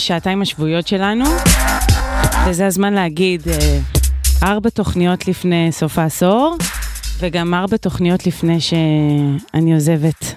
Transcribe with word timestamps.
השעתיים 0.00 0.42
השבועיות 0.42 0.86
שלנו, 0.86 1.24
וזה 2.46 2.66
הזמן 2.66 2.92
להגיד 2.92 3.42
אה, 3.48 3.78
ארבע 4.42 4.70
תוכניות 4.70 5.28
לפני 5.28 5.68
סוף 5.72 5.98
העשור, 5.98 6.56
וגם 7.18 7.54
ארבע 7.54 7.76
תוכניות 7.76 8.26
לפני 8.26 8.60
שאני 8.60 9.74
עוזבת. 9.74 10.34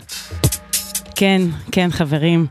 כן, 1.16 1.41
כן, 1.72 1.91
חברים. 1.91 2.46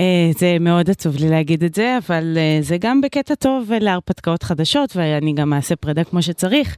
אה, 0.00 0.30
זה 0.38 0.56
מאוד 0.60 0.90
עצוב 0.90 1.16
לי 1.16 1.28
להגיד 1.28 1.64
את 1.64 1.74
זה, 1.74 1.98
אבל 2.06 2.38
אה, 2.38 2.58
זה 2.62 2.76
גם 2.78 3.00
בקטע 3.00 3.34
טוב 3.34 3.72
להרפתקאות 3.80 4.42
חדשות, 4.42 4.96
ואני 4.96 5.32
גם 5.32 5.52
אעשה 5.52 5.76
פרידה 5.76 6.04
כמו 6.04 6.22
שצריך. 6.22 6.76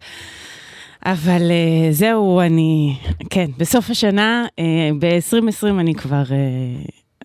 אבל 1.07 1.43
זהו, 1.91 2.41
אני, 2.41 2.97
כן, 3.31 3.47
בסוף 3.59 3.91
השנה, 3.91 4.47
ב-2020 4.99 5.81
אני 5.81 5.95
כבר 5.95 6.23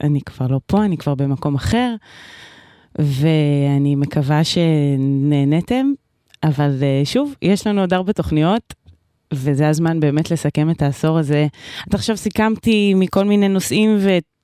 אני 0.04 0.22
כבר 0.22 0.48
לא 0.48 0.60
פה, 0.66 0.86
אני 0.86 0.98
כבר 0.98 1.16
במקום 1.16 1.56
אחר, 1.56 1.96
ואני 3.00 3.96
מקווה 3.96 4.42
שנהנתם, 4.44 5.86
אבל 6.44 6.78
אה, 6.82 7.02
שוב, 7.06 7.36
יש 7.42 7.68
לנו 7.68 7.82
עוד 7.82 7.94
ארבע 7.94 8.12
תוכניות, 8.12 8.74
וזה 9.36 9.70
הזמן 9.70 10.00
באמת 10.00 10.32
לסכם 10.32 10.70
את 10.70 10.82
העשור 10.82 11.18
הזה. 11.18 11.48
עד 11.88 11.96
עכשיו 11.96 12.18
סיכמתי 12.18 12.94
מכל 12.94 13.26
מיני 13.26 13.48
נושאים 13.48 13.98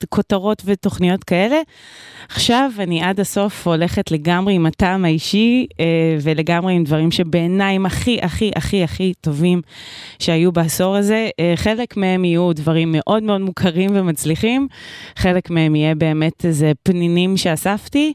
וכותרות 0.03 0.61
ותוכניות 0.65 1.23
כאלה. 1.23 1.61
עכשיו 2.29 2.71
אני 2.79 3.03
עד 3.03 3.19
הסוף 3.19 3.67
הולכת 3.67 4.11
לגמרי 4.11 4.53
עם 4.53 4.65
הטעם 4.65 5.05
האישי 5.05 5.67
אה, 5.79 5.85
ולגמרי 6.21 6.73
עם 6.73 6.83
דברים 6.83 7.11
שבעיניי 7.11 7.75
הם 7.75 7.85
הכי 7.85 8.19
הכי 8.21 8.51
הכי 8.55 8.83
הכי 8.83 9.13
טובים 9.21 9.61
שהיו 10.19 10.51
בעשור 10.51 10.95
הזה. 10.95 11.29
אה, 11.39 11.53
חלק 11.55 11.97
מהם 11.97 12.25
יהיו 12.25 12.53
דברים 12.53 12.91
מאוד 12.91 13.23
מאוד 13.23 13.41
מוכרים 13.41 13.89
ומצליחים, 13.93 14.67
חלק 15.15 15.49
מהם 15.49 15.75
יהיה 15.75 15.95
באמת 15.95 16.45
איזה 16.45 16.71
פנינים 16.83 17.37
שאספתי. 17.37 18.13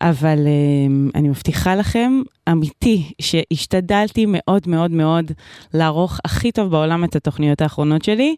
אבל 0.00 0.38
uh, 0.38 1.18
אני 1.18 1.28
מבטיחה 1.28 1.74
לכם, 1.74 2.22
אמיתי, 2.52 3.12
שהשתדלתי 3.20 4.24
מאוד 4.28 4.68
מאוד 4.68 4.90
מאוד 4.90 5.32
לערוך 5.74 6.20
הכי 6.24 6.52
טוב 6.52 6.70
בעולם 6.70 7.04
את 7.04 7.16
התוכניות 7.16 7.60
האחרונות 7.62 8.04
שלי. 8.04 8.36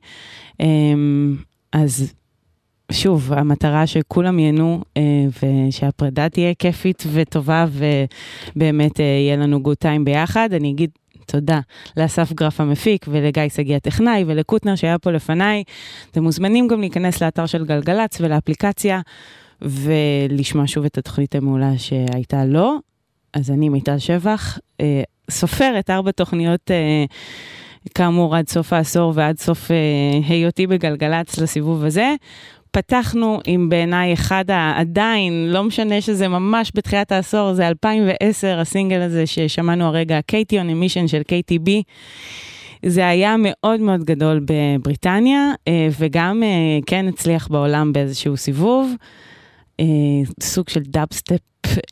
Um, 0.62 0.64
אז 1.72 2.12
שוב, 2.93 3.32
המטרה 3.32 3.87
שכולם 3.87 4.38
ייהנו 4.38 4.81
uh, 4.84 5.00
ושהפרידה 5.69 6.28
תהיה 6.28 6.55
כיפית 6.55 7.05
וטובה 7.12 7.66
ובאמת 8.56 8.96
uh, 8.96 9.02
יהיה 9.02 9.37
לנו 9.37 9.62
גוד 9.62 9.76
טיים 9.76 10.05
ביחד. 10.05 10.49
אני 10.52 10.70
אגיד 10.70 10.90
תודה 11.26 11.60
לאסף 11.96 12.32
גרף 12.32 12.60
המפיק 12.60 13.06
ולגיא 13.08 13.49
שגיא 13.49 13.76
הטכנאי 13.76 14.25
ולקוטנר 14.26 14.75
שהיה 14.75 14.99
פה 14.99 15.10
לפניי. 15.10 15.64
אתם 16.10 16.22
מוזמנים 16.22 16.69
גם 16.69 16.81
להיכנס 16.81 17.22
לאתר 17.22 17.46
של 17.46 17.64
גלגלצ 17.64 18.20
ולאפליקציה. 18.20 19.00
ולשמוע 19.62 20.66
שוב 20.66 20.84
את 20.84 20.99
התוכנית 20.99 21.34
המעולה 21.34 21.78
שהייתה 21.78 22.44
לו. 22.44 22.78
אז 23.34 23.50
אני 23.50 23.69
מיטל 23.69 23.99
שבח, 23.99 24.58
אה, 24.81 25.02
סופרת 25.31 25.90
ארבע 25.90 26.10
תוכניות, 26.10 26.70
אה, 26.70 27.05
כאמור, 27.94 28.37
עד 28.37 28.49
סוף 28.49 28.72
העשור 28.72 29.12
ועד 29.14 29.38
סוף 29.38 29.70
אה, 29.70 29.76
היותי 30.28 30.66
בגלגלצ 30.66 31.38
לסיבוב 31.38 31.84
הזה. 31.84 32.14
פתחנו 32.70 33.40
עם 33.46 33.69
בעיניי 33.69 34.12
אחד 34.12 34.44
העדיין, 34.49 35.49
לא 35.52 35.64
משנה 35.64 36.00
שזה 36.00 36.28
ממש 36.28 36.72
בתחילת 36.75 37.12
העשור, 37.12 37.52
זה 37.52 37.69
2010, 37.69 38.60
הסינגל 38.60 39.00
הזה 39.00 39.26
ששמענו 39.26 39.84
הרגע, 39.84 40.20
קייטי 40.26 40.58
און 40.58 40.70
אמישן 40.70 41.08
של 41.08 41.20
KTB. 41.20 41.70
זה 42.87 43.08
היה 43.08 43.34
מאוד 43.38 43.81
מאוד 43.81 44.05
גדול 44.05 44.40
בבריטניה, 44.44 45.52
וגם 45.99 46.43
כן 46.87 47.08
הצליח 47.08 47.49
בעולם 47.49 47.93
באיזשהו 47.93 48.37
סיבוב. 48.37 48.94
אה, 49.80 49.84
סוג 50.42 50.69
של 50.69 50.82
דאבסטפ 50.82 51.40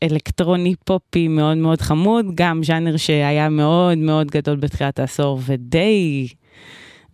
אלקטרוני 0.03 0.75
פופי 0.85 1.27
מאוד 1.27 1.57
מאוד 1.57 1.81
חמוד, 1.81 2.25
גם 2.35 2.63
ז'אנר 2.63 2.97
שהיה 2.97 3.49
מאוד 3.49 3.97
מאוד 3.97 4.31
גדול 4.31 4.55
בתחילת 4.55 4.99
העשור 4.99 5.39
ודי 5.45 6.27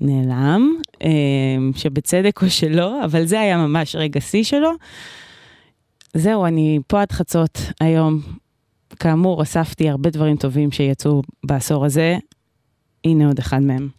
נעלם, 0.02 0.76
אה, 1.04 1.10
שבצדק 1.76 2.42
או 2.42 2.50
שלא, 2.50 3.06
אבל 3.06 3.26
זה 3.26 3.40
היה 3.40 3.58
ממש 3.58 3.96
רגע 3.96 4.22
שיא 4.22 4.44
שלו. 4.44 4.72
זהו, 6.14 6.46
אני 6.46 6.80
פה 6.88 7.02
עד 7.02 7.12
חצות 7.12 7.60
היום. 7.80 8.22
כאמור, 9.00 9.44
אספתי 9.44 9.90
הרבה 9.90 10.10
דברים 10.10 10.38
טובים 10.38 10.72
שיצאו 10.72 11.22
בעשור 11.44 11.86
הזה. 11.86 12.18
הנה 13.06 13.28
עוד 13.28 13.40
אחד 13.40 13.60
מהם. 13.60 13.90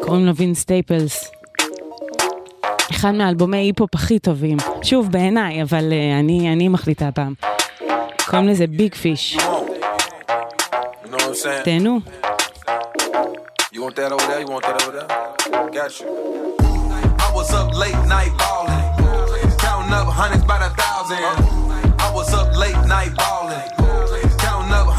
קוראים 0.00 0.26
לו 0.26 0.36
וינס 0.36 0.54
סטייפלס. 0.54 1.39
אחד 2.90 3.14
מאלבומי 3.14 3.56
היפ-הופ 3.56 3.94
הכי 3.94 4.18
טובים. 4.18 4.56
שוב, 4.82 5.12
בעיניי, 5.12 5.62
אבל 5.62 5.90
אה, 5.90 6.20
אני, 6.20 6.52
אני 6.52 6.68
מחליטה 6.68 7.08
הפעם. 7.08 7.34
קוראים 8.30 8.48
לזה 8.48 8.66
Big 8.66 8.94
Fish. 8.94 9.38
תהנו. 11.64 12.00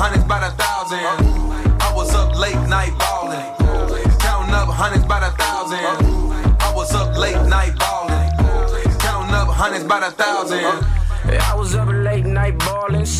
Hundreds 0.01 0.25
by 0.31 0.39
the 0.45 0.51
thousand. 0.63 1.03
I 1.87 1.89
was 1.97 2.11
up 2.21 2.29
late 2.43 2.63
night 2.75 2.93
ballin', 3.01 3.45
counting 4.25 4.55
up 4.61 4.69
hundreds 4.81 5.05
by 5.10 5.10
about 9.91 10.07
a 10.07 10.15
thousand 10.15 11.00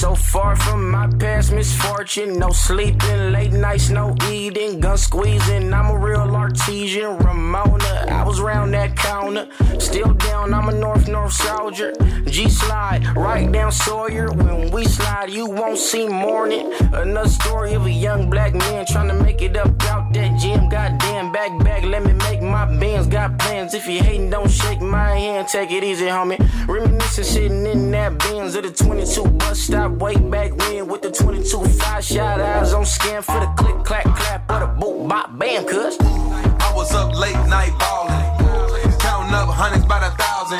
so 0.01 0.15
far 0.15 0.55
from 0.55 0.89
my 0.89 1.05
past 1.19 1.51
misfortune. 1.51 2.39
No 2.39 2.49
sleeping, 2.49 3.31
late 3.31 3.51
nights, 3.51 3.91
no 3.91 4.15
eating, 4.31 4.79
gun 4.79 4.97
squeezing. 4.97 5.71
I'm 5.71 5.91
a 5.95 5.99
real 5.99 6.35
artesian, 6.35 7.19
Ramona. 7.19 8.05
I 8.09 8.23
was 8.23 8.41
round 8.41 8.73
that 8.73 8.95
counter, 8.95 9.47
still 9.77 10.11
down. 10.15 10.55
I'm 10.55 10.69
a 10.69 10.71
North 10.71 11.07
North 11.07 11.33
soldier. 11.33 11.93
G 12.25 12.49
slide, 12.49 13.15
right 13.15 13.51
down 13.51 13.71
Sawyer. 13.71 14.31
When 14.31 14.71
we 14.71 14.85
slide, 14.85 15.29
you 15.29 15.45
won't 15.45 15.77
see 15.77 16.07
morning. 16.07 16.73
Another 16.93 17.29
story 17.29 17.73
of 17.73 17.85
a 17.85 17.91
young 17.91 18.27
black 18.27 18.55
man 18.55 18.85
trying 18.87 19.09
to 19.09 19.13
make 19.13 19.43
it 19.43 19.55
up 19.55 19.83
out 19.83 20.11
that 20.13 20.39
gym. 20.39 20.67
Goddamn, 20.69 21.31
back 21.31 21.51
back, 21.63 21.83
let 21.83 22.03
me 22.03 22.13
make 22.13 22.41
my 22.41 22.65
bands. 22.79 23.07
Got 23.07 23.37
plans. 23.37 23.75
If 23.75 23.85
you 23.85 24.01
hating, 24.01 24.31
don't 24.31 24.49
shake 24.49 24.81
my 24.81 25.09
hand. 25.11 25.47
Take 25.47 25.71
it 25.71 25.83
easy, 25.83 26.05
homie. 26.05 26.39
Reminiscing, 26.67 27.23
sitting 27.23 27.65
in 27.67 27.91
that 27.91 28.17
Benz 28.17 28.55
of 28.55 28.63
the 28.63 28.71
22 28.71 29.23
bus 29.23 29.59
stop 29.59 29.90
way 29.99 30.15
back 30.15 30.55
when 30.57 30.87
with 30.87 31.01
the 31.01 31.11
22 31.11 31.63
five 31.79 32.03
shot 32.03 32.39
eyes 32.39 32.73
on 32.73 32.85
scan 32.85 33.21
for 33.21 33.39
the 33.39 33.47
click 33.57 33.83
clack 33.83 34.05
clap 34.15 34.49
or 34.51 34.59
the 34.59 34.67
boot 34.79 35.07
bop 35.07 35.37
bam 35.37 35.65
cuz. 35.65 35.97
I 35.99 36.73
was 36.75 36.93
up 36.93 37.13
late 37.17 37.35
night 37.47 37.73
ballin', 37.79 38.99
counting 38.99 39.33
up 39.33 39.49
hundreds 39.49 39.85
by 39.85 39.99
the 39.99 40.11
thousand. 40.21 40.59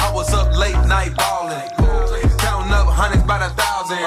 I 0.00 0.12
was 0.12 0.32
up 0.34 0.56
late 0.56 0.80
night 0.86 1.14
ballin', 1.16 1.68
counting 2.38 2.72
up 2.72 2.88
hundreds 2.88 3.24
by 3.24 3.38
the 3.38 3.50
thousand. 3.54 3.98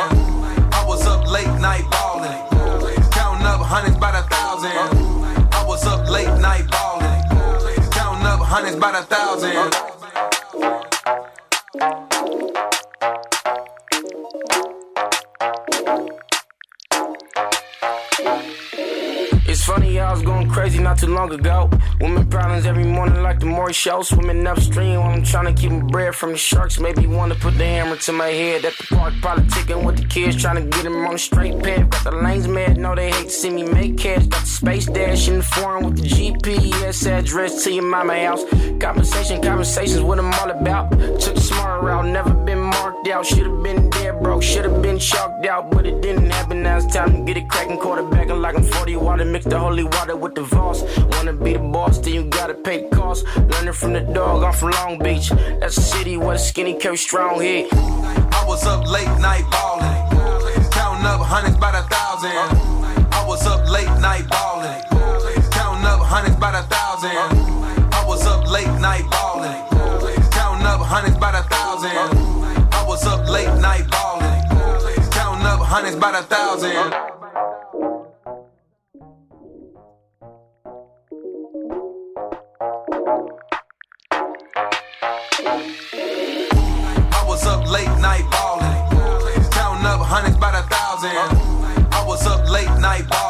I 0.73 0.83
was 0.85 1.05
up 1.07 1.25
late 1.29 1.53
night 1.59 1.85
ballin', 1.91 2.37
counting 3.11 3.47
up 3.47 3.61
hundreds 3.61 3.97
by 3.97 4.11
the 4.11 4.23
thousand. 4.27 4.71
I 5.53 5.65
was 5.65 5.85
up 5.85 6.09
late 6.09 6.33
night 6.39 6.69
ballin', 6.69 7.23
counting 7.91 8.25
up 8.25 8.39
hundreds 8.41 8.75
by 8.77 8.91
the 8.91 9.03
thousand. 9.03 9.73
I 20.03 20.11
was 20.11 20.21
going 20.21 20.49
crazy 20.49 20.79
not 20.79 20.97
too 20.97 21.07
long 21.07 21.31
ago. 21.31 21.69
Women 22.01 22.27
problems 22.27 22.65
every 22.65 22.83
morning 22.83 23.23
like 23.23 23.39
the 23.39 23.45
Maury 23.45 23.73
show. 23.73 24.01
Swimming 24.01 24.45
upstream 24.45 24.99
while 24.99 25.11
I'm 25.11 25.23
trying 25.23 25.53
to 25.53 25.61
keep 25.61 25.71
my 25.71 25.79
bread 25.79 26.15
from 26.15 26.31
the 26.31 26.37
sharks. 26.37 26.79
Maybe 26.79 27.07
wanna 27.07 27.35
put 27.35 27.57
the 27.57 27.65
hammer 27.65 27.95
to 27.95 28.11
my 28.11 28.27
head 28.27 28.65
at 28.65 28.77
the 28.77 28.95
park. 28.95 29.13
Politicking 29.15 29.85
with 29.85 29.97
the 29.97 30.05
kids, 30.05 30.41
trying 30.41 30.57
to 30.57 30.69
get 30.75 30.83
them 30.83 31.05
on 31.05 31.13
the 31.13 31.19
straight 31.19 31.61
path. 31.63 31.89
Got 31.89 32.03
the 32.03 32.11
lanes 32.11 32.47
mad, 32.47 32.77
know 32.77 32.95
they 32.95 33.11
hate 33.11 33.25
to 33.25 33.29
see 33.29 33.49
me 33.49 33.63
make 33.63 33.97
cash. 33.97 34.27
Got 34.27 34.41
the 34.41 34.47
space 34.47 34.85
dash 34.87 35.27
in 35.29 35.37
the 35.37 35.43
foreign 35.43 35.85
with 35.85 35.97
the 36.01 36.07
GPS 36.07 37.05
address 37.07 37.63
to 37.63 37.71
your 37.71 37.85
mama 37.85 38.19
house. 38.25 38.43
Conversation, 38.79 39.41
conversations, 39.41 40.01
what 40.01 40.19
I'm 40.19 40.33
all 40.33 40.51
about. 40.51 40.91
Took 40.91 41.35
the 41.35 41.41
smart 41.41 41.83
route, 41.83 42.05
never 42.05 42.33
been 42.33 42.59
marked 42.73 43.07
out. 43.07 43.25
Should've 43.25 43.63
been 43.63 43.89
dead 43.89 44.21
broke, 44.21 44.43
should've 44.43 44.81
been 44.81 44.99
chalked 44.99 45.45
out, 45.45 45.71
but 45.71 45.85
it 45.85 46.01
didn't 46.01 46.29
happen. 46.29 46.63
Now 46.63 46.77
it's 46.77 46.93
time 46.93 47.11
to 47.13 47.21
get 47.23 47.37
it 47.37 47.49
cracking, 47.49 47.77
quarterbacking 47.77 48.39
like 48.41 48.55
I'm 48.55 48.63
40 48.63 48.95
water. 48.97 49.25
Mix 49.25 49.45
the 49.45 49.59
holy 49.59 49.83
water 49.83 50.15
with 50.15 50.35
the 50.35 50.43
Voss. 50.43 50.83
Wanna 51.11 51.33
be 51.33 51.53
the 51.53 51.59
boss, 51.59 51.99
then 51.99 52.13
you 52.13 52.23
gotta 52.25 52.53
pay 52.53 52.83
the 52.83 52.95
cost. 52.95 53.25
Learning 53.51 53.73
from 53.73 53.93
the 53.93 54.01
dog, 54.01 54.43
I'm 54.43 54.53
from 54.53 54.71
Long 54.71 54.99
Beach. 54.99 55.29
That's 55.59 55.77
a 55.77 55.81
city 55.81 56.17
where 56.17 56.35
the 56.37 56.39
skinny 56.39 56.73
carry 56.75 56.97
strong 56.97 57.41
heat. 57.41 57.67
I 57.71 58.43
was 58.47 58.65
up 58.65 58.85
late 58.87 59.13
night 59.19 59.45
ballin', 59.51 60.71
counting 60.71 61.05
up 61.05 61.21
hundreds 61.21 61.57
by 61.57 61.71
the 61.71 61.83
thousand. 61.93 62.31
I 63.13 63.25
was 63.27 63.45
up 63.47 63.69
late 63.69 63.93
night 64.01 64.27
ballin', 64.29 64.81
counting 65.51 65.85
up 65.85 66.01
hundreds 66.01 66.35
by 66.35 66.51
the 66.51 66.63
thousand. 66.73 67.17
I 67.93 68.03
was 68.05 68.25
up 68.27 68.49
late 68.51 68.73
night 68.81 69.05
ballin', 69.09 69.55
counting 70.31 70.67
up 70.67 70.81
hundreds 70.81 71.17
by 71.17 71.31
the 71.31 71.43
thousand. 71.43 72.12
Was 72.93 73.07
up 73.07 73.27
late 73.27 73.47
night 73.59 73.89
ballin', 73.89 74.43
counting 75.09 75.47
up 75.47 75.61
hundreds 75.61 75.95
by 75.95 76.11
the 76.11 76.21
thousand. 76.27 76.93
I 87.11 87.25
was 87.27 87.43
up 87.47 87.67
late 87.67 87.87
night 87.97 88.29
ballin', 88.29 89.49
counting 89.49 89.87
up 89.87 90.01
hundreds 90.01 90.37
by 90.37 90.51
the 90.51 90.61
thousand. 90.69 91.17
I 91.91 92.03
was 92.05 92.27
up 92.27 92.47
late 92.47 92.67
night 92.79 93.09
ballin', 93.09 93.22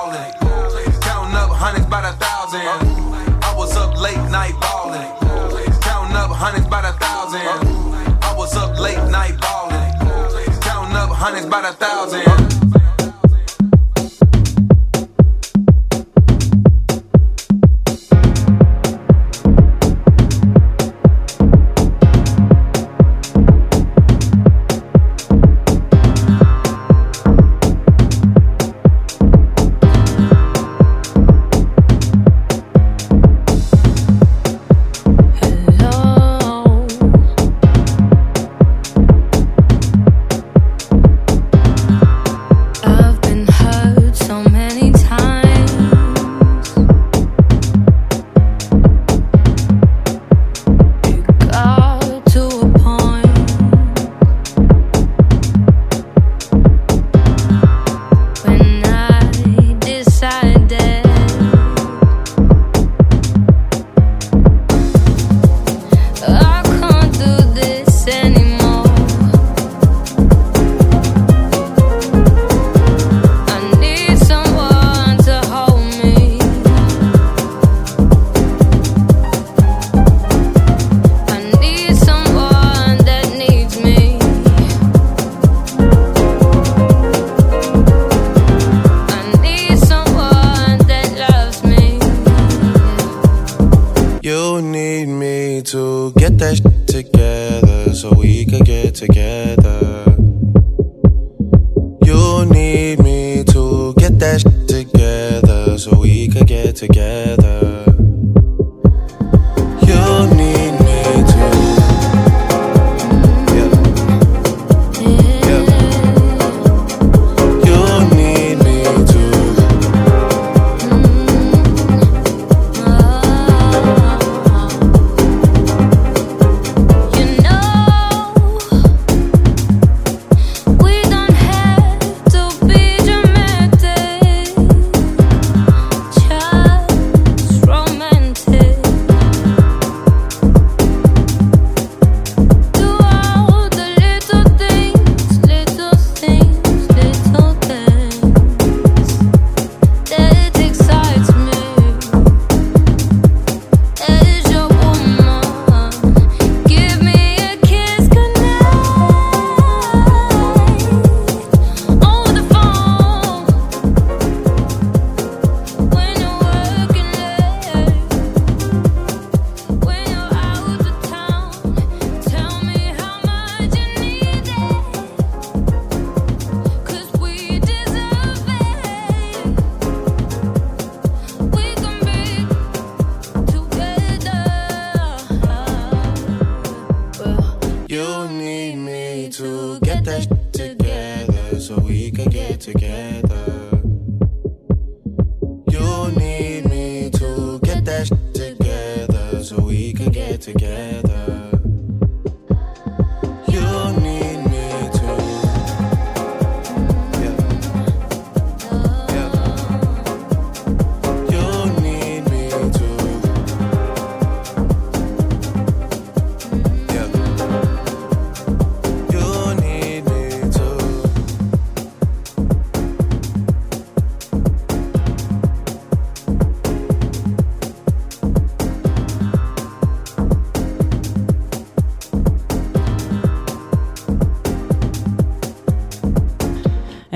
about 11.54 11.72
a 11.72 11.78
thousand. 11.78 12.33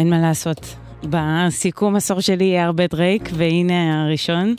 אין 0.07 0.13
מה 0.13 0.21
לעשות. 0.21 0.75
בסיכום 1.03 1.95
עשור 1.95 2.21
שלי 2.21 2.43
יהיה 2.43 2.65
הרבה 2.65 2.87
דרייק, 2.87 3.29
והנה 3.33 4.03
הראשון. 4.03 4.55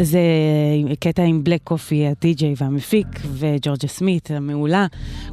זה 0.00 0.20
קטע 1.00 1.22
עם 1.22 1.44
Black 1.44 1.60
Coffee, 1.64 2.06
הדי-ג'יי 2.06 2.54
והמפיק, 2.56 3.06
וג'ורג'ה 3.26 3.88
סמית 3.88 4.30
המעולה, 4.30 4.86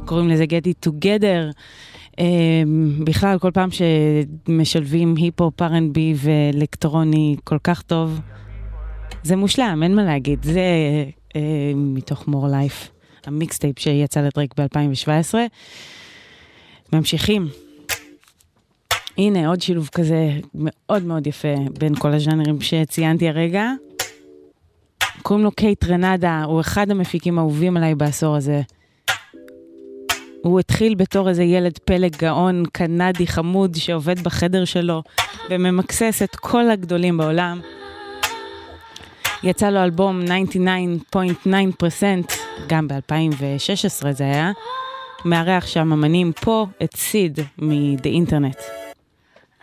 קוראים 0.04 0.28
לזה 0.28 0.44
Get 0.44 0.66
It 0.66 0.88
Together. 0.88 1.52
אה, 2.18 2.24
בכלל, 3.04 3.38
כל 3.38 3.50
פעם 3.50 3.68
שמשלבים 3.70 5.14
היפ-הופ, 5.16 5.62
R&B 5.62 5.98
ואלקטרוני 6.16 7.36
כל 7.44 7.58
כך 7.64 7.82
טוב, 7.82 8.20
זה 9.22 9.36
מושלם, 9.36 9.80
אין 9.82 9.94
מה 9.94 10.04
להגיד. 10.04 10.42
זה 10.42 10.60
אה, 11.36 11.72
מתוך 11.74 12.28
More 12.28 12.48
Life, 12.48 12.90
המיקסטייפ 13.26 13.78
שיצא 13.78 14.20
לדרייק 14.20 14.54
ב-2017. 14.60 15.34
ממשיכים. 16.92 17.48
הנה, 19.20 19.48
עוד 19.48 19.62
שילוב 19.62 19.88
כזה 19.94 20.30
מאוד 20.54 21.04
מאוד 21.04 21.26
יפה 21.26 21.54
בין 21.78 21.94
כל 21.94 22.12
הז'אנרים 22.12 22.60
שציינתי 22.60 23.28
הרגע. 23.28 23.70
קוראים 25.22 25.44
לו 25.44 25.50
קייט 25.50 25.84
רנדה, 25.84 26.42
הוא 26.44 26.60
אחד 26.60 26.90
המפיקים 26.90 27.38
האהובים 27.38 27.76
עליי 27.76 27.94
בעשור 27.94 28.36
הזה. 28.36 28.60
הוא 30.42 30.60
התחיל 30.60 30.94
בתור 30.94 31.28
איזה 31.28 31.42
ילד 31.42 31.78
פלג 31.78 32.16
גאון, 32.16 32.64
קנדי 32.72 33.26
חמוד, 33.26 33.74
שעובד 33.74 34.20
בחדר 34.20 34.64
שלו 34.64 35.02
וממקסס 35.50 36.22
את 36.22 36.36
כל 36.36 36.70
הגדולים 36.70 37.16
בעולם. 37.16 37.60
יצא 39.42 39.70
לו 39.70 39.82
אלבום 39.82 40.20
99.9%, 41.14 41.16
גם 42.68 42.88
ב-2016 42.88 44.10
זה 44.10 44.24
היה, 44.24 44.52
מארח 45.24 45.66
שם 45.66 45.92
אמנים 45.92 46.32
פה 46.32 46.66
את 46.82 46.96
סיד 46.96 47.40
מ"דה 47.58 48.10
אינטרנט". 48.10 48.56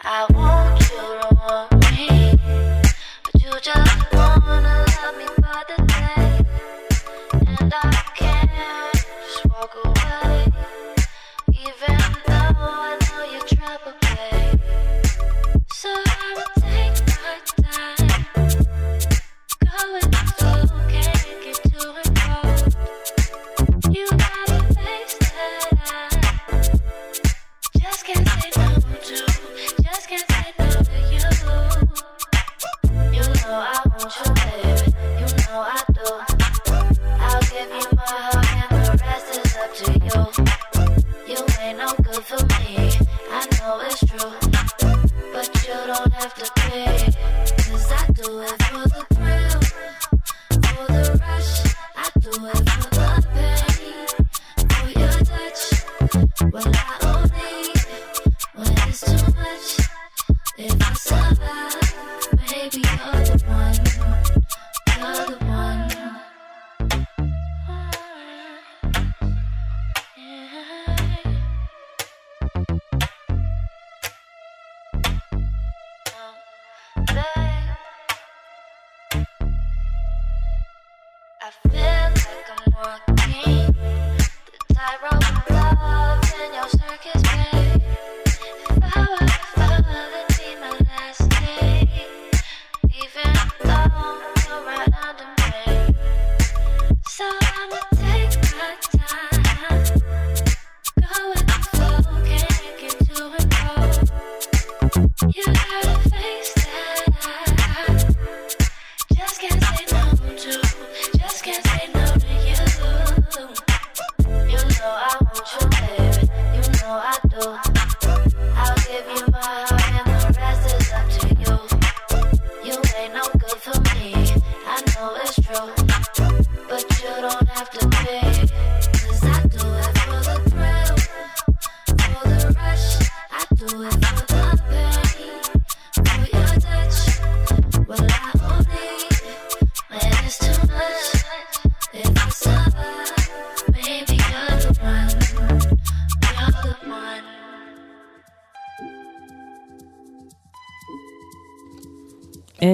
I 0.03 0.25
want 0.31 0.79
you 0.79 0.97
to 0.97 1.35
want 1.35 1.91
me, 1.91 2.39
but 3.23 3.43
you 3.43 3.59
just. 3.61 4.06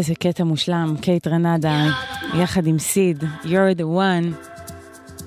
איזה 0.03 0.15
קטע 0.15 0.43
מושלם, 0.43 0.95
Kaytranada, 1.01 1.85
יחד 2.39 2.67
עם 2.67 2.79
Syd, 2.79 3.23
You're 3.43 3.77
the 3.77 3.83
one. 3.83 4.49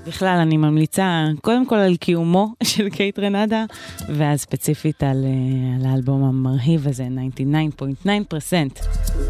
בכלל, 0.06 0.38
אני 0.42 0.56
ממליצה 0.56 1.26
קודם 1.40 1.66
כל 1.66 1.74
על 1.74 1.96
קיומו 1.96 2.54
של 2.64 2.88
Kaytranada, 2.88 3.64
ואז 4.08 4.40
ספציפית 4.40 5.02
על, 5.02 5.24
אה, 5.24 5.76
על 5.76 5.92
האלבום 5.92 6.24
המרהיב 6.24 6.88
הזה, 6.88 7.08
99.9%. 7.38 8.54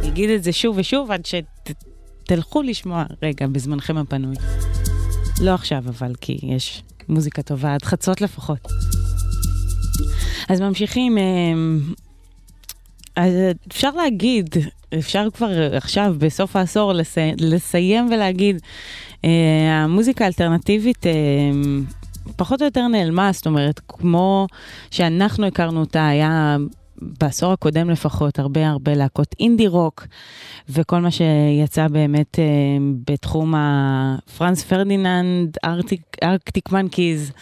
אני 0.01 0.09
אגיד 0.09 0.31
את 0.31 0.45
זה 0.45 0.53
שוב 0.53 0.79
ושוב 0.79 1.11
עד 1.11 1.23
שתלכו 1.27 2.63
לשמוע 2.63 3.05
רגע 3.23 3.47
בזמנכם 3.47 3.97
הפנוי. 3.97 4.37
לא 5.41 5.51
עכשיו, 5.51 5.79
אבל 5.79 6.13
כי 6.21 6.39
יש 6.43 6.83
מוזיקה 7.09 7.43
טובה 7.43 7.75
עד 7.75 7.83
חצות 7.83 8.21
לפחות. 8.21 8.69
אז 10.49 10.61
ממשיכים, 10.61 11.19
אה, 11.19 11.23
אז 13.17 13.33
אפשר 13.69 13.91
להגיד, 13.91 14.49
אפשר 14.99 15.29
כבר 15.35 15.77
עכשיו, 15.77 16.15
בסוף 16.19 16.57
העשור, 16.57 16.93
לסי... 16.93 17.33
לסיים 17.41 18.09
ולהגיד, 18.13 18.61
אה, 19.25 19.31
המוזיקה 19.85 20.25
האלטרנטיבית 20.25 21.07
אה, 21.07 21.13
פחות 22.37 22.61
או 22.61 22.67
יותר 22.67 22.89
נעלמה, 22.89 23.33
זאת 23.33 23.47
אומרת, 23.47 23.81
כמו 23.89 24.47
שאנחנו 24.91 25.47
הכרנו 25.47 25.81
אותה, 25.81 26.09
היה 26.09 26.57
בעשור 27.01 27.53
הקודם 27.53 27.91
לפחות 27.91 28.39
הרבה 28.39 28.69
הרבה 28.69 28.95
להקות 28.95 29.35
אינדי 29.41 29.67
רוק, 29.67 30.07
וכל 30.69 31.01
מה 31.01 31.11
שיצא 31.11 31.89
באמת 31.89 32.39
אה, 32.39 32.45
בתחום 33.07 33.55
ה 33.57 33.75
Franz 33.75 34.65
Ferdinand, 34.65 35.57
Arctic 36.23 36.73
Monkeys, 36.73 37.33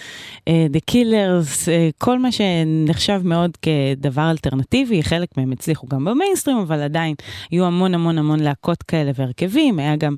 The 0.71 0.81
Killers, 0.81 1.69
כל 1.99 2.19
מה 2.19 2.33
שנחשב 2.33 3.21
מאוד 3.25 3.51
כדבר 3.57 4.31
אלטרנטיבי, 4.31 5.03
חלק 5.03 5.37
מהם 5.37 5.53
הצליחו 5.53 5.87
גם 5.87 6.05
במיינסטרים, 6.05 6.57
אבל 6.57 6.81
עדיין 6.81 7.15
היו 7.51 7.65
המון 7.65 7.95
המון 7.95 8.19
המון 8.19 8.41
להקות 8.41 8.83
כאלה 8.83 9.11
והרכבים, 9.15 9.79
היה 9.79 9.97
גם 9.97 10.15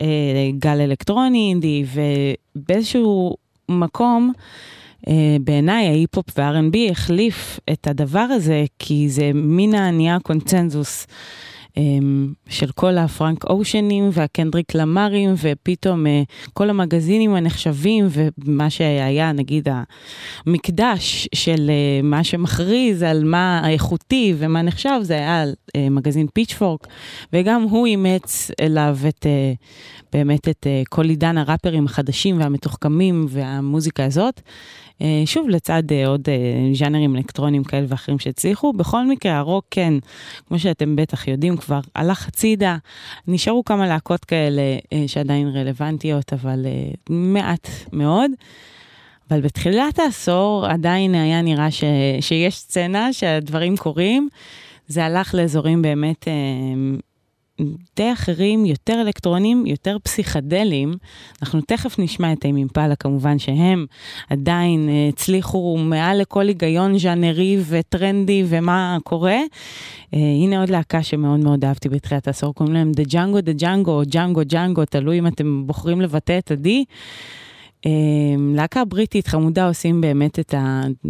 אה, 0.00 0.50
גל 0.58 0.80
אלקטרוני 0.80 1.48
אינדי, 1.48 1.84
ובאיזשהו 2.56 3.36
מקום, 3.68 4.32
בעיניי 5.40 5.86
ההיפ-הופ 5.86 6.26
וה-R&B 6.38 6.90
החליף 6.90 7.60
את 7.72 7.86
הדבר 7.86 8.18
הזה, 8.20 8.64
כי 8.78 9.08
זה 9.08 9.30
מין 9.34 9.74
נהיה 9.74 10.18
קונצנזוס 10.22 11.06
של 12.48 12.72
כל 12.72 12.98
הפרנק 12.98 13.44
אושנים 13.44 14.10
והקנדריק 14.12 14.74
למרים, 14.74 15.34
ופתאום 15.42 16.06
אה, 16.06 16.50
כל 16.52 16.70
המגזינים 16.70 17.34
הנחשבים, 17.34 18.06
ומה 18.10 18.70
שהיה 18.70 19.32
נגיד 19.32 19.68
המקדש 20.46 21.28
של 21.34 21.70
uh, 21.70 22.06
מה 22.06 22.24
שמכריז 22.24 23.02
על 23.02 23.24
מה 23.24 23.60
האיכותי 23.64 24.34
ומה 24.38 24.62
נחשב, 24.62 25.00
זה 25.02 25.14
היה 25.14 25.44
uh, 25.44 25.78
מגזין 25.90 26.26
פיצ'פורק, 26.34 26.86
וגם 27.32 27.62
הוא 27.62 27.86
אימץ 27.86 28.50
אליו 28.60 28.98
את, 29.08 29.26
באמת 30.12 30.48
את 30.48 30.66
כל 30.88 31.08
עידן 31.08 31.38
הראפרים 31.38 31.84
החדשים 31.84 32.38
והמתוחכמים 32.40 33.26
והמוזיקה 33.28 34.04
הזאת. 34.04 34.40
אה, 35.02 35.22
שוב, 35.26 35.48
לצד 35.48 35.82
אה, 35.92 36.06
עוד 36.06 36.28
אה, 36.28 36.74
ז'אנרים 36.74 37.16
אלקטרונים 37.16 37.64
כאלה 37.64 37.86
ואחרים 37.88 38.18
שהצליחו. 38.18 38.72
בכל 38.72 39.06
מקרה, 39.06 39.38
הרוק 39.38 39.64
כן, 39.70 39.94
כמו 40.48 40.58
שאתם 40.58 40.96
בטח 40.96 41.28
יודעים 41.28 41.56
כבר, 41.64 41.80
הלך 41.94 42.28
הצידה. 42.28 42.76
נשארו 43.28 43.64
כמה 43.64 43.86
להקות 43.86 44.24
כאלה 44.24 44.62
שעדיין 45.06 45.48
רלוונטיות, 45.48 46.32
אבל 46.32 46.66
מעט 47.10 47.68
מאוד. 47.92 48.30
אבל 49.30 49.40
בתחילת 49.40 49.98
העשור 49.98 50.66
עדיין 50.66 51.14
היה 51.14 51.42
נראה 51.42 51.70
ש, 51.70 51.84
שיש 52.20 52.58
סצנה, 52.58 53.12
שהדברים 53.12 53.76
קורים. 53.76 54.28
זה 54.88 55.04
הלך 55.04 55.34
לאזורים 55.34 55.82
באמת 55.82 56.28
די 57.96 58.12
אחרים, 58.12 58.66
יותר 58.66 59.00
אלקטרונים, 59.00 59.66
יותר 59.66 59.96
פסיכדליים. 60.02 60.94
אנחנו 61.42 61.60
תכף 61.60 61.98
נשמע 61.98 62.32
את 62.32 62.38
טיים 62.38 62.56
אימפלה, 62.56 62.96
כמובן 62.96 63.38
שהם 63.38 63.86
עדיין 64.30 64.88
אה, 64.88 65.08
הצליחו 65.08 65.76
מעל 65.78 66.20
לכל 66.20 66.48
היגיון 66.48 66.98
ז'אנרי 66.98 67.58
וטרנדי 67.68 68.44
ומה 68.46 68.98
קורה. 69.04 69.38
Uh, 69.40 70.16
הנה 70.16 70.60
עוד 70.60 70.70
להקה 70.70 71.02
שמאוד 71.02 71.40
מאוד 71.40 71.64
אהבתי 71.64 71.88
בתחילת 71.88 72.26
העשור, 72.26 72.54
קוראים 72.54 72.74
להם 72.74 72.92
The 72.96 73.08
Django 73.10 73.46
The 73.46 73.60
Django, 73.60 73.88
או 73.88 74.02
Django 74.02 74.52
Django, 74.52 74.84
תלוי 74.90 75.18
אם 75.18 75.26
אתם 75.26 75.66
בוחרים 75.66 76.00
לבטא 76.00 76.38
את 76.38 76.50
ה-D. 76.50 76.68
Uh, 77.86 77.88
להקה 78.54 78.84
בריטית 78.84 79.26
חמודה 79.26 79.68
עושים 79.68 80.00
באמת 80.00 80.38
את 80.38 80.54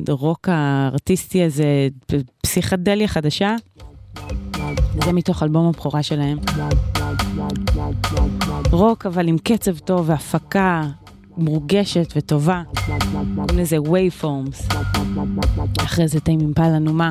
הרוק 0.08 0.48
הארטיסטי 0.48 1.42
הזה, 1.42 1.88
פסיכדליה 2.42 3.08
חדשה. 3.08 3.56
זה 5.04 5.12
מתוך 5.12 5.42
אלבום 5.42 5.66
הבכורה 5.66 6.02
שלהם. 6.02 6.38
רוק, 8.70 9.06
אבל 9.06 9.28
עם 9.28 9.38
קצב 9.38 9.78
טוב 9.78 10.08
והפקה 10.08 10.82
מורגשת 11.36 12.12
וטובה. 12.16 12.62
קוראים 13.34 13.58
לזה 13.58 13.76
Waveforms. 13.76 14.74
אחרי 15.76 16.08
זה 16.08 16.20
טעים 16.20 16.40
אימפלה, 16.40 16.78
נו 16.78 16.92
מה? 16.92 17.10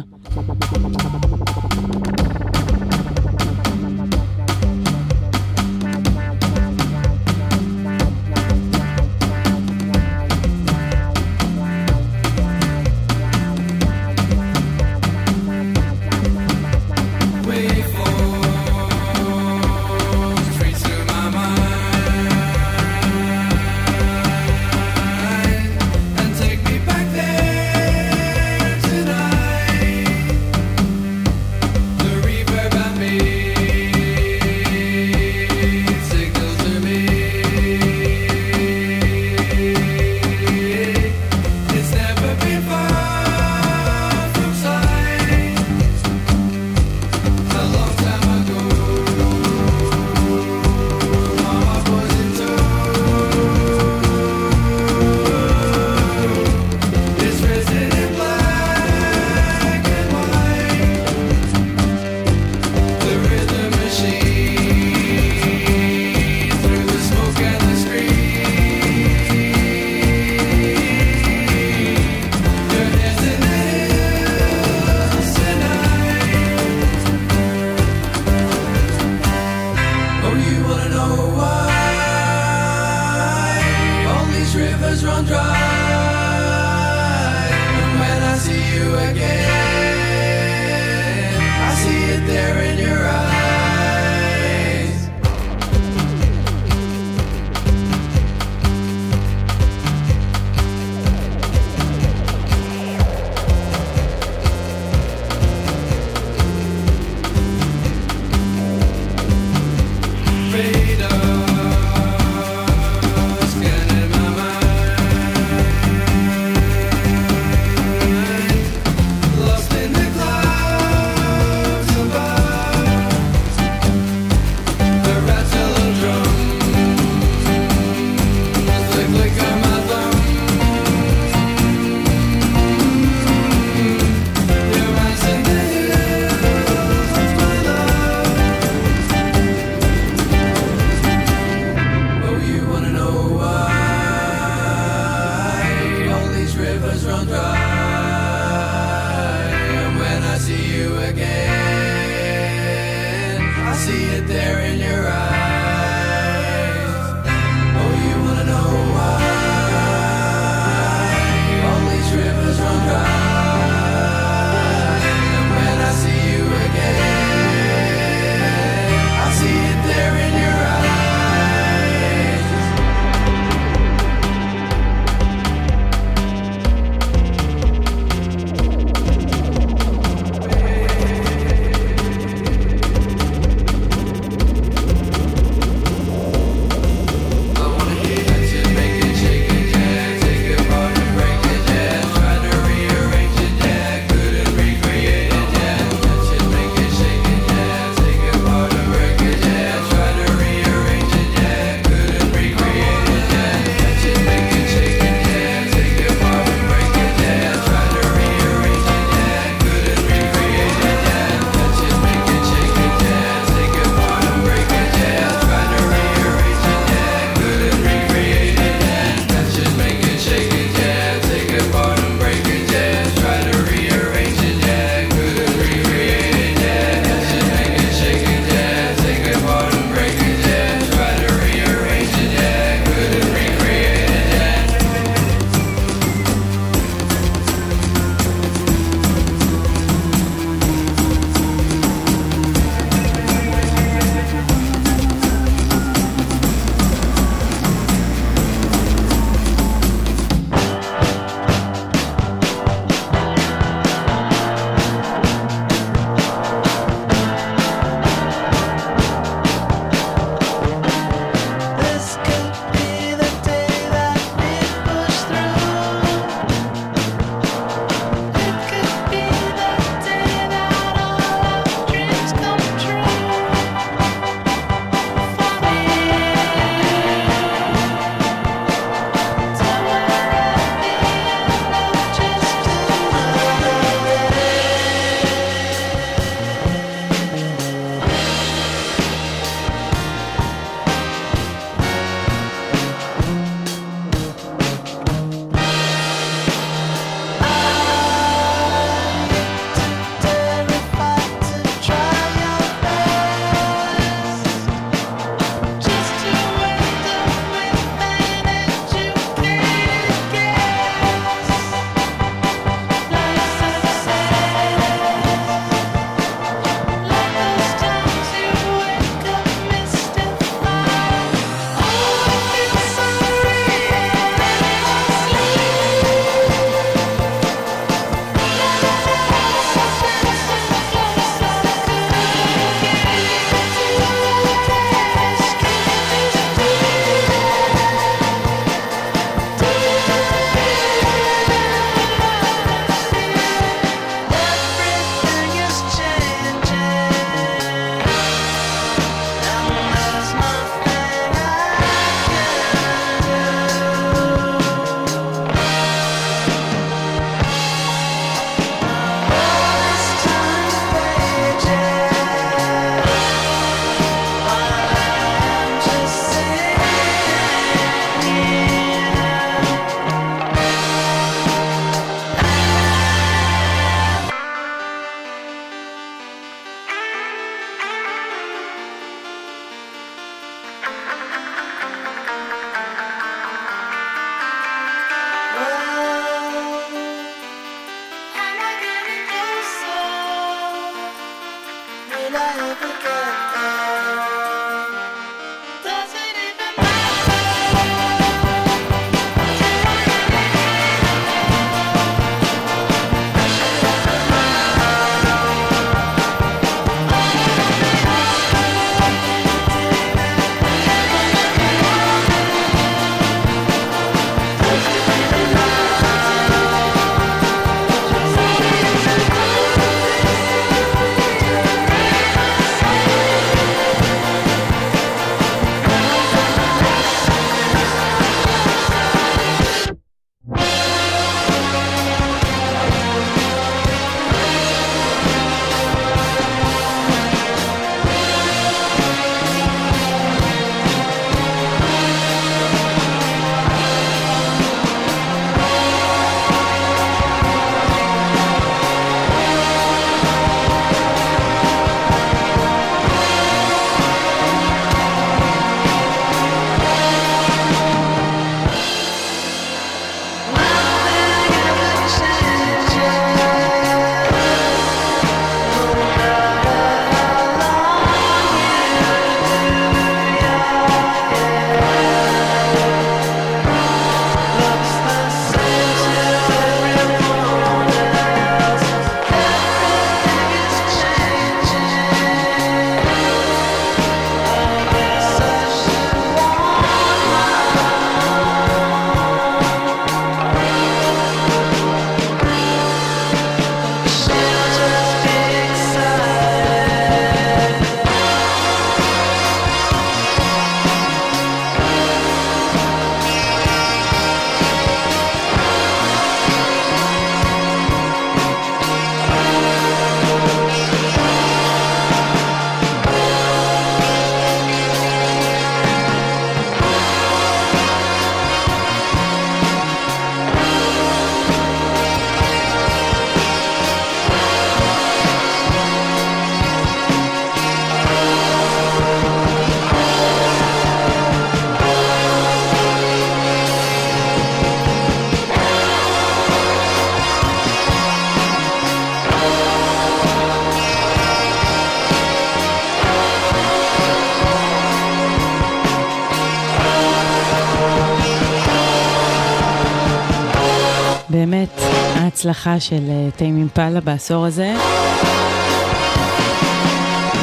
ההצלחה 552.45 552.79
של 552.79 553.09
אה, 553.09 553.29
טיים 553.35 553.57
אימפלה 553.57 554.01
בעשור 554.01 554.45
הזה. 554.45 554.75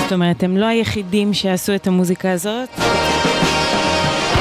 זאת 0.02 0.12
אומרת, 0.12 0.42
הם 0.42 0.56
לא 0.56 0.66
היחידים 0.66 1.34
שעשו 1.34 1.74
את 1.74 1.86
המוזיקה 1.86 2.32
הזאת, 2.32 2.68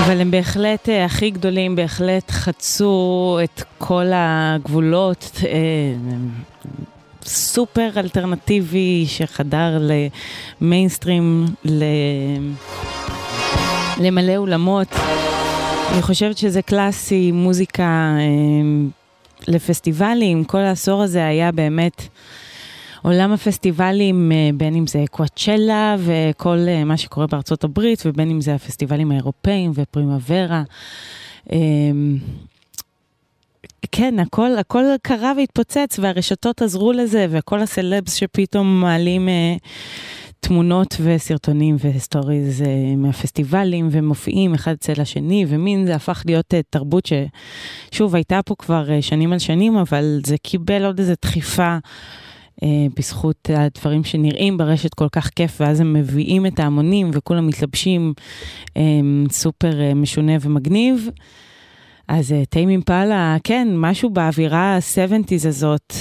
אבל 0.06 0.22
הם 0.22 0.32
בהחלט 0.32 0.90
אה, 0.90 1.06
הכי 1.06 1.30
גדולים, 1.30 1.76
בהחלט 1.76 2.32
חצו 2.32 3.40
את 3.44 3.64
כל 3.78 4.06
הגבולות. 4.14 5.32
אה, 5.46 5.52
סופר 7.24 7.90
אלטרנטיבי 7.98 9.06
שחדר 9.08 9.82
למיינסטרים, 10.62 11.46
ל... 11.66 11.84
למלא 14.00 14.36
אולמות. 14.38 14.88
אני 15.94 16.02
חושבת 16.02 16.38
שזה 16.38 16.62
קלאסי, 16.62 17.32
מוזיקה 17.32 18.16
לפסטיבלים, 19.48 20.44
כל 20.44 20.58
העשור 20.58 21.02
הזה 21.02 21.28
היה 21.28 21.52
באמת 21.52 22.02
עולם 23.02 23.32
הפסטיבלים, 23.32 24.32
אה, 24.32 24.50
בין 24.54 24.76
אם 24.76 24.88
זה 24.88 25.04
קואצ'לה 25.12 25.96
וכל 26.00 26.58
אה, 26.68 26.84
מה 26.84 26.98
שקורה 26.98 27.28
בארצות 27.28 27.64
הברית, 27.64 28.04
ובין 28.06 28.30
אם 28.30 28.42
זה 28.42 28.56
הפסטיבלים 28.56 29.12
האירופאים 29.12 29.72
ופרימה 29.76 30.18
ורה. 30.28 30.64
אה, 31.52 31.58
כן, 33.92 34.20
הכל, 34.20 34.58
הכל 34.58 34.84
קרה 35.02 35.34
והתפוצץ, 35.38 36.00
והרשתות 36.00 36.62
עזרו 36.62 36.92
לזה, 36.92 37.28
וכל 37.30 37.60
הסלבס 37.60 38.14
שפתאום 38.14 38.82
מעלים 38.82 39.30
אה, 39.30 39.56
תמונות 40.40 40.98
וסרטונים 41.04 41.76
וסטוריז 41.84 42.62
אה, 42.62 42.96
מהפסטיבלים, 42.98 43.88
ומופיעים 43.92 44.54
אחד 44.54 44.72
אצל 44.72 45.02
השני, 45.02 45.46
ומין 45.48 45.86
זה 45.86 45.96
הפך 45.96 46.24
להיות 46.26 46.54
אה, 46.54 46.60
תרבות 46.70 47.10
ששוב, 47.92 48.16
הייתה 48.16 48.40
פה 48.46 48.56
כבר 48.56 48.92
אה, 48.92 49.02
שנים 49.02 49.34
על 49.34 49.40
שנים, 49.40 49.78
אבל 49.78 50.20
זה 50.26 50.36
קיבל 50.38 50.86
עוד 50.86 51.00
איזו 51.00 51.14
דחיפה. 51.22 51.78
אה, 52.64 52.88
בזכות 52.98 53.50
הדברים 53.54 54.04
שנראים 54.04 54.58
ברשת 54.58 54.94
כל 54.94 55.08
כך 55.12 55.30
כיף, 55.30 55.62
ואז 55.62 55.80
הם 55.80 55.94
מביאים 55.94 56.46
את 56.46 56.60
ההמונים 56.60 57.12
וכולם 57.14 57.48
מתלבשים 57.48 58.14
אה, 58.78 58.82
סופר 59.32 59.94
משונה 59.96 60.34
ומגניב. 60.42 61.10
אז 62.08 62.36
טיים 62.50 62.70
אימפלה, 62.70 63.38
כן, 63.44 63.68
משהו 63.76 64.10
באווירה 64.10 64.76
ה-70's 64.76 65.48
הזאת, 65.48 65.94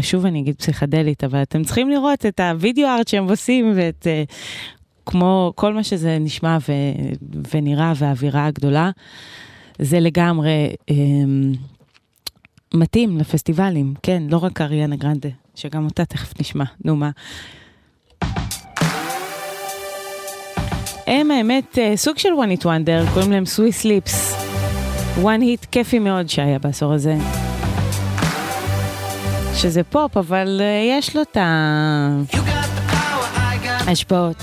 שוב 0.00 0.26
אני 0.26 0.40
אגיד 0.40 0.56
פסיכדלית, 0.56 1.24
אבל 1.24 1.42
אתם 1.42 1.64
צריכים 1.64 1.90
לראות 1.90 2.26
את 2.26 2.40
הוידאו 2.40 2.88
ארט 2.88 3.08
שהם 3.08 3.28
עושים 3.28 3.72
ואת 3.76 4.06
אה, 4.06 4.24
כמו 5.06 5.52
כל 5.54 5.74
מה 5.74 5.84
שזה 5.84 6.18
נשמע 6.20 6.58
ו, 6.68 6.72
ונראה 7.54 7.92
והאווירה 7.96 8.46
הגדולה, 8.46 8.90
זה 9.78 10.00
לגמרי 10.00 10.74
אה, 10.90 10.94
מתאים 12.74 13.18
לפסטיבלים, 13.18 13.94
כן, 14.02 14.22
לא 14.30 14.36
רק 14.36 14.60
אריאנה 14.60 14.96
גרנדה, 14.96 15.28
שגם 15.54 15.84
אותה 15.84 16.04
תכף 16.04 16.40
נשמע, 16.40 16.64
נו 16.84 16.96
מה. 16.96 17.10
הם 21.06 21.30
האמת 21.30 21.78
אה, 21.78 21.96
סוג 21.96 22.18
של 22.18 22.28
one 22.28 22.60
hit 22.60 22.64
wonder, 22.64 23.12
קוראים 23.14 23.32
להם 23.32 23.46
Swiss 23.46 23.84
Lips. 23.84 24.36
one 25.22 25.40
hit 25.40 25.66
כיפי 25.70 25.98
מאוד 25.98 26.28
שהיה 26.28 26.58
בעשור 26.58 26.92
הזה. 26.92 27.45
שזה 29.56 29.82
פופ, 29.82 30.16
אבל 30.16 30.60
אה, 30.60 30.98
יש 30.98 31.16
לו 31.16 31.22
את 31.22 31.36
ההשפעות. 33.86 34.42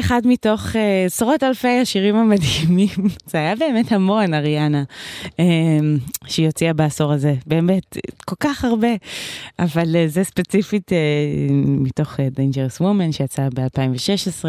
אחד 0.00 0.22
מתוך 0.24 0.76
אה, 0.76 1.04
עשרות 1.06 1.42
אלפי 1.42 1.78
השירים 1.82 2.16
המדהימים. 2.16 2.88
זה 3.30 3.38
היה 3.38 3.56
באמת 3.56 3.92
המון, 3.92 4.34
אריאנה, 4.34 4.82
אה, 5.40 5.44
שהיא 6.26 6.46
הוציאה 6.46 6.72
בעשור 6.72 7.12
הזה. 7.12 7.34
באמת, 7.46 7.96
כל 8.24 8.36
כך 8.40 8.64
הרבה. 8.64 8.88
אבל 9.58 9.96
אה, 9.96 10.08
זה 10.08 10.24
ספציפית 10.24 10.92
מתוך 11.66 12.16
Dangerous 12.16 12.80
Woman 12.80 13.12
שיצא 13.12 13.48
ב-2016. 13.54 14.44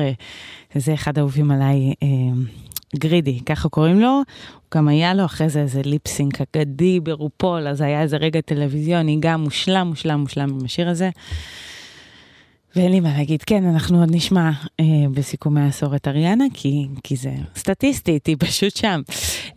זה 0.76 0.94
אחד 0.94 1.18
האהובים 1.18 1.52
עליי. 1.52 1.94
גרידי, 2.96 3.40
ככה 3.46 3.70
קוראים 3.70 4.00
לו. 4.00 4.08
הוא 4.08 4.24
גם 4.76 4.88
היה 4.88 5.14
לו 5.14 5.26
אחרי 5.26 5.50
זה 5.50 5.62
איזה 5.62 5.82
ליפסינק 5.86 6.42
אגדי 6.42 7.00
ברופול, 7.00 7.68
אז 7.68 7.82
היה 7.82 8.02
איזה 8.02 8.18
רגע 8.18 8.42
טלוויזיוני, 8.42 9.18
גם 9.20 9.42
מושלם, 9.42 9.88
מושלם, 9.88 10.20
מושלם 10.20 10.50
עם 10.50 10.66
השיר 10.66 10.90
הזה. 10.90 11.10
ואין 12.76 12.92
לי 12.92 13.00
מה 13.00 13.18
להגיד, 13.18 13.44
כן, 13.44 13.66
אנחנו 13.66 14.00
עוד 14.00 14.16
נשמע 14.16 14.52
אה, 14.80 14.86
בסיכומי 15.14 15.62
העשור 15.62 15.96
את 15.96 16.08
אריאנה, 16.08 16.46
כי, 16.54 16.88
כי 17.04 17.16
זה 17.16 17.32
סטטיסטית, 17.56 18.28
היא 18.28 18.36
פשוט 18.40 18.76
שם. 18.76 19.02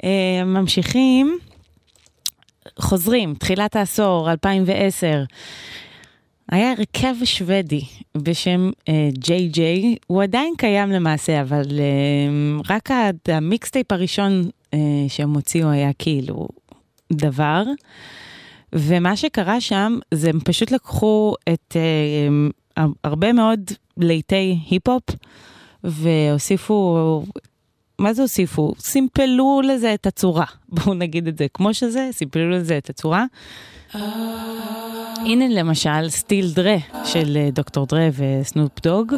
אה, 0.04 0.44
ממשיכים, 0.44 1.38
חוזרים, 2.78 3.34
תחילת 3.34 3.76
העשור, 3.76 4.30
2010. 4.30 5.24
היה 6.50 6.72
הרכב 6.72 7.14
שוודי 7.24 7.84
בשם 8.16 8.70
אה, 8.88 9.08
ג'יי 9.18 9.48
uh, 9.48 9.52
ג'יי, 9.52 9.96
הוא 10.06 10.22
עדיין 10.22 10.54
קיים 10.58 10.90
למעשה, 10.90 11.40
אבל 11.40 11.62
uh, 11.62 12.62
רק 12.70 12.90
המיקסטייפ 13.28 13.92
הראשון 13.92 14.48
uh, 14.48 14.76
שהם 15.08 15.34
הוציאו 15.34 15.70
היה 15.70 15.90
כאילו 15.98 16.48
דבר. 17.12 17.62
ומה 18.72 19.16
שקרה 19.16 19.60
שם, 19.60 19.98
זה 20.14 20.30
הם 20.30 20.40
פשוט 20.40 20.70
לקחו 20.70 21.34
את 21.48 21.76
אה, 21.76 22.52
הרבה 23.04 23.32
מאוד 23.32 23.60
להיטי 23.96 24.58
היפ-הופ, 24.70 25.02
והוסיפו, 25.84 27.22
מה 27.98 28.12
זה 28.14 28.22
הוסיפו? 28.22 28.72
סימפלו 28.78 29.60
לזה 29.64 29.94
את 29.94 30.06
הצורה, 30.06 30.44
בואו 30.68 30.94
נגיד 30.94 31.28
את 31.28 31.38
זה 31.38 31.46
כמו 31.54 31.74
שזה, 31.74 32.08
סימפלו 32.12 32.50
לזה 32.50 32.78
את 32.78 32.90
הצורה. 32.90 33.24
אה. 33.94 34.00
הנה 35.16 35.48
למשל 35.48 36.08
Still 36.08 36.50
Dre 36.54 36.76
של 37.04 37.36
אה, 37.36 37.48
דוקטור 37.52 37.86
דרה 37.86 38.08
וסנופ 38.16 38.80
דוג, 38.82 39.14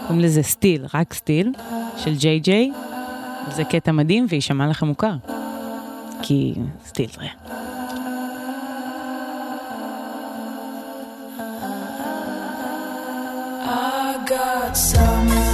קוראים 0.00 0.20
לזה 0.20 0.42
Still, 0.42 0.86
רק 0.94 1.14
Still, 1.14 1.52
של 1.96 2.16
ג'יי 2.16 2.40
ג'יי. 2.40 2.72
זה 3.50 3.64
קטע 3.64 3.92
מדהים 3.92 4.26
ויישמע 4.28 4.68
לכם 4.68 4.86
מוכר, 4.86 5.14
כי 6.22 6.54
סטיל 6.84 7.10
דרה. 7.16 7.71
Summer 14.74 15.51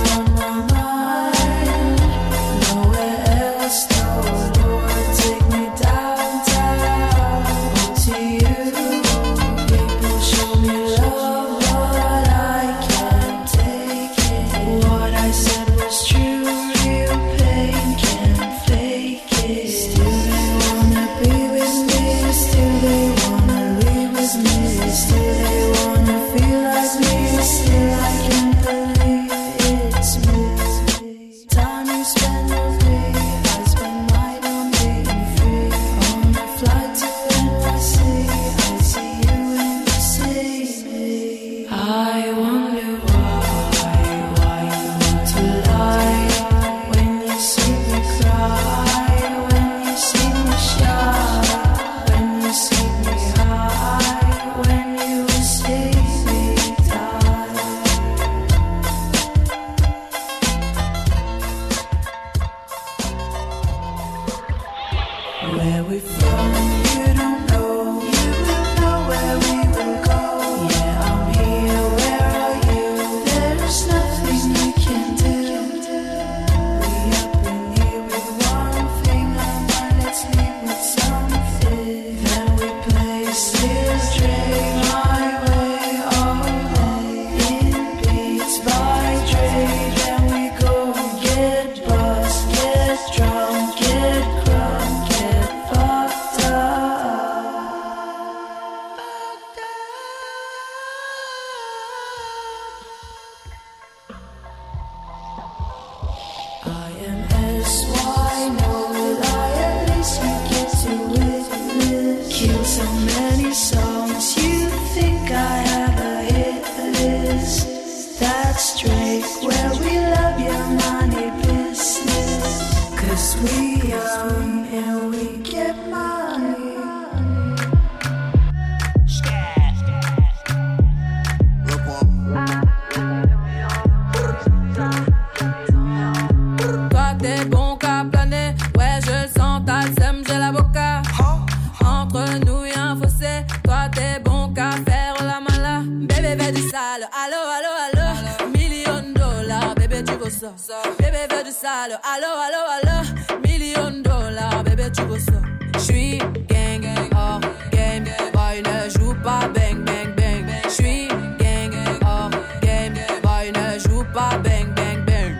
ça. 150.38 150.82
Bébé 150.98 151.26
veut 151.30 151.44
du 151.44 151.50
sale, 151.50 151.98
allo 152.04 152.30
allo 152.46 152.62
allo, 152.76 153.40
million 153.44 153.90
dollars, 154.02 154.62
bébé 154.64 154.90
tu 154.94 155.02
veux 155.02 155.18
ça. 155.18 155.40
J'suis 155.78 156.18
gang 156.48 156.80
gang, 156.80 157.10
oh 157.12 157.40
game, 157.72 158.04
boy 158.32 158.62
ne 158.62 158.88
joue 158.90 159.14
pas 159.22 159.48
bang 159.48 159.84
bang 159.84 160.14
bang. 160.16 160.46
J'suis 160.68 161.08
gang 161.38 161.74
oh 162.02 162.30
game, 162.62 162.94
boy 163.22 163.50
ne 163.52 163.78
joue 163.78 164.04
pas 164.14 164.38
bang 164.38 164.72
bang 164.74 165.04
bang. 165.06 165.34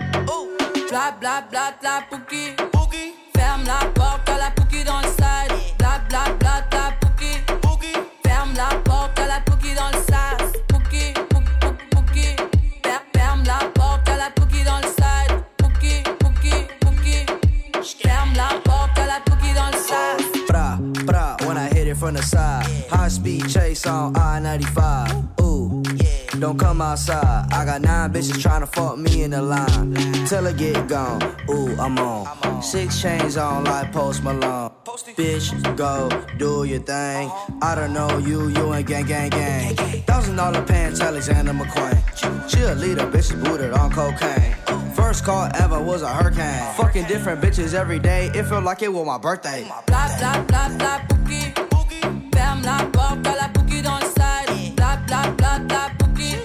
Bla 0.91 1.13
bla 1.21 1.43
bla 1.51 1.73
bla 1.81 2.03
pouki. 2.11 2.57
Ferme 3.37 3.65
la 3.67 3.87
porte 3.95 4.29
à 4.29 4.39
la 4.39 4.51
pouki 4.51 4.83
dans 4.83 4.99
le 4.99 5.09
side. 5.09 5.53
Bla 5.79 6.01
bla 6.09 6.33
bla 6.41 6.48
from 22.09 22.15
the 22.15 22.23
side. 22.23 22.65
High 22.89 23.09
speed 23.09 23.49
chase 23.51 23.87
on 23.87 24.17
I 24.17 24.41
95. 24.41 25.41
Ooh, 25.43 25.83
don't 26.41 26.59
come 26.59 26.81
outside. 26.81 27.53
I 27.53 27.67
got 27.67 27.83
nine 27.83 28.11
bitches 28.13 28.41
trying 28.41 28.61
to 28.61 28.67
fuck 28.67 28.97
me 28.97 29.25
in 29.25 29.33
the 29.33 29.43
line. 29.43 29.93
Till 30.27 30.47
I 30.47 30.53
get 30.53 30.89
gone. 30.89 31.21
Ooh, 31.51 31.77
I'm 31.79 31.99
on. 31.99 32.63
Six 32.63 33.03
chains 33.03 33.37
on 33.37 33.65
like 33.65 33.93
Post 33.93 34.23
Malone. 34.23 34.71
Bitch, 35.19 35.77
go 35.77 36.09
do 36.39 36.65
your 36.65 36.81
thing. 36.81 37.31
I 37.61 37.75
don't 37.75 37.93
know 37.93 38.17
you, 38.19 38.49
you 38.49 38.75
ain't 38.75 38.87
gang, 38.87 39.05
gang, 39.05 39.29
gang. 39.29 39.77
Thousand 40.07 40.37
dollar 40.37 40.63
pants, 40.63 41.01
Alexander 41.01 41.53
McQueen. 41.53 42.49
She 42.49 42.63
a 42.63 42.75
leader, 42.75 43.07
bitch 43.07 43.31
booted 43.45 43.73
on 43.73 43.91
cocaine. 43.91 44.55
First 44.95 45.25
call 45.25 45.47
ever 45.57 45.79
was 45.79 46.01
a 46.01 46.09
hurricane. 46.09 46.75
Fucking 46.75 47.05
different 47.05 47.43
bitches 47.43 47.75
every 47.75 47.99
day. 47.99 48.31
It 48.35 48.45
felt 48.45 48.65
like 48.65 48.83
it 48.83 48.93
was 48.93 49.07
my 49.07 49.19
birthday. 49.19 49.65
Bla 49.87 50.09
bla 50.19 50.43
bla 50.49 50.69
bla 50.79 51.01
pouki. 51.09 51.68
La 52.69 52.85
porte 52.93 53.27
à 53.27 53.35
la 53.41 53.49
pouki 53.49 53.81
dans 53.81 53.97
le 53.97 54.05
side. 54.05 54.75
Bla 54.77 54.99
bla 55.07 55.23
bla 55.39 55.59
bla 55.61 55.89
pouki. 55.99 56.37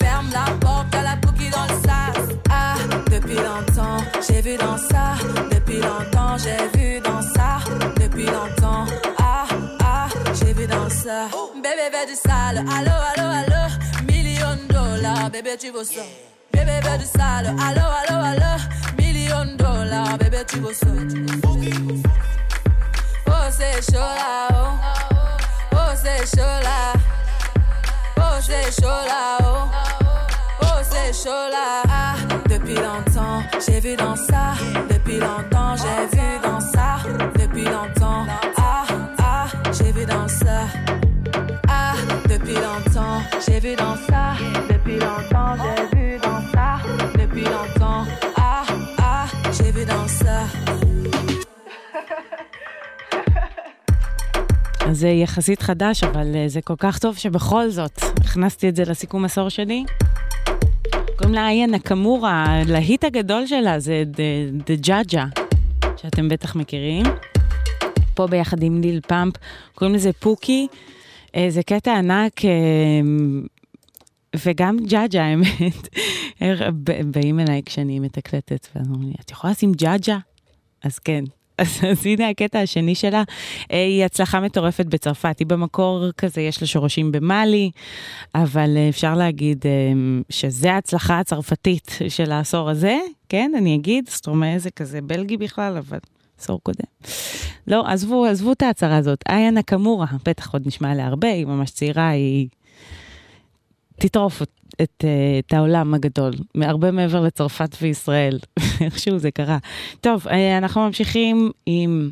Ferme 0.00 0.28
la 0.32 0.46
porte 0.58 0.92
à 0.92 1.02
la 1.02 1.16
pouki 1.22 1.48
dans 1.50 1.66
le 1.72 1.76
sas. 1.86 2.34
Ah, 2.50 2.74
depuis 3.12 3.36
longtemps, 3.36 3.98
j'ai 4.26 4.40
vu 4.42 4.56
dans 4.56 4.76
ça. 4.76 5.14
Depuis 5.54 5.80
longtemps, 5.80 6.36
j'ai 6.36 6.66
vu 6.76 7.00
dans 7.00 7.22
ça. 7.22 7.60
Depuis 8.02 8.26
longtemps, 8.26 8.86
ah, 9.18 9.46
ah, 9.84 10.08
j'ai 10.34 10.52
vu 10.52 10.66
dans 10.66 10.90
ça. 10.90 11.28
Bébé 11.54 11.86
veut 11.94 12.06
du 12.10 12.16
sale, 12.16 12.58
allo, 12.76 12.96
allo, 13.10 13.28
allo. 13.40 13.62
Million 14.08 14.56
de 14.56 14.72
dollars, 14.74 15.30
bébé 15.30 15.56
tu 15.60 15.70
veux 15.70 15.84
ça. 15.84 16.02
Bébé 16.52 16.80
veut 16.82 16.98
du 16.98 17.04
sale, 17.04 17.54
allo, 17.66 17.86
allo, 18.00 18.16
allo. 18.32 18.52
Million 18.98 19.44
de 19.44 19.56
dollars, 19.56 20.18
bébé 20.18 20.38
tu 20.48 20.58
veux 20.58 20.74
ça. 20.74 20.88
Oh 23.28 23.48
c'est 23.50 23.80
chaud 23.92 24.00
là. 24.00 24.48
Oh 24.50 25.15
c'est 25.96 26.36
chaud 26.36 26.60
là. 26.62 26.92
Oh 28.18 28.38
c'est 28.40 28.70
chaud 28.80 28.86
là, 28.86 29.38
oh. 29.42 29.68
Oh 30.62 30.66
c'est 30.82 31.12
chaud 31.12 31.48
là. 31.50 31.82
Depuis 32.48 32.74
longtemps, 32.74 33.42
j'ai 33.66 33.80
vu 33.80 33.96
dans 33.96 34.16
ça. 34.16 34.54
Depuis 34.88 35.18
longtemps, 35.18 35.74
j'ai 35.76 36.16
vu 36.16 36.38
dans 36.42 36.60
ça. 36.60 36.98
Depuis 37.38 37.64
longtemps, 37.64 38.26
ah, 38.56 38.84
ah, 39.18 39.46
j'ai 39.72 39.92
vu 39.92 40.04
dans 40.04 40.28
ça. 40.28 40.66
Ah, 41.68 41.94
depuis 42.28 42.54
longtemps, 42.54 43.22
j'ai 43.46 43.60
vu 43.60 43.74
dans 43.76 43.96
ça. 44.08 44.34
Depuis 44.68 44.98
longtemps, 44.98 45.54
j'ai 45.62 45.85
אז 54.86 54.98
זה 54.98 55.08
יחסית 55.08 55.62
חדש, 55.62 56.04
אבל 56.04 56.36
אה, 56.36 56.48
זה 56.48 56.60
כל 56.62 56.74
כך 56.78 56.98
טוב 56.98 57.16
שבכל 57.16 57.70
זאת 57.70 58.00
הכנסתי 58.20 58.68
את 58.68 58.76
זה 58.76 58.82
לסיכום 58.86 59.24
עשור 59.24 59.48
שלי. 59.48 59.84
קוראים 61.16 61.34
לה 61.34 61.48
איה 61.48 61.66
נקמורה, 61.66 62.44
הלהיט 62.44 63.04
הגדול 63.04 63.46
שלה 63.46 63.78
זה 63.78 64.04
דה 64.66 64.74
ג'אג'ה, 64.74 65.24
שאתם 65.96 66.28
בטח 66.28 66.56
מכירים. 66.56 67.02
פה 68.14 68.26
ביחד 68.26 68.62
עם 68.62 68.80
ליל 68.80 69.00
פאמפ, 69.08 69.34
קוראים 69.74 69.94
לזה 69.94 70.12
Pookie. 70.12 70.66
אה, 71.36 71.46
זה 71.48 71.62
קטע 71.62 71.98
ענק, 71.98 72.44
אה, 72.44 72.50
וגם 74.44 74.76
ג'אג'ה, 74.86 75.22
האמת. 75.22 75.88
באים 77.06 77.40
אליי 77.40 77.62
כשאני 77.66 78.00
מתקלטת, 78.00 78.66
ואומרים 78.74 79.08
לי, 79.08 79.14
את 79.20 79.30
יכולה 79.30 79.50
לשים 79.50 79.72
ג'אג'ה? 79.72 80.18
אז 80.84 80.98
כן, 80.98 81.24
אז, 81.58 81.80
אז 81.90 82.06
הנה 82.06 82.28
הקטע 82.28 82.60
השני 82.60 82.94
שלה, 82.94 83.22
אה, 83.72 83.84
היא 83.84 84.04
הצלחה 84.04 84.40
מטורפת 84.40 84.86
בצרפת. 84.86 85.38
היא 85.38 85.46
במקור 85.46 86.04
כזה, 86.16 86.40
יש 86.40 86.60
לה 86.60 86.66
שורשים 86.66 87.12
במאלי, 87.12 87.70
אבל 88.34 88.76
אה, 88.76 88.88
אפשר 88.88 89.14
להגיד 89.14 89.66
אה, 89.66 89.70
שזה 90.30 90.72
ההצלחה 90.72 91.18
הצרפתית 91.18 91.98
של 92.08 92.32
העשור 92.32 92.70
הזה, 92.70 92.98
כן, 93.28 93.52
אני 93.58 93.74
אגיד, 93.74 94.08
סטרומה 94.08 94.58
זה 94.58 94.70
כזה 94.70 95.00
בלגי 95.00 95.36
בכלל, 95.36 95.76
אבל 95.76 95.98
עשור 96.40 96.60
קודם. 96.62 96.84
לא, 97.66 97.86
עזבו, 97.86 98.24
עזבו 98.24 98.52
את 98.52 98.62
ההצהרה 98.62 98.96
הזאת. 98.96 99.18
איה 99.28 99.50
נקמורה, 99.50 100.06
בטח 100.24 100.52
עוד 100.52 100.66
נשמע 100.66 100.94
לה 100.94 101.06
הרבה, 101.06 101.28
היא 101.28 101.46
ממש 101.46 101.70
צעירה, 101.70 102.08
היא 102.08 102.48
תטרוף 103.98 104.42
את, 104.42 104.50
את, 104.82 105.04
אה, 105.04 105.38
את 105.38 105.52
העולם 105.52 105.94
הגדול, 105.94 106.32
הרבה 106.62 106.90
מעבר 106.90 107.20
לצרפת 107.20 107.76
וישראל, 107.82 108.38
איכשהו 108.84 109.18
זה 109.18 109.30
קרה. 109.30 109.58
טוב, 110.00 110.28
אה, 110.28 110.58
אנחנו 110.58 110.86
ממשיכים 110.86 111.50
עם 111.66 112.10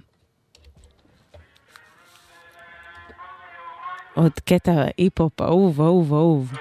עוד 4.15 4.33
קטע 4.45 4.85
היפ-הופ 4.97 5.41
אהוב, 5.43 5.81
אהוב, 5.81 6.13
אהוב. 6.15 6.53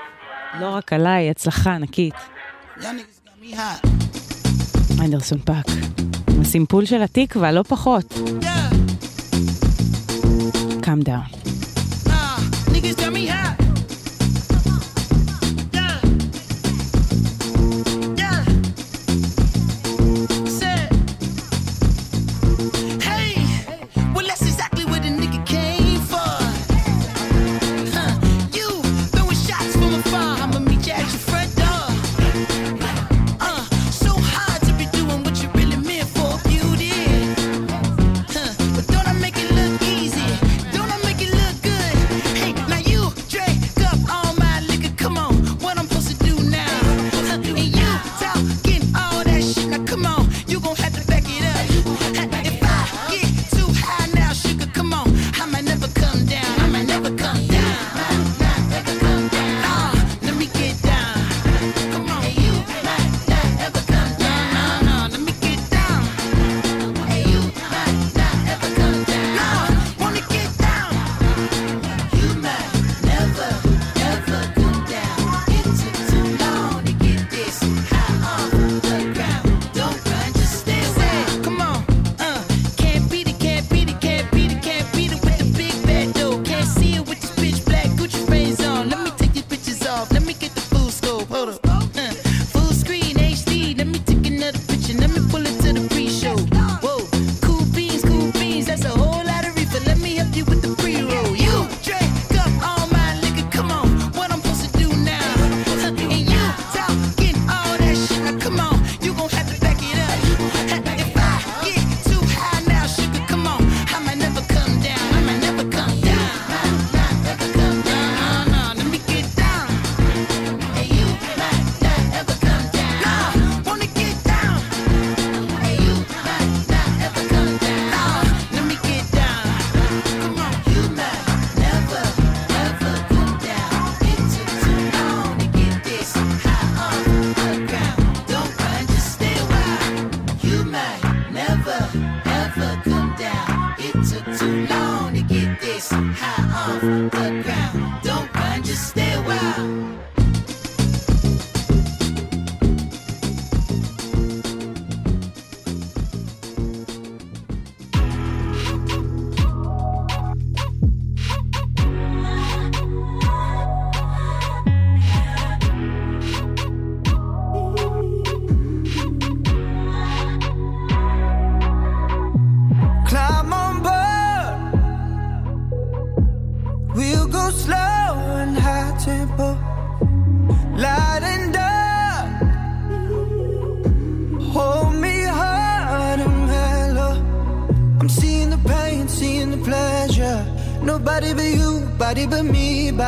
לא 0.60 0.70
רק 0.70 0.94
עליי, 0.94 1.30
הצלחה 1.30 1.76
ענקית. 1.76 2.16
אנדרסון 5.02 5.40
פאק, 5.40 5.66
עם 6.36 6.42
הסימפול 6.42 6.86
של 6.86 7.02
התקווה, 7.02 7.52
לא 7.52 7.64
פחות. 7.64 8.12
Yeah. 8.12 8.74
Come 10.84 11.02
down. 11.02 11.30
Y'all 12.10 12.40
niggas 12.74 12.98
got 12.98 13.14
me 13.14 13.28
high. 13.28 13.53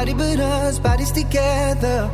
Nobody 0.05 0.35
but 0.35 0.39
us, 0.39 0.77
bodies 0.77 1.11
together. 1.11 2.11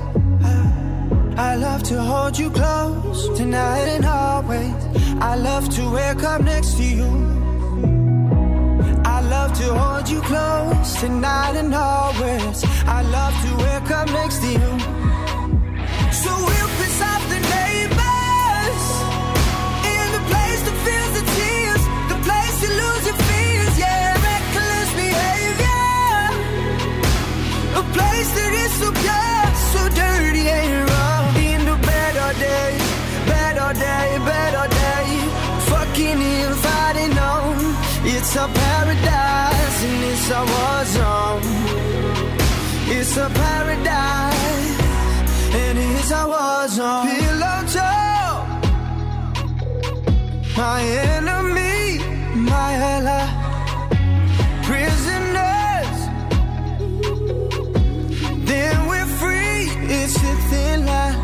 I 1.36 1.56
love 1.56 1.84
to 1.84 2.02
hold 2.02 2.40
you 2.40 2.50
close 2.50 3.28
tonight 3.38 3.86
and 3.96 4.06
always. 4.06 4.74
I 5.20 5.36
love 5.36 5.68
to 5.76 5.92
wake 5.92 6.24
up 6.24 6.42
next 6.42 6.78
to 6.78 6.84
you. 6.84 7.12
I 9.04 9.20
love 9.20 9.52
to 9.60 9.74
hold 9.74 10.08
you 10.08 10.22
close 10.22 11.02
tonight 11.02 11.58
and 11.58 11.74
always 11.74 12.01
It's 43.14 43.20
a 43.20 43.30
paradise, 43.30 44.80
and 45.54 45.78
it's 45.78 46.12
a 46.12 46.24
war 46.32 46.66
zone. 46.70 47.08
Pillow 47.10 47.60
talk, 47.76 48.48
my 50.56 50.82
enemy, 50.82 52.00
my 52.40 52.72
ally. 52.94 53.28
Prisoners, 54.64 55.98
then 58.48 58.88
we're 58.88 59.12
free. 59.20 59.68
It's 59.92 60.16
a 60.16 60.36
thin 60.50 60.86
line. 60.86 61.18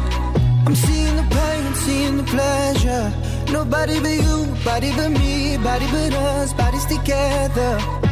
I'm 0.65 0.75
seeing 0.75 1.15
the 1.15 1.23
pain, 1.23 1.73
seeing 1.85 2.17
the 2.17 2.23
pleasure. 2.23 3.13
Nobody 3.49 4.01
but 4.01 4.09
you, 4.09 4.45
body 4.65 4.91
but 4.93 5.11
me, 5.11 5.55
body 5.55 5.88
but 5.89 6.13
us, 6.13 6.51
bodies 6.51 6.83
together. 6.83 8.07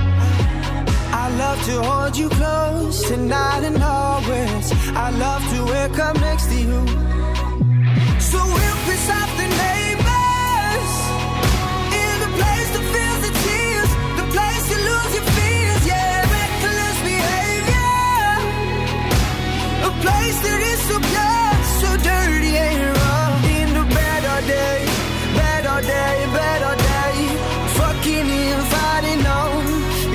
I 1.26 1.30
love 1.38 1.60
to 1.66 1.82
hold 1.82 2.16
you 2.16 2.30
close 2.30 3.02
tonight 3.10 3.64
and 3.64 3.82
always. 3.82 4.66
I 4.96 5.10
love 5.10 5.42
to 5.54 5.60
wake 5.74 5.98
up 5.98 6.16
next 6.22 6.46
to 6.52 6.56
you. 6.56 6.80
So 8.30 8.38
we'll 8.56 8.80
piss 8.86 9.10
off 9.10 9.32
the 9.42 9.50
neighbors 9.66 10.92
in 12.02 12.14
the 12.24 12.32
place 12.38 12.70
that 12.76 12.86
feels 12.94 13.22
the 13.26 13.34
tears, 13.42 13.92
the 14.22 14.28
place 14.36 14.64
you 14.70 14.80
lose 14.90 15.12
your 15.18 15.28
fears, 15.38 15.82
yeah, 15.90 16.30
reckless 16.38 16.98
behavior, 17.10 17.98
a 19.90 19.92
place 20.06 20.38
that 20.46 20.62
is 20.72 20.80
so 20.90 20.96
pure, 21.10 21.54
so 21.82 21.90
dirty 22.06 22.54
and 22.54 22.82
raw. 23.02 23.26
In 23.58 23.68
the 23.74 23.86
better 23.98 24.38
day, 24.46 24.80
better 25.42 25.78
day, 25.90 26.16
better 26.38 26.74
day, 26.94 27.18
fucking 27.82 28.30
and 28.30 28.64
fighting 28.74 29.26
on. 29.26 29.66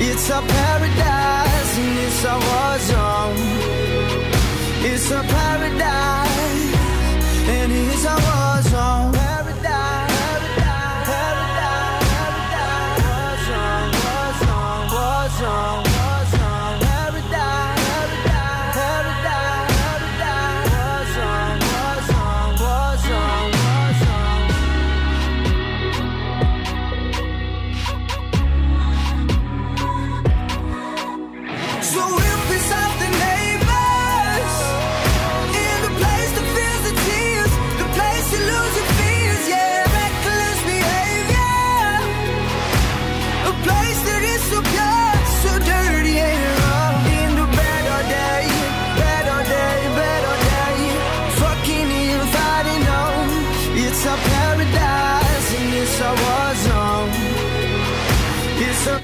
It's 0.03 0.29
a 0.29 0.39
paradise 0.39 0.90
surprise. 5.11 5.40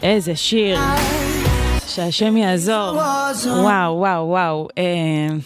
איזה 0.08 0.36
שיר. 0.36 0.80
שהשם 1.88 2.38
יעזור. 2.38 2.97
וואו, 3.45 3.97
וואו, 3.97 4.28
וואו. 4.28 4.68
אה, 4.78 5.38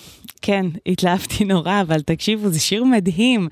כן, 0.42 0.66
התלהבתי 0.86 1.46
נורא, 1.46 1.82
אבל 1.82 2.02
תקשיבו, 2.02 2.50
זה 2.50 2.60
שיר 2.60 2.84
מדהים. 2.84 3.48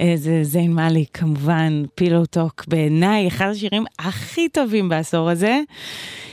אה, 0.00 0.12
זה 0.16 0.40
זיין 0.42 0.72
מאלי, 0.72 1.04
כמובן, 1.14 1.82
פילו 1.94 2.26
טוק, 2.26 2.64
בעיניי, 2.68 3.28
אחד 3.28 3.46
השירים 3.46 3.84
הכי 3.98 4.48
טובים 4.48 4.88
בעשור 4.88 5.30
הזה, 5.30 5.60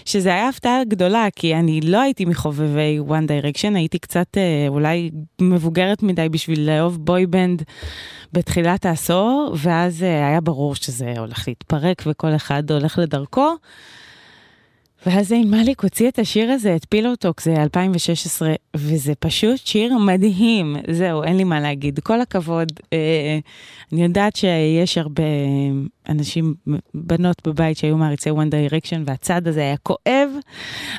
שזה 0.05 0.29
היה 0.29 0.49
הפתעה 0.49 0.83
גדולה, 0.83 1.27
כי 1.35 1.55
אני 1.55 1.81
לא 1.81 2.01
הייתי 2.01 2.25
מחובבי 2.25 2.99
One 3.07 3.27
Direction, 3.27 3.75
הייתי 3.75 3.99
קצת 3.99 4.37
אה, 4.37 4.65
אולי 4.67 5.09
מבוגרת 5.41 6.03
מדי 6.03 6.29
בשביל 6.29 6.69
לאהוב 6.69 7.05
בוי 7.05 7.25
בנד 7.25 7.63
בתחילת 8.33 8.85
העשור, 8.85 9.55
ואז 9.57 10.03
אה, 10.03 10.27
היה 10.27 10.41
ברור 10.41 10.75
שזה 10.75 11.13
הולך 11.17 11.47
להתפרק 11.47 12.03
וכל 12.05 12.35
אחד 12.35 12.71
הולך 12.71 12.97
לדרכו. 12.97 13.55
ואז 15.05 15.27
זיין 15.27 15.51
מאליק 15.51 15.83
הוציא 15.83 16.09
את 16.09 16.19
השיר 16.19 16.51
הזה, 16.51 16.75
את 16.75 16.85
פילוטוק, 16.89 17.41
זה 17.41 17.55
2016, 17.63 18.53
וזה 18.75 19.15
פשוט 19.15 19.57
שיר 19.57 19.97
מדהים. 19.97 20.75
זהו, 20.91 21.23
אין 21.23 21.37
לי 21.37 21.43
מה 21.43 21.59
להגיד. 21.59 21.99
כל 21.99 22.21
הכבוד. 22.21 22.71
אה, 22.93 23.39
אני 23.93 24.03
יודעת 24.03 24.35
שיש 24.35 24.97
הרבה 24.97 25.23
אנשים, 26.09 26.53
בנות 26.93 27.47
בבית 27.47 27.77
שהיו 27.77 27.97
מעריצי 27.97 28.29
One 28.29 28.33
Direction, 28.33 28.99
והצד 29.05 29.47
הזה 29.47 29.61
היה 29.61 29.77
כואב, 29.77 30.29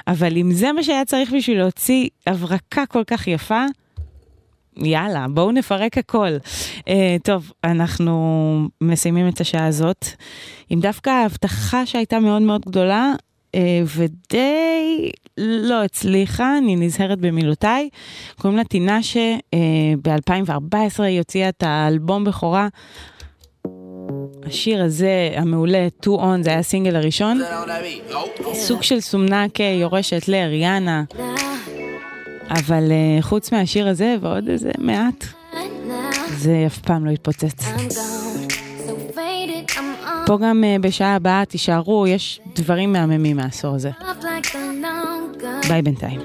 אבל 0.07 0.37
אם 0.37 0.53
זה 0.53 0.73
מה 0.73 0.83
שהיה 0.83 1.05
צריך 1.05 1.33
בשביל 1.33 1.59
להוציא 1.59 2.09
הברקה 2.27 2.87
כל 2.87 3.05
כך 3.05 3.29
יפה, 3.29 3.65
יאללה, 4.77 5.27
בואו 5.31 5.53
נפרק 5.53 5.99
הכל. 5.99 6.37
Uh, 6.79 6.83
טוב, 7.23 7.53
אנחנו 7.65 8.69
מסיימים 8.81 9.29
את 9.29 9.41
השעה 9.41 9.67
הזאת 9.67 10.07
עם 10.71 10.81
דווקא 10.81 11.11
הבטחה 11.11 11.87
שהייתה 11.87 12.21
מאוד 12.21 12.43
מאוד 12.43 12.63
גדולה, 12.67 13.13
ודי 13.97 15.11
לא 15.39 15.83
הצליחה, 15.83 16.59
אני 16.59 16.77
נזהרת 16.77 17.19
במילותיי. 17.19 17.89
קוראים 18.39 18.59
לה 18.59 18.65
טינה 18.65 19.03
שב-2014 19.03 21.03
היא 21.03 21.19
הוציאה 21.19 21.49
את 21.49 21.63
האלבום 21.63 22.25
בכורה. 22.25 22.69
השיר 24.47 24.85
הזה, 24.85 25.31
המעולה, 25.37 25.89
Two 26.05 26.19
On, 26.19 26.43
זה 26.43 26.51
היה 26.51 26.59
הסינגל 26.59 26.97
הראשון. 26.97 27.41
סוג 28.55 28.83
של 28.83 29.01
סומנק 29.01 29.61
יורשת 29.61 30.29
לאריאנה. 30.29 31.05
אבל 32.51 32.91
uh, 32.91 33.23
חוץ 33.23 33.53
מהשיר 33.53 33.89
הזה 33.89 34.17
ועוד 34.21 34.49
איזה 34.49 34.71
מעט, 34.79 35.25
זה 36.37 36.65
אף 36.67 36.79
פעם 36.79 37.07
לא 37.07 37.11
יתפוצץ. 37.11 37.65
פה 40.31 40.39
גם 40.39 40.65
uh, 40.65 40.83
בשעה 40.83 41.15
הבאה 41.15 41.45
תישארו, 41.45 42.07
יש 42.07 42.41
דברים 42.55 42.93
מהממים 42.93 43.37
מהעשור 43.37 43.75
הזה. 43.75 43.91
ביי 45.69 45.83
בינתיים. 45.83 46.21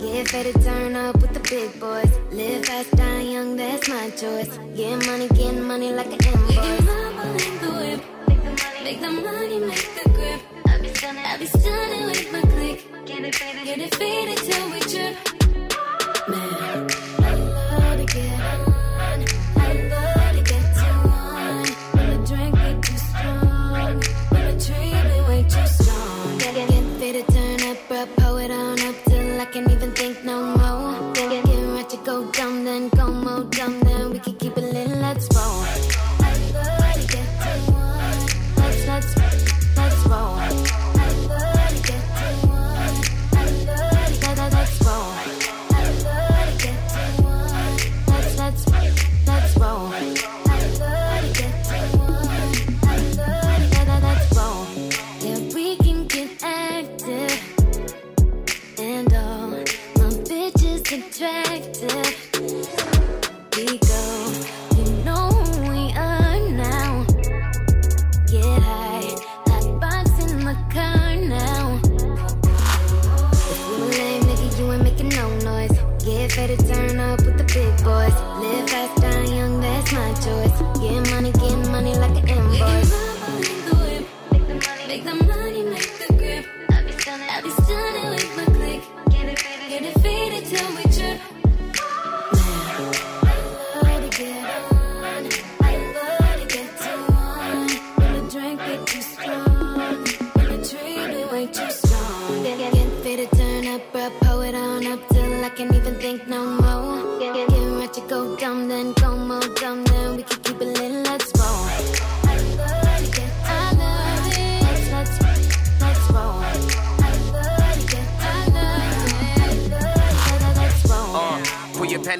Get 0.00 0.28
fed 0.32 0.46
to 0.48 0.54
turn 0.66 0.94
up 1.04 1.14
with 1.22 1.32
the 1.38 1.44
big 1.52 1.70
boys. 1.84 2.12
Live 2.38 2.64
fast, 2.66 2.90
die 3.00 3.22
young, 3.34 3.50
that's 3.60 3.86
my 3.94 4.06
choice. 4.22 4.52
Get 4.78 4.96
money, 5.08 5.28
get 5.38 5.54
money 5.70 5.90
like 5.98 6.12
an 6.16 6.20
invoice. 6.30 6.88
in 7.46 7.54
the 7.62 7.70
whip. 7.78 8.00
Make 8.84 9.00
the 9.04 9.12
money, 9.26 9.58
make 9.70 9.88
the 9.98 10.06
grip. 10.16 10.40
I 10.72 10.74
be 10.82 10.88
stunning, 10.98 11.26
I 11.32 11.34
be 11.42 11.46
stunning 11.56 12.04
with 12.10 12.26
my 12.34 12.42
click. 12.52 12.78
Get 13.08 13.20
it 13.28 13.34
faded, 13.40 13.64
get 13.68 13.80
it 13.86 13.92
faded 14.00 14.38
till 14.46 14.66
we 14.72 14.80
trip. 14.92 15.14
Man, 16.30 17.27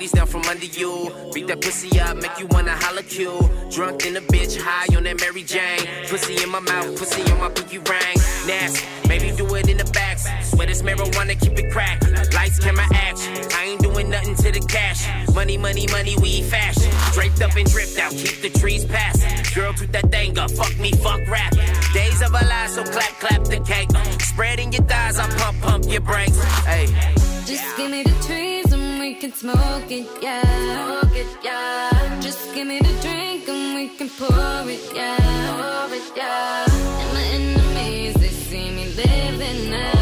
panties 0.08 0.12
down 0.12 0.26
from 0.26 0.48
under 0.48 0.66
you. 0.66 1.10
Beat 1.32 1.46
that 1.48 1.60
pussy 1.60 2.00
up, 2.00 2.16
make 2.16 2.38
you 2.38 2.46
wanna 2.48 2.72
holla 2.72 3.02
Q. 3.02 3.38
Drunk 3.70 4.06
in 4.06 4.16
a 4.16 4.20
bitch, 4.20 4.60
high 4.60 4.94
on 4.96 5.04
that 5.04 5.20
Mary 5.20 5.42
Jane. 5.42 5.86
Pussy 6.08 6.42
in 6.42 6.50
my 6.50 6.60
mouth, 6.60 6.96
pussy 6.98 7.22
on 7.32 7.38
my 7.40 7.48
pinky 7.50 7.78
ring. 7.78 8.16
Nasty, 8.46 8.86
maybe 9.08 9.34
do 9.36 9.54
it 9.54 9.68
in 9.68 9.76
the 9.76 9.84
back. 9.92 10.18
Swear 10.42 10.66
this 10.66 10.82
marijuana, 10.82 11.38
keep 11.40 11.58
it 11.58 11.70
cracked. 11.72 12.04
Lights, 12.34 12.58
camera, 12.58 12.86
action. 12.92 13.32
I 13.54 13.64
ain't 13.64 13.82
doing 13.82 14.10
nothing 14.10 14.34
to 14.36 14.52
the 14.52 14.60
cash. 14.60 15.06
Money, 15.34 15.56
money, 15.56 15.86
money, 15.90 16.16
we 16.20 16.42
fashion. 16.42 16.90
Draped 17.12 17.42
up 17.42 17.56
and 17.56 17.70
dripped 17.70 17.98
out, 17.98 18.12
keep 18.12 18.40
the 18.42 18.50
trees 18.58 18.84
passing. 18.84 19.30
Girl, 19.54 19.72
toot 19.72 19.92
that 19.92 20.10
thing 20.10 20.38
up, 20.38 20.50
fuck 20.50 20.76
me, 20.78 20.92
fuck 20.92 21.20
rap. 21.28 21.52
Days 21.92 22.20
of 22.22 22.34
our 22.34 22.46
lives, 22.46 22.74
so 22.74 22.84
clap, 22.84 23.12
clap 23.20 23.44
the 23.44 23.60
cake. 23.60 23.90
Spreading 24.20 24.72
your 24.72 24.84
thighs, 24.84 25.18
I 25.18 25.26
pump, 25.38 25.60
pump 25.60 25.84
your 25.88 26.00
brakes. 26.00 26.38
Hey. 26.64 26.86
Just 27.46 27.76
give 27.78 27.90
me 27.90 28.02
the 28.02 28.12
trees 28.26 28.57
can 29.20 29.32
smoke 29.32 29.90
it, 29.90 30.06
yeah. 30.22 31.00
Smoke 31.02 31.16
it, 31.16 31.26
yeah. 31.42 32.20
Just 32.20 32.54
give 32.54 32.66
me 32.68 32.78
the 32.78 32.94
drink 33.02 33.48
and 33.48 33.74
we 33.74 33.88
can 33.96 34.08
pour 34.10 34.70
it, 34.70 34.94
yeah. 34.94 35.86
Pour 35.86 35.94
it, 35.96 36.12
yeah. 36.16 36.64
And 36.68 37.12
my 37.14 37.24
enemies, 37.38 38.14
they 38.14 38.28
see 38.28 38.70
me 38.70 38.84
living 38.94 39.70
now. 39.70 39.97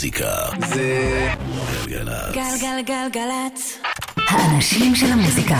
מוזיקה 0.00 0.46
זה 0.68 1.28
גלגלצ. 1.86 2.34
גלגלגלגלצ. 2.34 3.78
האנשים 4.16 4.94
של 4.94 5.06
המוזיקה. 5.06 5.56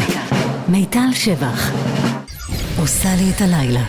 מיטל 0.69 1.09
שבח. 1.15 1.71
עושה 2.79 3.09
לי 3.17 3.31
את 3.37 3.41
הלילה. 3.41 3.85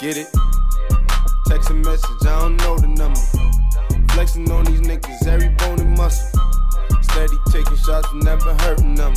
Get 0.00 0.16
it? 0.16 0.28
Text 1.48 1.70
a 1.70 1.74
message, 1.74 2.22
I 2.22 2.34
don't 2.40 2.56
know 2.62 2.76
the 2.84 2.90
number. 3.02 3.24
Flexing 4.12 4.48
on 4.56 4.64
these 4.68 4.82
niggas, 4.90 5.26
every 5.34 5.50
bone 5.60 5.80
and 5.84 5.96
muscle. 5.98 6.33
Steady 7.14 7.38
taking 7.48 7.76
shots, 7.76 8.08
never 8.12 8.54
hurting 8.54 8.96
them. 8.96 9.14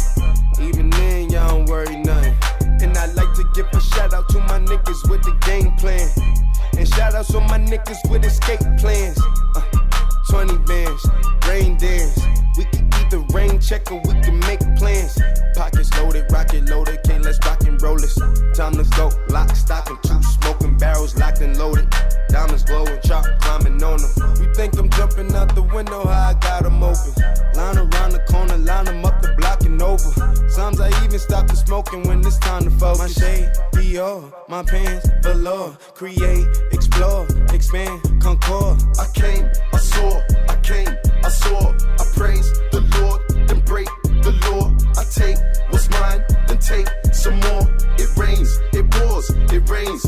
Even 0.61 0.91
then, 0.91 1.31
y'all 1.31 1.47
don't 1.49 1.67
worry 1.67 1.95
nothing. 1.95 2.35
And 2.79 2.95
I 2.95 3.07
like 3.13 3.33
to 3.33 3.43
give 3.55 3.65
a 3.73 3.81
shout 3.81 4.13
out 4.13 4.29
to 4.29 4.39
my 4.41 4.59
niggas 4.59 5.09
with 5.09 5.23
the 5.23 5.35
game 5.47 5.71
plan. 5.77 6.07
And 6.77 6.87
shout 6.87 7.15
outs 7.15 7.31
to 7.31 7.39
my 7.39 7.57
niggas 7.57 8.07
with 8.07 8.23
escape 8.23 8.59
plans. 8.77 9.19
Uh, 9.55 9.61
20 10.29 10.59
bands, 10.59 11.07
rain 11.47 11.75
dance. 11.77 12.19
We 12.55 12.65
can 12.65 12.87
either 13.01 13.25
rain 13.33 13.59
check 13.59 13.91
or 13.91 13.99
we 14.05 14.13
can 14.21 14.37
make 14.41 14.59
plans. 14.77 15.17
Pockets 15.55 15.91
loaded, 15.97 16.31
rocket 16.31 16.69
loaded, 16.69 16.99
can't 17.03 17.23
let's 17.23 17.39
rock 17.47 17.63
and 17.63 17.81
roll 17.81 17.97
this. 17.97 18.13
Time 18.53 18.73
to 18.73 18.85
go, 18.95 19.09
lock, 19.29 19.55
stock, 19.55 19.89
and 19.89 20.03
two 20.03 20.21
smoking 20.21 20.77
barrels 20.77 21.17
locked 21.17 21.41
and 21.41 21.57
loaded. 21.57 21.91
Diamonds 22.29 22.63
glowing, 22.63 22.99
chop 23.03 23.25
climbing 23.41 23.81
on 23.83 23.97
them. 24.01 24.41
You 24.41 24.53
think 24.53 24.77
I'm 24.77 24.89
jumping 24.91 25.33
out 25.33 25.55
the 25.55 25.61
window, 25.61 26.03
how 26.03 26.29
I 26.29 26.33
got 26.33 26.63
them 26.63 26.83
open. 26.83 27.13
Line 27.55 27.77
around 27.77 28.11
the 28.11 28.23
corner, 28.29 28.57
line 28.57 28.85
them 28.85 29.05
up 29.05 29.21
the 29.21 29.33
block 29.37 29.63
and 29.63 29.81
over. 29.81 30.11
Sometimes 30.49 30.81
I 30.81 31.05
even 31.05 31.19
stop 31.19 31.47
the 31.47 31.55
smoking 31.55 32.03
when 32.07 32.19
it's 32.19 32.37
time 32.39 32.63
to 32.63 32.71
focus. 32.71 32.99
My 32.99 33.07
shade, 33.07 33.51
Dior, 33.73 34.33
my 34.47 34.63
pants, 34.63 35.07
velour. 35.21 35.77
Create, 35.93 36.47
explore, 36.71 37.27
expand, 37.53 38.01
concord. 38.21 38.81
I 38.99 39.07
came, 39.13 39.49
I 39.73 39.77
saw, 39.77 40.21
I 40.49 40.55
came, 40.63 40.89
I 41.23 41.29
saw, 41.29 41.71
I 41.71 42.05
praise 42.13 42.51
the 42.71 42.81
Lord, 42.99 43.21
then 43.47 43.61
break 43.61 43.87
the 44.03 44.33
law. 44.49 44.73
I 44.97 45.03
take 45.05 45.37
what's 45.69 45.89
mine, 45.89 46.23
then 46.47 46.57
take 46.57 46.87
some 47.13 47.39
more. 47.39 47.67
It 47.97 48.09
rains, 48.17 48.59
it 48.73 48.89
pours, 48.91 49.29
it 49.29 49.69
rains, 49.69 50.05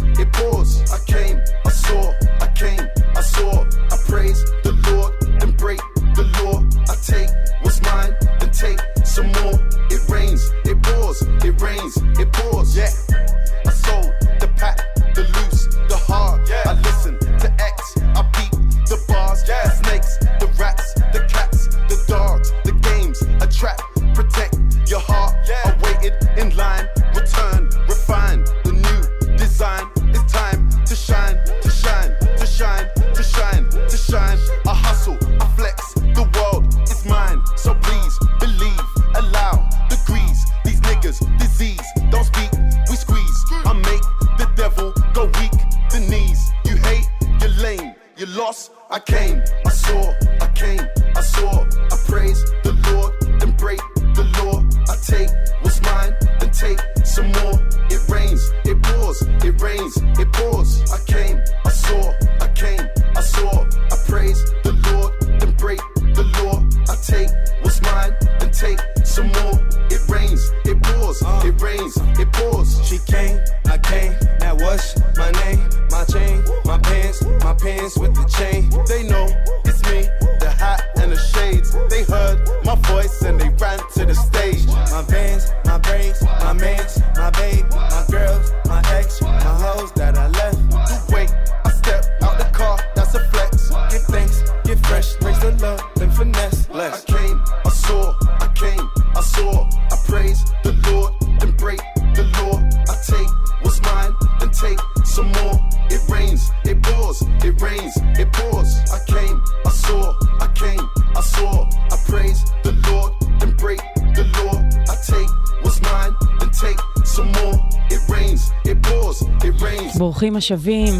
השבים, 120.52 120.94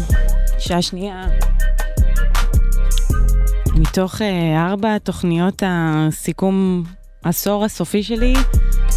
שעה 0.58 0.82
שנייה. 0.82 1.28
מתוך 3.76 4.22
אה, 4.22 4.66
ארבע 4.66 4.98
תוכניות 4.98 5.62
הסיכום 5.66 6.84
עשור 7.22 7.64
הסופי 7.64 8.02
שלי, 8.02 8.34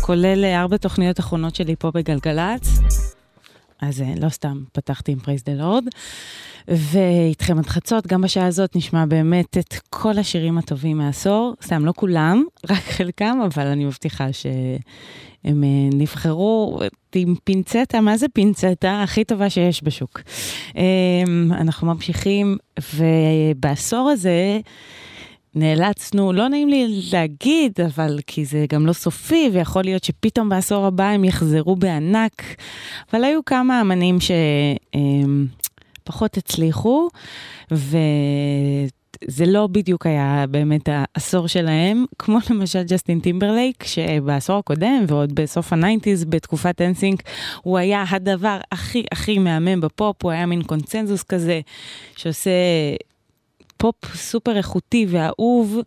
כולל 0.02 0.46
אה, 0.46 0.62
ארבע 0.62 0.78
תוכניות 0.78 1.20
אחרונות 1.20 1.56
שלי 1.56 1.76
פה 1.76 1.92
בגלגלצ. 1.92 2.80
אז 3.82 4.02
אה, 4.02 4.14
לא 4.22 4.30
סתם 4.30 4.64
פתחתי 4.72 5.12
עם 5.12 5.20
פרייס 5.20 5.44
דה 5.44 5.54
לורד. 5.54 5.84
ואיתכם 6.68 7.60
עד 7.60 7.66
חצות, 7.66 8.08
גם 8.08 8.22
בשעה 8.22 8.46
הזאת 8.46 8.76
נשמע 8.76 9.06
באמת 9.06 9.58
את 9.58 9.74
כל 9.90 10.18
השירים 10.18 10.58
הטובים 10.58 10.98
מהעשור. 10.98 11.54
סתם, 11.64 11.86
לא 11.86 11.94
כולם, 11.96 12.44
רק 12.70 12.84
חלקם, 12.84 13.38
אבל 13.46 13.68
אני 13.68 13.86
מבטיחה 13.86 14.34
שהם 14.34 15.64
אה, 15.64 15.90
נבחרו 15.94 16.80
עם 17.16 17.36
פינצטה, 17.44 18.02
מה 18.02 18.18
זה 18.18 18.26
פינצטה? 18.34 19.04
הכי 19.04 19.24
טובה 19.24 19.50
שיש 19.50 19.84
בשוק. 19.84 20.22
אה, 20.78 21.24
אנחנו 21.52 21.88
ממשיכים, 21.88 22.58
ובעשור 22.96 24.10
הזה... 24.10 24.60
נאלצנו, 25.56 26.34
לא 26.34 26.48
נעים 26.48 26.70
לי 26.70 27.02
להגיד, 27.14 27.80
אבל 27.86 28.20
כי 28.28 28.46
זה 28.46 28.66
גם 28.70 28.86
לא 28.86 28.94
סופי, 28.94 29.50
ויכול 29.54 29.84
להיות 29.84 30.04
שפתאום 30.04 30.50
בעשור 30.50 30.86
הבא 30.86 31.04
הם 31.04 31.24
יחזרו 31.24 31.76
בענק, 31.76 32.44
אבל 33.12 33.24
היו 33.24 33.46
כמה 33.46 33.82
אמנים 33.82 34.18
שפחות 36.04 36.38
הצליחו, 36.38 37.08
וזה 39.28 39.46
לא 39.46 39.68
בדיוק 39.68 40.06
היה 40.06 40.46
באמת 40.50 40.90
העשור 40.92 41.48
שלהם, 41.48 42.06
כמו 42.20 42.38
למשל 42.50 42.84
ג'סטין 42.84 43.20
טימברלייק, 43.20 43.84
שבעשור 43.84 44.58
הקודם 44.58 45.06
ועוד 45.08 45.36
בסוף 45.36 45.74
ה 45.74 45.79
nineties, 45.79 46.26
בתקופת 46.26 46.82
NSYNC, 46.82 47.24
הוא 47.62 47.78
היה 47.78 48.06
הדבר 48.10 48.58
הכי 48.72 49.04
הכי 49.12 49.40
מהמם 49.40 49.82
בפופ, 49.82 50.24
הוא 50.24 50.32
היה 50.32 50.46
מין 50.46 50.64
קונצנזוס 50.64 51.24
כזה, 51.24 51.62
שעושה 52.16 52.52
פופ 53.78 54.16
סופר 54.16 54.58
איכותי 54.58 55.06
ואהוב, 55.10 55.80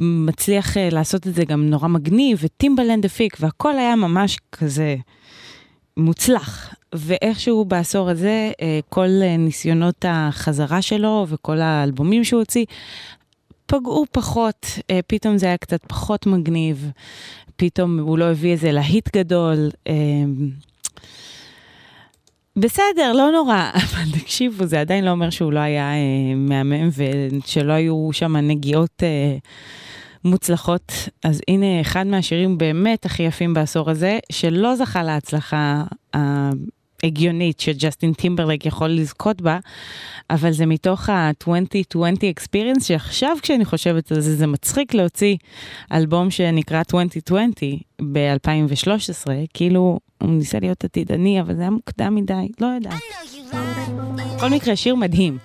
ומצליח 0.00 0.76
אה, 0.76 0.88
לעשות 0.92 1.26
את 1.26 1.34
זה 1.34 1.44
גם 1.44 1.70
נורא 1.70 1.88
מגניב, 1.88 2.38
וטימבלנד 2.42 3.04
הפיק, 3.04 3.36
והכל 3.40 3.78
היה 3.78 3.96
ממש 3.96 4.38
כזה 4.52 4.96
מוצלח. 6.00 6.74
ואיכשהו 6.94 7.64
בעשור 7.64 8.10
הזה, 8.10 8.52
אה, 8.62 8.80
כל 8.88 9.08
אה, 9.22 9.36
ניסיונות 9.36 10.04
החזרה 10.08 10.82
שלו 10.82 11.26
וכל 11.28 11.60
האלבומים 11.60 12.24
שהוא 12.24 12.40
הוציא, 12.40 12.64
פגעו 13.66 14.04
פחות, 14.12 14.66
פתאום 15.06 15.38
זה 15.38 15.46
היה 15.46 15.56
קצת 15.56 15.80
פחות 15.86 16.26
מגניב, 16.26 16.90
פתאום 17.56 17.98
הוא 17.98 18.18
לא 18.18 18.24
הביא 18.24 18.52
איזה 18.52 18.72
להיט 18.72 19.16
גדול. 19.16 19.68
בסדר, 22.56 23.12
לא 23.12 23.30
נורא, 23.30 23.70
אבל 23.84 24.20
תקשיבו, 24.20 24.66
זה 24.66 24.80
עדיין 24.80 25.04
לא 25.04 25.10
אומר 25.10 25.30
שהוא 25.30 25.52
לא 25.52 25.60
היה 25.60 25.92
אה, 25.92 26.34
מהמם 26.36 26.88
ושלא 26.96 27.72
היו 27.72 28.08
שם 28.12 28.36
נגיעות 28.36 29.02
אה, 29.02 29.36
מוצלחות. 30.24 30.92
אז 31.24 31.40
הנה 31.48 31.80
אחד 31.80 32.06
מהשירים 32.06 32.58
באמת 32.58 33.06
הכי 33.06 33.22
יפים 33.22 33.54
בעשור 33.54 33.90
הזה, 33.90 34.18
שלא 34.32 34.76
זכה 34.76 35.02
להצלחה 35.02 35.84
ההגיונית 36.14 37.60
שג'סטין 37.60 38.12
טימברלייק 38.12 38.66
יכול 38.66 38.88
לזכות 38.88 39.40
בה, 39.42 39.58
אבל 40.30 40.52
זה 40.52 40.66
מתוך 40.66 41.08
ה-2020 41.08 41.98
experience, 42.38 42.84
שעכשיו 42.84 43.36
כשאני 43.42 43.64
חושבת 43.64 44.12
על 44.12 44.20
זה, 44.20 44.36
זה 44.36 44.46
מצחיק 44.46 44.94
להוציא 44.94 45.36
אלבום 45.92 46.30
שנקרא 46.30 46.78
2020 46.78 47.50
ב-2013, 48.12 49.30
כאילו 49.54 49.98
הוא 50.20 50.30
ניסה 50.30 50.58
להיות 50.60 50.84
עתידני, 50.84 51.40
אבל 51.40 51.54
זה 51.54 51.60
היה 51.60 51.70
מוקדם 51.70 52.14
מדי, 52.14 52.48
לא 52.60 52.66
יודעת. 52.66 53.00
בכל 54.36 54.50
מקרה, 54.50 54.76
שיר 54.76 54.94
מדהים. 54.94 55.38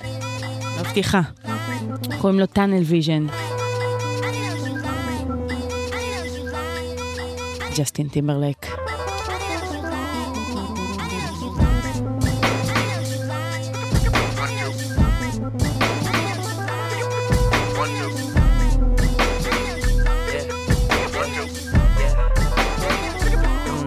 מבטיחה. 0.81 1.21
קוראים 2.17 2.39
לו 2.39 2.45
Tunnel 2.45 2.81
Vision. 2.83 3.25
ג'סטין 7.76 8.08
טימברלייק. 8.08 8.66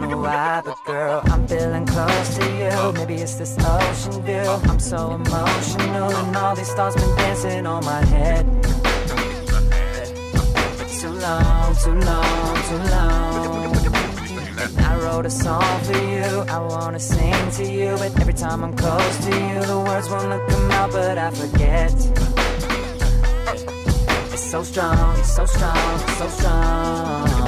don't 0.04 0.10
know 0.10 0.18
why, 0.18 0.62
but 0.66 0.78
girl, 0.86 1.22
I'm 1.26 1.48
feeling 1.48 1.86
close 1.86 2.38
to 2.38 2.46
you. 2.62 2.92
Maybe 2.94 3.16
it's 3.16 3.36
this 3.36 3.56
ocean 3.60 4.22
view. 4.24 4.50
I'm 4.70 4.80
so 4.80 5.12
emotional, 5.14 6.12
and 6.12 6.36
all 6.36 6.56
these 6.56 6.74
thoughts 6.74 6.96
been 6.96 7.16
dancing 7.18 7.66
on 7.66 7.86
my 7.86 8.04
head. 8.06 8.46
Too 11.00 11.10
long, 11.10 11.76
too 11.84 11.94
long, 12.10 12.56
too 12.70 12.82
long. 12.92 13.77
I 14.61 14.99
wrote 15.01 15.25
a 15.27 15.31
song 15.31 15.81
for 15.85 15.97
you. 15.97 16.45
I 16.49 16.59
wanna 16.59 16.99
sing 16.99 17.51
to 17.53 17.65
you, 17.65 17.97
but 17.99 18.19
every 18.21 18.35
time 18.35 18.65
I'm 18.65 18.75
close 18.75 19.17
to 19.27 19.31
you, 19.31 19.63
the 19.63 19.79
words 19.87 20.09
won't 20.11 20.51
come 20.51 20.71
out, 20.73 20.91
but 20.91 21.17
I 21.17 21.31
forget. 21.31 21.93
It's 24.33 24.51
so 24.51 24.63
strong, 24.65 25.19
it's 25.19 25.35
so 25.37 25.47
strong, 25.47 26.01
it's 26.01 26.19
so 26.19 26.29
strong. 26.29 27.48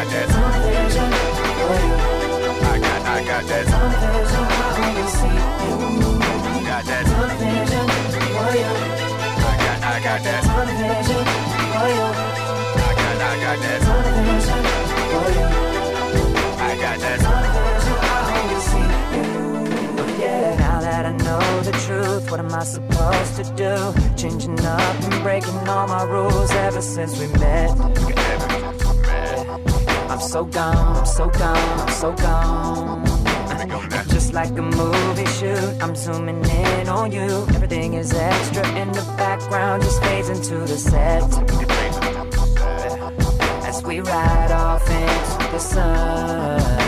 got 0.00 0.12
that. 0.12 0.30
I 2.62 2.78
got, 2.78 3.02
I 3.04 3.24
got 3.24 3.44
that. 3.44 3.66
Got 6.66 6.84
that. 6.84 7.06
I 8.40 9.56
got, 9.60 9.82
I 9.82 10.00
got 10.00 10.20
that. 10.22 10.44
I 10.44 10.56
got, 12.96 13.20
I 13.20 13.36
got 13.40 13.58
that. 13.60 13.80
I 16.60 16.76
got 16.80 16.98
that. 17.00 17.20
Now 20.58 20.80
that 20.80 21.04
I 21.04 21.12
know 21.12 21.62
the 21.62 21.72
truth, 21.72 22.30
what 22.30 22.40
am 22.40 22.54
I 22.54 22.64
supposed 22.64 23.36
to 23.36 23.44
do? 23.54 23.92
Changing 24.16 24.58
up 24.60 25.02
and 25.02 25.22
breaking 25.22 25.68
all 25.68 25.86
my 25.88 26.04
rules 26.04 26.50
ever 26.52 26.80
since 26.80 27.18
we 27.20 27.26
met. 27.38 28.49
I'm 30.20 30.28
so 30.28 30.44
gone, 30.44 30.96
I'm 30.98 31.06
so 31.06 31.28
gone, 31.30 31.80
I'm 31.80 31.88
so 31.88 32.12
gone. 32.12 33.06
Just 34.10 34.34
like 34.34 34.50
a 34.50 34.60
movie 34.60 35.24
shoot, 35.24 35.82
I'm 35.82 35.96
zooming 35.96 36.44
in 36.44 36.88
on 36.90 37.10
you. 37.10 37.46
Everything 37.54 37.94
is 37.94 38.12
extra 38.12 38.68
in 38.76 38.92
the 38.92 39.00
background, 39.16 39.82
just 39.82 40.02
fades 40.02 40.28
into 40.28 40.58
the 40.58 40.76
set. 40.76 41.22
As 43.66 43.82
we 43.82 44.00
ride 44.00 44.52
off 44.52 44.86
into 44.90 45.52
the 45.52 45.58
sun. 45.58 46.79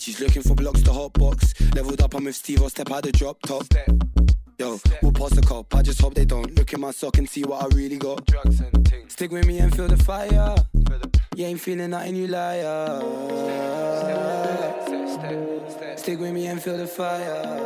YG's 0.00 0.20
looking 0.20 0.40
for 0.40 0.54
blocks 0.54 0.80
to 0.80 0.92
hot 0.94 1.12
box. 1.12 1.52
Leveled 1.74 2.00
up, 2.00 2.14
I'm 2.14 2.24
with 2.24 2.34
Steve, 2.34 2.62
I'll 2.62 2.70
step 2.70 2.90
out 2.90 3.02
the 3.02 3.12
drop 3.12 3.38
top. 3.42 3.66
Yo, 4.58 4.80
we'll 5.02 5.12
pass 5.12 5.30
the 5.30 5.42
cop. 5.42 5.74
I 5.74 5.82
just 5.82 6.00
hope 6.00 6.14
they 6.14 6.24
don't 6.24 6.54
look 6.56 6.72
in 6.72 6.80
my 6.80 6.90
sock 6.90 7.18
and 7.18 7.28
see 7.28 7.44
what 7.44 7.62
I 7.62 7.66
really 7.76 7.98
got. 7.98 8.26
Stick 9.08 9.30
with 9.30 9.46
me 9.46 9.58
and 9.58 9.76
feel 9.76 9.88
the 9.88 9.98
fire. 9.98 10.54
You 11.36 11.44
ain't 11.44 11.60
feeling 11.60 11.90
nothing, 11.90 12.16
you 12.16 12.28
liar. 12.28 13.00
Stick 15.96 16.18
with 16.18 16.32
me 16.32 16.46
and 16.46 16.62
feel 16.62 16.78
the 16.78 16.86
fire. 16.86 17.60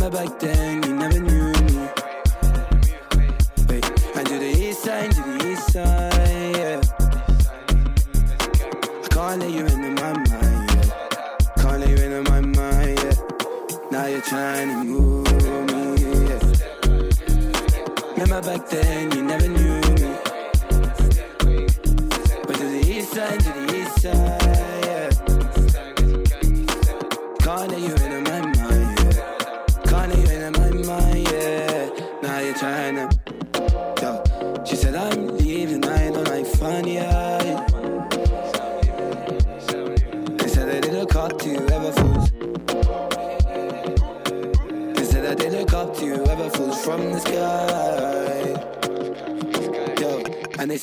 Remember 0.00 0.24
back 0.24 0.38
then, 0.38 0.82
you 0.82 0.94
never 0.94 1.20
knew 1.20 1.52
me. 1.52 1.88
Wait, 3.68 3.84
and 4.16 4.26
to 4.28 4.38
the 4.38 4.50
east 4.56 4.82
side, 4.82 5.10
to 5.10 5.20
the 5.20 5.50
east 5.52 5.72
side, 5.72 6.56
yeah. 6.56 6.80
I 9.04 9.08
can't 9.10 9.40
let 9.40 9.50
you 9.50 9.66
into 9.66 9.90
my 9.90 10.12
mind, 10.14 10.70
yeah. 10.72 10.88
Can't 11.58 11.80
let 11.80 11.88
you 11.90 11.96
into 11.96 12.30
my 12.30 12.40
mind, 12.40 12.98
yeah. 12.98 13.14
Now 13.90 14.06
you're 14.06 14.22
trying 14.22 14.68
to 14.68 14.84
move 14.84 15.26
me, 15.68 16.28
yeah. 16.28 16.40
Remember 18.16 18.40
back 18.40 18.70
then, 18.70 19.19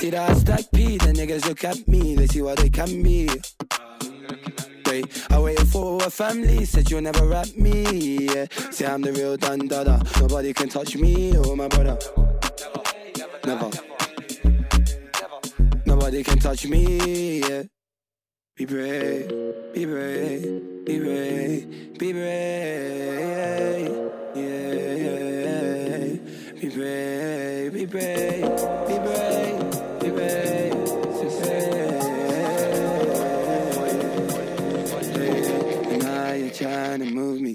that 0.10 0.30
I 0.30 0.34
stack 0.34 0.72
P, 0.74 0.98
the 0.98 1.14
niggas 1.14 1.46
look 1.48 1.64
at 1.64 1.88
me, 1.88 2.16
they 2.16 2.28
see 2.28 2.42
what 2.42 2.58
they 2.58 2.70
can 2.70 3.04
be. 3.04 3.30
I 5.30 5.40
waited 5.40 5.68
for 5.68 6.02
a 6.04 6.10
family, 6.10 6.66
said 6.66 6.90
you'll 6.90 7.02
never 7.02 7.28
rap 7.28 7.48
me. 7.56 8.26
Yeah. 8.26 8.46
Say 8.72 8.86
I'm 8.86 9.02
the 9.02 9.12
real 9.14 9.38
Don 9.38 9.68
Dada, 9.68 10.02
nobody 10.20 10.54
can 10.54 10.70
touch 10.70 10.96
me 10.96 11.38
or 11.38 11.56
my 11.56 11.68
brother. 11.68 11.98
Never. 13.46 13.70
Nobody 15.86 16.24
can 16.24 16.40
touch 16.40 16.66
me, 16.66 17.40
yeah. 17.40 17.64
Be 18.56 18.66
brave, 18.66 19.30
be 19.74 19.86
brave, 19.86 20.86
be 20.86 21.00
brave, 21.00 21.98
be 22.00 22.14
brave, 22.14 23.90
yeah, 24.36 24.58
yeah. 25.14 26.18
Be 26.60 26.70
brave, 26.70 27.74
be 27.74 27.86
brave, 27.86 28.42
be 28.88 28.98
brave, 28.98 29.27
trying 36.58 37.00
to 37.00 37.06
move 37.06 37.40
me. 37.40 37.47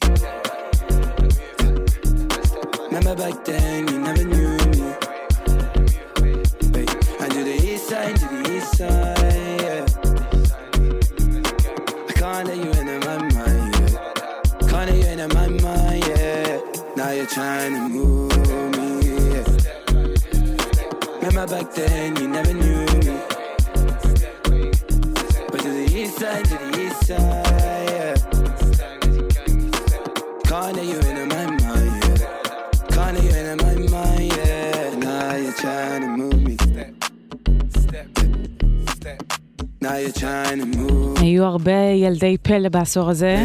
היו 41.21 41.45
הרבה 41.45 41.73
ילדי 41.95 42.37
פלא 42.43 42.69
בעשור 42.69 43.11
הזה. 43.11 43.43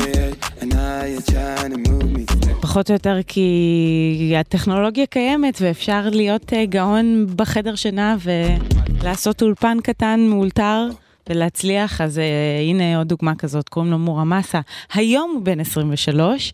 פחות 2.61 2.89
או 2.89 2.93
יותר 2.93 3.17
כי 3.27 4.33
הטכנולוגיה 4.39 5.05
קיימת 5.05 5.57
ואפשר 5.61 6.09
להיות 6.11 6.53
אה, 6.53 6.65
גאון 6.65 7.25
בחדר 7.35 7.75
שינה 7.75 8.15
ולעשות 8.23 9.41
אולפן 9.41 9.77
קטן 9.83 10.19
מאולתר 10.29 10.87
ולהצליח, 11.29 12.01
אז 12.01 12.17
uh, 12.17 12.21
הנה 12.69 12.97
עוד 12.97 13.07
דוגמה 13.07 13.35
כזאת, 13.35 13.69
קוראים 13.69 13.91
לו 13.91 13.99
מורה 13.99 14.23
מסה. 14.23 14.59
היום 14.93 15.31
הוא 15.33 15.41
בן 15.43 15.59
23, 15.59 16.53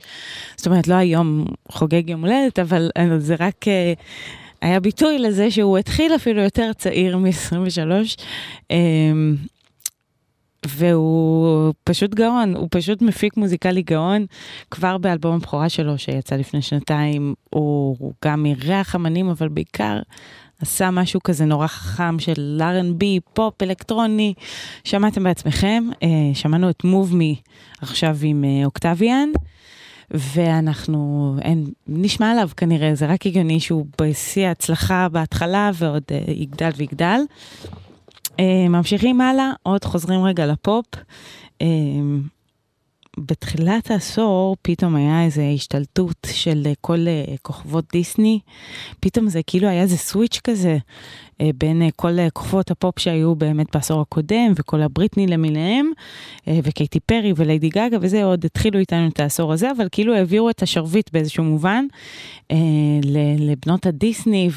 זאת 0.56 0.68
אומרת, 0.68 0.88
לא 0.88 0.96
היום 0.96 1.46
חוגג 1.70 2.10
יום 2.10 2.22
הולדת, 2.26 2.60
אבל 2.60 2.90
uh, 2.98 3.02
זה 3.18 3.36
רק... 3.40 3.66
היה 4.62 4.80
ביטוי 4.80 5.20
לזה 5.20 5.52
שהוא 5.52 5.78
התחיל 5.78 6.16
אפילו 6.16 6.42
יותר 6.42 6.72
צעיר 6.74 7.18
מ-23, 7.18 8.18
um, 8.62 8.74
והוא 10.68 11.74
פשוט 11.84 12.14
גאון, 12.14 12.56
הוא 12.56 12.68
פשוט 12.72 13.02
מפיק 13.02 13.38
מוזיקלי 13.38 13.82
גאון. 13.82 14.26
כבר 14.72 14.98
באלבום 14.98 15.36
הבכורה 15.36 15.70
שלו 15.70 15.98
שיצא 15.98 16.36
לפני 16.36 16.62
שנתיים, 16.62 17.34
הוא, 17.50 17.96
הוא 18.00 18.14
גם 18.26 18.46
אירח 18.46 18.96
אמנים, 18.96 19.30
אבל 19.30 19.48
בעיקר 19.48 20.00
עשה 20.62 20.92
משהו 20.92 21.24
כזה 21.24 21.46
נורא 21.46 21.68
חכם 21.68 22.20
של 22.20 22.62
R&B, 22.62 23.04
פופ, 23.34 23.62
אלקטרוני. 23.62 24.34
שמעתם 24.84 25.24
בעצמכם, 25.24 25.84
אה, 26.04 26.08
שמענו 26.34 26.70
את 26.70 26.82
Move 26.86 27.14
Me 27.14 27.50
עכשיו 27.82 28.18
עם 28.22 28.44
אה, 28.44 28.66
אוקטביאן. 28.66 29.30
ואנחנו, 30.12 31.36
אין, 31.42 31.66
נשמע 31.88 32.32
עליו 32.32 32.50
כנראה, 32.58 32.96
זה 32.96 33.06
רק 33.06 33.26
הגיוני 33.26 33.60
שהוא 33.60 33.86
בשיא 34.02 34.48
ההצלחה 34.48 35.10
בהתחלה 35.10 35.72
ועוד 35.74 36.04
אה, 36.12 36.34
יגדל 36.34 36.70
ויגדל. 36.78 37.20
אה, 38.40 38.70
ממשיכים 38.70 39.22
הלאה, 39.22 39.52
עוד 39.64 39.86
חוזרים 39.86 40.24
רגע 40.24 40.46
לפופ. 40.46 40.86
בתחילת 43.18 43.92
העשור 43.92 44.56
פתאום 44.62 44.96
היה 44.96 45.26
איזו 45.26 45.42
השתלטות 45.56 46.28
של 46.32 46.68
כל 46.82 47.08
אה, 47.08 47.36
כוכבות 47.42 47.86
דיסני. 47.92 48.40
פתאום 49.00 49.28
זה 49.28 49.42
כאילו 49.48 49.68
היה 49.68 49.82
איזה 49.82 49.98
סוויץ' 49.98 50.40
כזה 50.44 50.78
אה, 51.42 51.50
בין 51.58 51.82
אה, 51.82 51.88
כל 51.96 52.30
כוכבות 52.34 52.72
הפופ 52.72 53.00
שהיו 53.00 53.36
באמת 53.36 53.68
בעשור 53.76 54.02
הקודם, 54.02 54.54
וכל 54.56 54.82
הבריטני 54.82 55.28
למיניהם, 55.28 55.92
וקייטי 56.48 57.00
פרי 57.00 57.34
וליידי 57.36 57.70
גגה 57.70 57.98
וזה, 58.02 58.24
עוד 58.24 58.46
התחילו 58.46 58.80
איתנו 58.80 59.08
את 59.08 59.20
העשור 59.20 59.54
הזה, 59.54 59.72
אבל 59.72 59.88
כאילו 59.92 60.16
העבירו 60.16 60.50
את 60.50 60.62
השרביט 60.62 61.10
באיזשהו 61.14 61.44
מובן 61.44 61.86
לבנות 63.40 63.86
הדיסני 63.86 64.50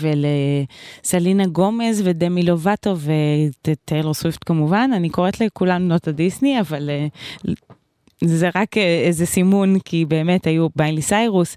ולסלינה 1.04 1.46
גומז 1.46 2.02
ודמי 2.04 2.42
לובטו 2.42 2.94
וטיילור 3.66 4.14
סוויפט 4.14 4.42
כמובן. 4.46 4.90
אני 4.94 5.08
קוראת 5.10 5.40
לכולן 5.40 5.88
בנות 5.88 6.08
הדיסני, 6.08 6.60
אבל... 6.60 6.90
זה 8.24 8.48
רק 8.55 8.78
אה, 8.78 9.02
איזה 9.06 9.26
סימון, 9.26 9.78
כי 9.78 10.05
באמת 10.05 10.47
היו 10.47 10.66
מיילי 10.76 11.02
סיירוס. 11.02 11.56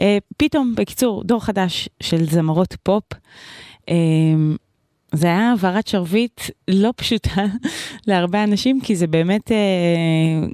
אה, 0.00 0.18
פתאום, 0.36 0.74
בקיצור, 0.76 1.24
דור 1.24 1.44
חדש 1.44 1.88
של 2.02 2.24
זמרות 2.30 2.76
פופ. 2.82 3.04
אה, 3.88 3.94
זה 5.12 5.26
היה 5.26 5.50
העברת 5.50 5.86
שרביט 5.86 6.40
לא 6.68 6.90
פשוטה 6.96 7.44
להרבה 8.06 8.44
אנשים, 8.44 8.80
כי 8.80 8.96
זה 8.96 9.06
באמת 9.06 9.50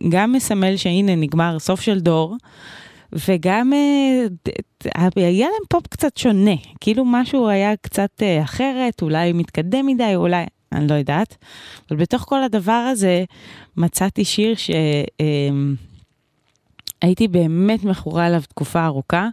גם 0.08 0.32
מסמל 0.32 0.76
שהנה 0.76 1.14
נגמר 1.14 1.58
סוף 1.58 1.80
של 1.80 2.00
דור, 2.00 2.36
וגם 3.28 3.72
היה 5.16 5.46
להם 5.46 5.66
פופ 5.68 5.86
קצת 5.86 6.16
שונה, 6.16 6.54
כאילו 6.80 7.04
משהו 7.04 7.48
היה 7.48 7.76
קצת 7.76 8.22
אחרת, 8.42 9.02
אולי 9.02 9.32
מתקדם 9.32 9.86
מדי, 9.86 10.12
אולי, 10.14 10.44
אני 10.74 10.88
לא 10.88 10.94
יודעת. 10.94 11.36
אבל 11.90 11.98
בתוך 11.98 12.22
כל 12.22 12.42
הדבר 12.42 12.72
הזה 12.72 13.24
מצאתי 13.76 14.24
שיר 14.24 14.54
שהייתי 14.54 14.76
אמ, 17.26 17.32
באמת 17.32 17.84
מכורה 17.84 18.26
אליו 18.26 18.42
תקופה 18.48 18.84
ארוכה. 18.84 19.28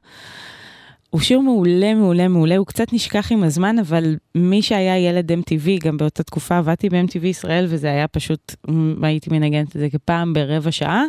הוא 1.12 1.22
שיר 1.22 1.40
מעולה, 1.40 1.94
מעולה, 1.94 2.28
מעולה, 2.28 2.58
הוא 2.58 2.66
קצת 2.66 2.94
נשכח 2.94 3.32
עם 3.32 3.44
הזמן, 3.44 3.80
אבל 3.80 4.16
מי 4.36 4.62
שהיה 4.62 4.98
ילד 4.98 5.32
MTV, 5.32 5.86
גם 5.86 5.98
באותה 5.98 6.24
תקופה 6.24 6.58
עבדתי 6.58 6.90
ב-MTV 6.90 7.26
ישראל, 7.26 7.66
וזה 7.70 7.88
היה 7.88 8.08
פשוט, 8.08 8.56
הייתי 9.04 9.30
מנגנת 9.30 9.76
את 9.76 9.82
זה 9.82 9.90
כפעם 9.90 10.34
ברבע 10.34 10.72
שעה. 10.72 11.04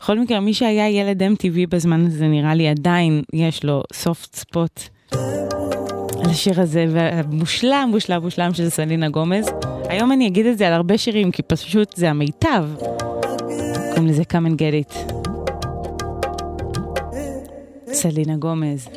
בכל 0.00 0.18
מקרה, 0.18 0.40
מי 0.40 0.54
שהיה 0.54 0.90
ילד 0.90 1.22
MTV 1.22 1.66
בזמן 1.68 2.06
הזה, 2.06 2.28
נראה 2.28 2.54
לי 2.54 2.68
עדיין 2.68 3.22
יש 3.32 3.64
לו 3.64 3.82
soft 4.04 4.40
spot. 4.40 4.88
על 6.24 6.30
השיר 6.30 6.60
הזה, 6.60 6.86
והמושלם, 6.90 7.88
מושלם, 7.90 8.22
מושלם 8.22 8.54
של 8.54 8.68
סלינה 8.68 9.08
גומז. 9.08 9.48
היום 9.88 10.12
אני 10.12 10.26
אגיד 10.26 10.46
את 10.46 10.58
זה 10.58 10.66
על 10.66 10.72
הרבה 10.72 10.98
שירים, 10.98 11.30
כי 11.30 11.42
פשוט 11.42 11.96
זה 11.96 12.10
המיטב. 12.10 12.64
קוראים 13.88 14.06
לזה 14.06 14.22
Come 14.22 14.46
and 14.46 14.56
Get 14.56 14.90
It. 14.90 15.12
סלינה 17.92 18.36
גומז. 18.36 18.88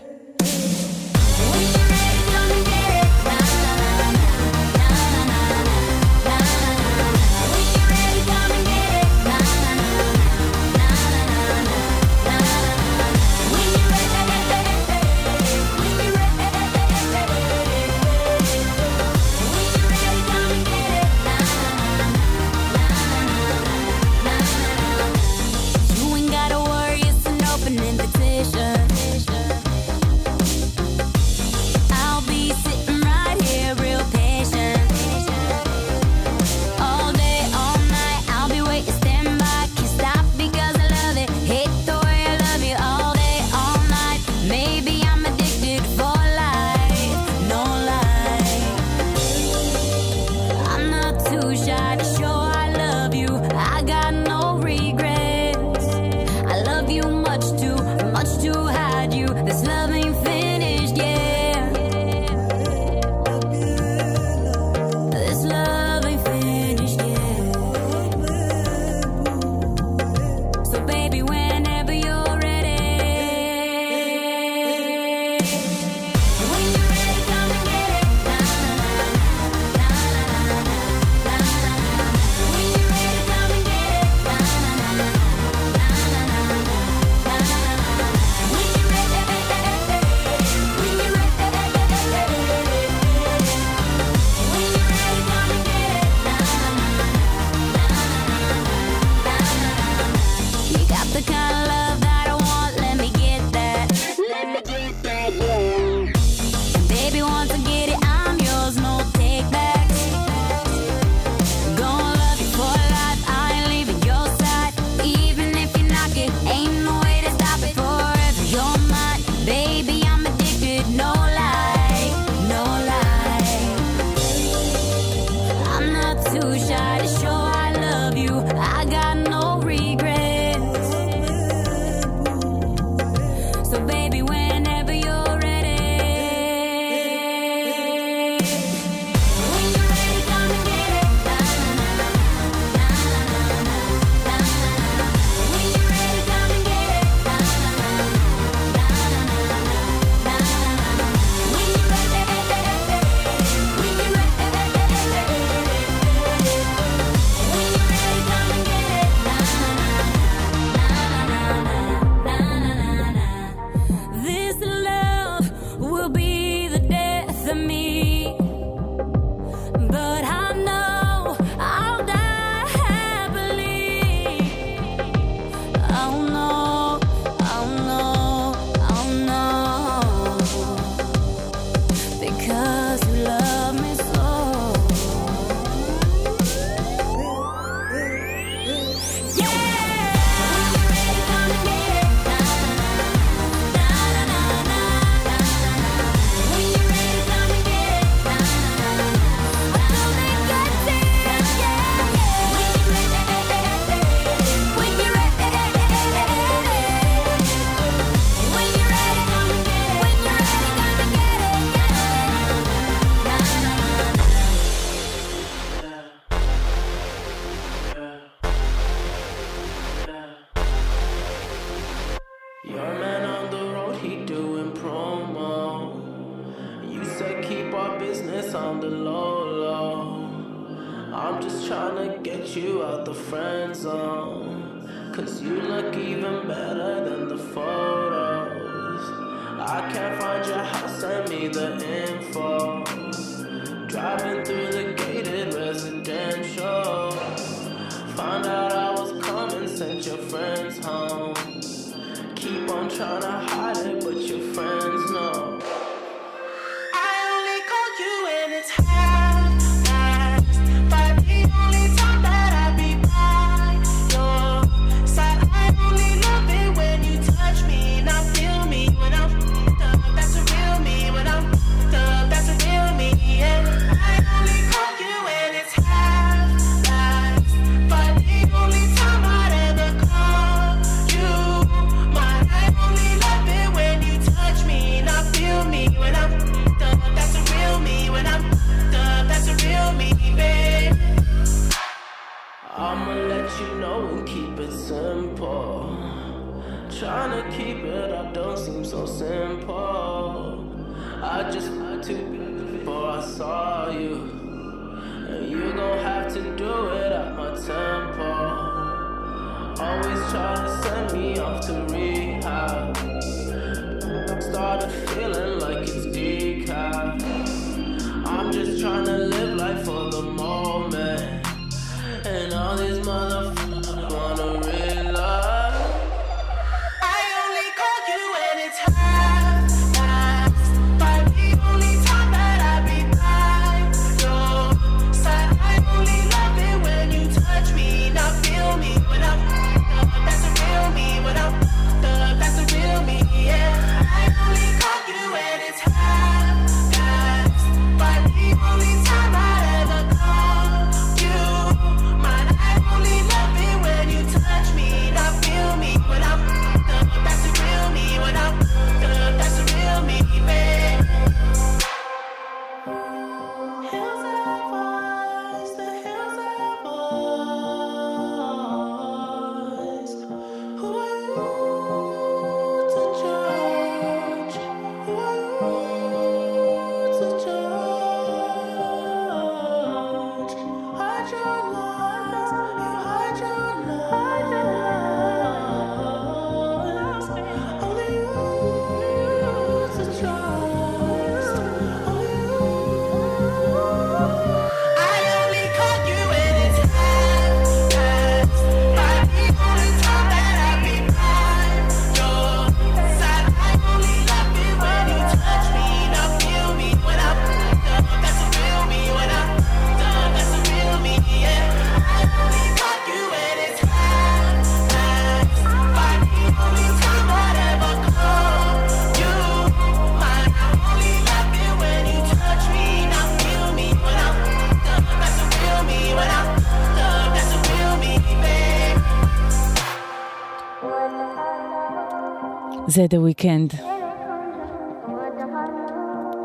זה 432.96 433.06
The 433.10 433.18
Weeknd. 433.18 433.82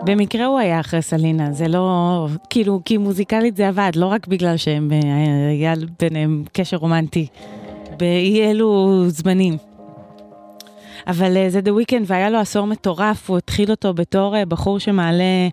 במקרה 0.05 0.47
הוא 0.47 0.59
היה 0.59 0.81
אחרי 0.81 1.03
סלינה, 1.03 1.53
זה 1.53 1.69
לא, 1.69 2.27
כאילו, 2.51 2.81
כי 2.85 2.97
מוזיקלית 2.97 3.57
זה 3.57 3.69
עבד, 3.69 3.93
לא 3.97 4.07
רק 4.07 4.27
בגלל 4.27 4.57
שהם, 4.57 4.93
אה, 4.93 5.49
היה 5.51 5.75
ביניהם 6.01 6.45
קשר 6.53 6.77
רומנטי, 6.77 7.27
באי 7.99 8.51
אלו 8.51 9.05
זמנים. 9.09 9.57
אבל 11.07 11.37
אה, 11.37 11.51
זה 11.51 11.61
The 11.65 11.69
Weeknd 11.69 12.05
והיה 12.07 12.31
לו 12.31 12.39
עשור 12.39 12.67
מטורף, 12.67 13.31
הוא 13.31 13.39
התחיל 13.39 13.71
אותו 13.71 13.95
בתור 13.95 14.37
אה, 14.37 14.45
בחור 14.45 14.79
שמעלה 14.79 15.49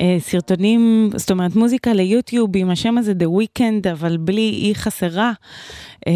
אה, 0.00 0.16
סרטונים, 0.18 1.10
זאת 1.16 1.30
אומרת 1.30 1.56
מוזיקה 1.56 1.92
ליוטיוב 1.92 2.50
עם 2.54 2.70
השם 2.70 2.98
הזה 2.98 3.12
The 3.12 3.26
Weeknd, 3.26 3.92
אבל 3.92 4.16
בלי 4.16 4.60
אי 4.62 4.74
חסרה. 4.74 5.32
אה, 6.06 6.12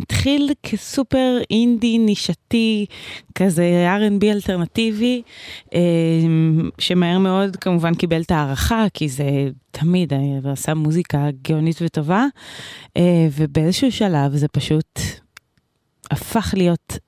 התחיל 0.00 0.50
כסופר 0.62 1.38
אינדי 1.50 1.98
נישתי, 1.98 2.86
כזה 3.34 3.86
R&B 3.98 4.24
אלטרנטיבי, 4.24 5.22
אה, 5.74 5.80
שמהר 6.78 7.18
מאוד 7.18 7.56
כמובן 7.56 7.94
קיבל 7.94 8.22
את 8.22 8.30
הערכה, 8.30 8.86
כי 8.94 9.08
זה 9.08 9.24
תמיד 9.70 10.12
אה, 10.12 10.52
עשה 10.52 10.74
מוזיקה 10.74 11.28
גאונית 11.42 11.78
וטובה, 11.82 12.24
אה, 12.96 13.28
ובאיזשהו 13.32 13.92
שלב 13.92 14.36
זה 14.36 14.48
פשוט 14.48 15.00
הפך 16.10 16.54
להיות 16.56 16.98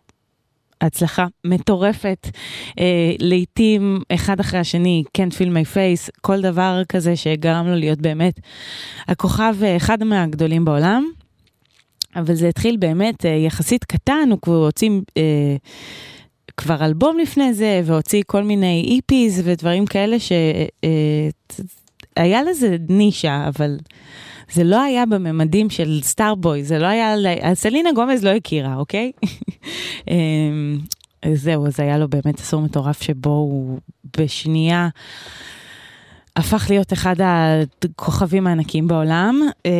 הצלחה 0.80 1.26
מטורפת, 1.44 2.28
אה, 2.78 3.12
לעתים 3.18 4.00
אחד 4.14 4.40
אחרי 4.40 4.60
השני, 4.60 5.02
can't 5.18 5.32
feel 5.32 5.48
my 5.48 5.74
face, 5.74 6.10
כל 6.20 6.40
דבר 6.40 6.82
כזה 6.88 7.16
שגרם 7.16 7.66
לו 7.66 7.74
להיות 7.74 8.00
באמת 8.00 8.40
הכוכב, 9.08 9.54
אחד 9.76 10.04
מהגדולים 10.04 10.64
בעולם. 10.64 11.04
אבל 12.16 12.34
זה 12.34 12.48
התחיל 12.48 12.76
באמת 12.76 13.26
אה, 13.26 13.30
יחסית 13.30 13.84
קטן, 13.84 14.28
הוא 14.30 14.38
כבר 14.42 14.64
הוציא 14.64 14.90
אה, 15.16 15.56
כבר 16.56 16.84
אלבום 16.84 17.18
לפני 17.18 17.54
זה, 17.54 17.82
והוציא 17.84 18.22
כל 18.26 18.42
מיני 18.42 19.00
EPs 19.00 19.40
ודברים 19.44 19.86
כאלה 19.86 20.16
שהיה 22.16 22.42
לזה 22.42 22.76
נישה, 22.88 23.48
אבל 23.48 23.76
זה 24.52 24.64
לא 24.64 24.82
היה 24.82 25.06
בממדים 25.06 25.70
של 25.70 26.00
סטארבוי, 26.02 26.64
זה 26.64 26.78
לא 26.78 26.86
היה, 26.86 27.14
סלינה 27.54 27.92
גומז 27.92 28.24
לא 28.24 28.30
הכירה, 28.30 28.76
אוקיי? 28.76 29.12
אה, 30.10 30.14
זהו, 31.34 31.66
אז 31.66 31.80
היה 31.80 31.98
לו 31.98 32.08
באמת 32.08 32.40
עשור 32.40 32.62
מטורף 32.62 33.02
שבו 33.02 33.30
הוא 33.30 33.78
בשנייה 34.16 34.88
הפך 36.36 36.66
להיות 36.70 36.92
אחד 36.92 37.14
הכוכבים 37.20 38.46
הענקיים 38.46 38.88
בעולם, 38.88 39.40
אה, 39.66 39.70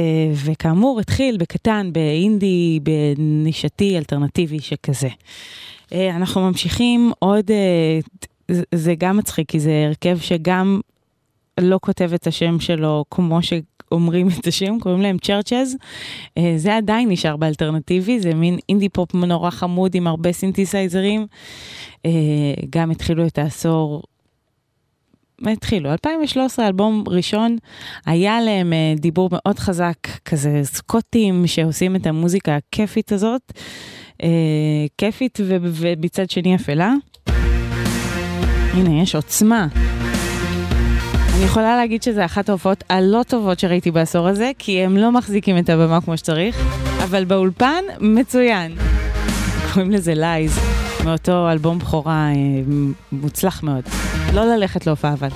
וכאמור 0.45 1.01
התחיל 1.01 1.37
בקטן, 1.37 1.91
באינדי, 1.93 2.81
בנישתי, 2.83 3.99
אלטרנטיבי 3.99 4.61
שכזה. 4.61 5.09
אה, 5.93 6.17
אנחנו 6.17 6.41
ממשיכים 6.41 7.13
עוד, 7.19 7.51
אה, 7.51 7.99
זה- 8.75 8.95
גם 8.99 9.17
מצחיק, 9.17 9.51
כי 9.51 9.61
זה 9.61 9.85
הרכב 9.87 10.19
שגם 10.19 10.81
לא 11.61 11.79
כותב 11.83 12.11
את 12.15 12.27
השם 12.27 12.61
שלו 12.61 13.05
כמו 13.11 13.39
שאומרים 13.43 14.29
את 14.41 14.47
השם, 14.47 14.79
קוראים 14.81 15.03
להם 15.03 15.19
Chvrches. 15.19 15.77
זה 16.57 16.77
עדיין 16.77 17.09
נשאר 17.09 17.37
באלטרנטיבי, 17.37 18.21
זה 18.21 18.35
מין 18.35 18.59
אינדי 18.69 18.89
פופ 18.89 19.15
נורא 19.15 19.51
חמוד 19.51 19.95
עם 19.95 20.07
הרבה 20.07 20.33
סינתסייזרים. 20.33 21.27
גם 22.71 22.91
התחילו 22.91 23.27
את 23.27 23.39
העשור 23.39 24.03
התחילו, 25.45 25.93
2013, 25.93 26.67
אלבום 26.67 27.05
ראשון, 27.07 27.57
היה 28.07 28.41
להם 28.41 28.73
אה, 28.73 28.95
דיבור 28.97 29.29
מאוד 29.33 29.59
חזק, 29.59 29.97
כזה 30.25 30.61
סקוטים 30.63 31.47
שעושים 31.47 31.97
את 31.97 32.07
המוזיקה 32.07 32.57
הכיפית 32.57 33.13
הזאת, 33.13 33.53
אה, 34.23 34.29
כיפית 34.99 35.39
ומצד 35.61 36.31
שני 36.31 36.55
אפלה. 36.55 36.95
הנה, 38.75 39.03
יש 39.03 39.15
עוצמה. 39.15 39.67
אני 41.37 41.45
יכולה 41.45 41.77
להגיד 41.77 42.03
שזה 42.03 42.25
אחת 42.25 42.49
ההופעות 42.49 42.85
הלא 42.89 43.23
טובות 43.29 43.59
שראיתי 43.59 43.91
בעשור 43.91 44.29
הזה, 44.29 44.51
כי 44.59 44.81
הם 44.81 44.97
לא 44.97 45.13
מחזיקים 45.13 45.59
את 45.59 45.69
הבמה 45.69 46.01
כמו 46.01 46.17
שצריך, 46.17 46.57
אבל 47.05 47.25
באולפן, 47.25 47.85
מצוין. 48.01 48.77
קוראים 49.73 49.91
לזה 49.91 50.15
לייז, 50.15 50.59
מאותו 51.07 51.51
אלבום 51.51 51.79
בכורה 51.79 52.29
אה, 52.29 52.35
מוצלח 53.13 53.63
מאוד. 53.63 53.85
לא 54.35 54.45
ללכת 54.45 54.87
להופעה 54.87 55.13
אבל. 55.13 55.29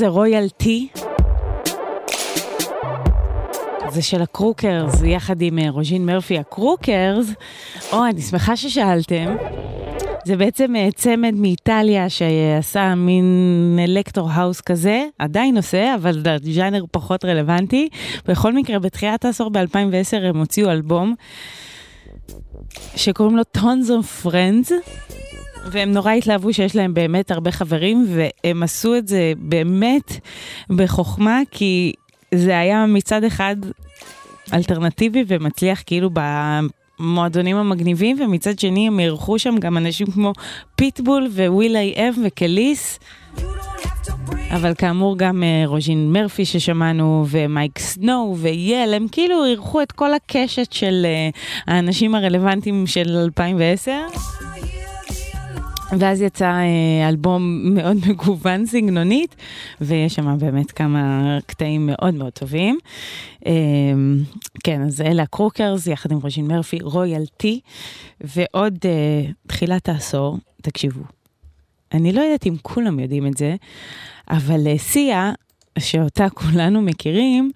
איזה 0.00 0.08
Royalty. 0.08 0.88
זה 3.88 4.02
של 4.02 4.22
ה 4.22 4.30
Crookers, 4.30 5.02
יחד 5.04 5.42
עם 5.42 5.58
אה, 5.58 5.70
רוז'ין 5.70 6.06
מרפי 6.06 6.38
ה 6.38 6.47
Crookers. 6.47 7.26
או, 7.92 8.06
אני 8.06 8.22
שמחה 8.22 8.56
ששאלתם. 8.56 9.36
זה 10.24 10.36
בעצם 10.36 10.76
אה, 10.76 10.88
צמד 10.94 11.34
מאיטליה 11.34 12.08
שעשה 12.08 12.94
מין 12.94 13.78
electro 13.84 14.30
house 14.30 14.60
כזה, 14.60 15.04
עדיין 15.18 15.56
עושה, 15.56 15.94
אבל 15.94 16.22
ז'אנר 16.42 16.84
פחות 16.90 17.24
רלוונטי. 17.24 17.88
בכל 18.26 18.52
מקרה, 18.52 18.78
בתחילת 18.78 19.24
העשור 19.24 19.50
ב-2010 19.50 20.16
הם 20.22 20.36
הוציאו 20.36 20.70
אלבום 20.70 21.14
שקוראים 22.96 23.36
לו 23.36 23.42
Tons 23.56 23.88
of 23.88 24.26
Friends. 24.26 24.72
והם 25.66 25.92
נורא 25.92 26.12
התלהבו 26.12 26.52
שיש 26.52 26.76
להם 26.76 26.94
באמת 26.94 27.30
הרבה 27.30 27.50
חברים, 27.52 28.06
והם 28.08 28.62
עשו 28.62 28.96
את 28.96 29.08
זה 29.08 29.32
באמת 29.36 30.12
בחוכמה, 30.70 31.40
כי 31.50 31.92
זה 32.34 32.58
היה 32.58 32.86
מצד 32.86 33.24
אחד 33.24 33.56
אלטרנטיבי 34.52 35.24
ומצליח 35.26 35.82
כאילו 35.86 36.10
במועדונים 37.00 37.56
המגניבים, 37.56 38.20
ומצד 38.20 38.58
שני 38.58 38.86
הם 38.86 39.00
אירחו 39.00 39.38
שם 39.38 39.56
גם 39.58 39.76
אנשים 39.76 40.06
כמו 40.06 40.32
פיטבול 40.76 41.28
וויל 41.34 41.76
איי 41.76 41.94
אב 42.08 42.14
וקליס. 42.24 42.98
אבל 44.50 44.74
כאמור 44.74 45.18
גם 45.18 45.42
אה, 45.42 45.62
רוז'ין 45.66 46.12
מרפי 46.12 46.44
ששמענו, 46.44 47.24
ו 47.28 47.36
Miike 47.36 47.78
Snow 47.78 48.36
ו 48.38 48.46
Yelle, 48.46 48.94
הם 48.94 49.06
כאילו 49.12 49.44
אירחו 49.44 49.82
את 49.82 49.92
כל 49.92 50.14
הקשת 50.14 50.72
של 50.72 51.02
אה, 51.06 51.30
האנשים 51.74 52.14
הרלוונטיים 52.14 52.86
של 52.86 53.16
2010. 53.16 53.92
ואז 55.98 56.20
יצא 56.20 56.44
אה, 56.44 57.08
אלבום 57.08 57.74
מאוד 57.74 57.96
מגוון 58.08 58.66
סגנונית, 58.66 59.36
ויש 59.80 60.14
שם 60.14 60.38
באמת 60.38 60.70
כמה 60.70 61.38
קטעים 61.46 61.86
מאוד 61.86 62.14
מאוד 62.14 62.32
טובים. 62.32 62.78
אה, 63.46 63.52
כן, 64.64 64.82
אז 64.82 65.00
אלה 65.00 65.22
הקרוקרס 65.22 65.86
יחד 65.86 66.12
עם 66.12 66.18
רוז'ין 66.18 66.46
מרפי, 66.46 66.78
רויאלטי, 66.82 67.60
ועוד 68.20 68.78
אה, 68.84 69.30
תחילת 69.46 69.88
העשור, 69.88 70.38
תקשיבו. 70.62 71.00
אני 71.92 72.12
לא 72.12 72.20
יודעת 72.20 72.46
אם 72.46 72.54
כולם 72.62 73.00
יודעים 73.00 73.26
את 73.26 73.36
זה, 73.36 73.54
אבל 74.28 74.76
סיה, 74.76 75.32
שאותה 75.78 76.28
כולנו 76.28 76.82
מכירים, 76.82 77.50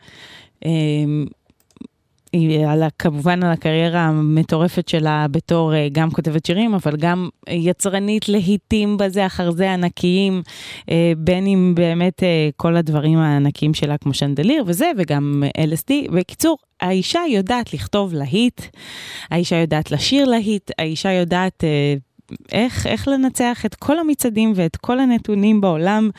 על, 2.69 2.83
כמובן 2.99 3.43
על 3.43 3.53
הקריירה 3.53 4.01
המטורפת 4.01 4.89
שלה 4.89 5.27
בתור 5.31 5.75
אה, 5.75 5.89
גם 5.93 6.11
כותבת 6.11 6.47
שירים, 6.47 6.75
אבל 6.75 6.97
גם 6.97 7.29
יצרנית 7.49 8.29
להיטים 8.29 8.97
בזה 8.97 9.27
אחר 9.27 9.51
זה 9.51 9.73
ענקיים, 9.73 10.43
אה, 10.91 11.13
בין 11.17 11.47
אם 11.47 11.73
באמת 11.77 12.23
אה, 12.23 12.49
כל 12.57 12.77
הדברים 12.77 13.19
הענקיים 13.19 13.75
שלה 13.75 13.99
כמו 13.99 14.15
שנדליר 14.15 14.65
וזה, 14.67 14.91
וגם 14.99 15.43
LSD. 15.59 16.13
בקיצור, 16.13 16.59
האישה 16.81 17.21
יודעת 17.29 17.75
לכתוב 17.75 18.15
להיט, 18.15 18.61
האישה 19.31 19.57
יודעת 19.57 19.91
לשיר 19.91 20.25
להיט, 20.25 20.71
האישה 20.79 21.13
יודעת... 21.13 21.65
איך, 22.53 22.87
איך 22.87 23.09
לנצח 23.09 23.67
את 23.67 23.75
כל 23.75 23.99
המצעדים 23.99 24.53
ואת 24.57 24.77
כל 24.77 25.01
הנתונים 25.01 25.61
בעולם, 25.61 26.11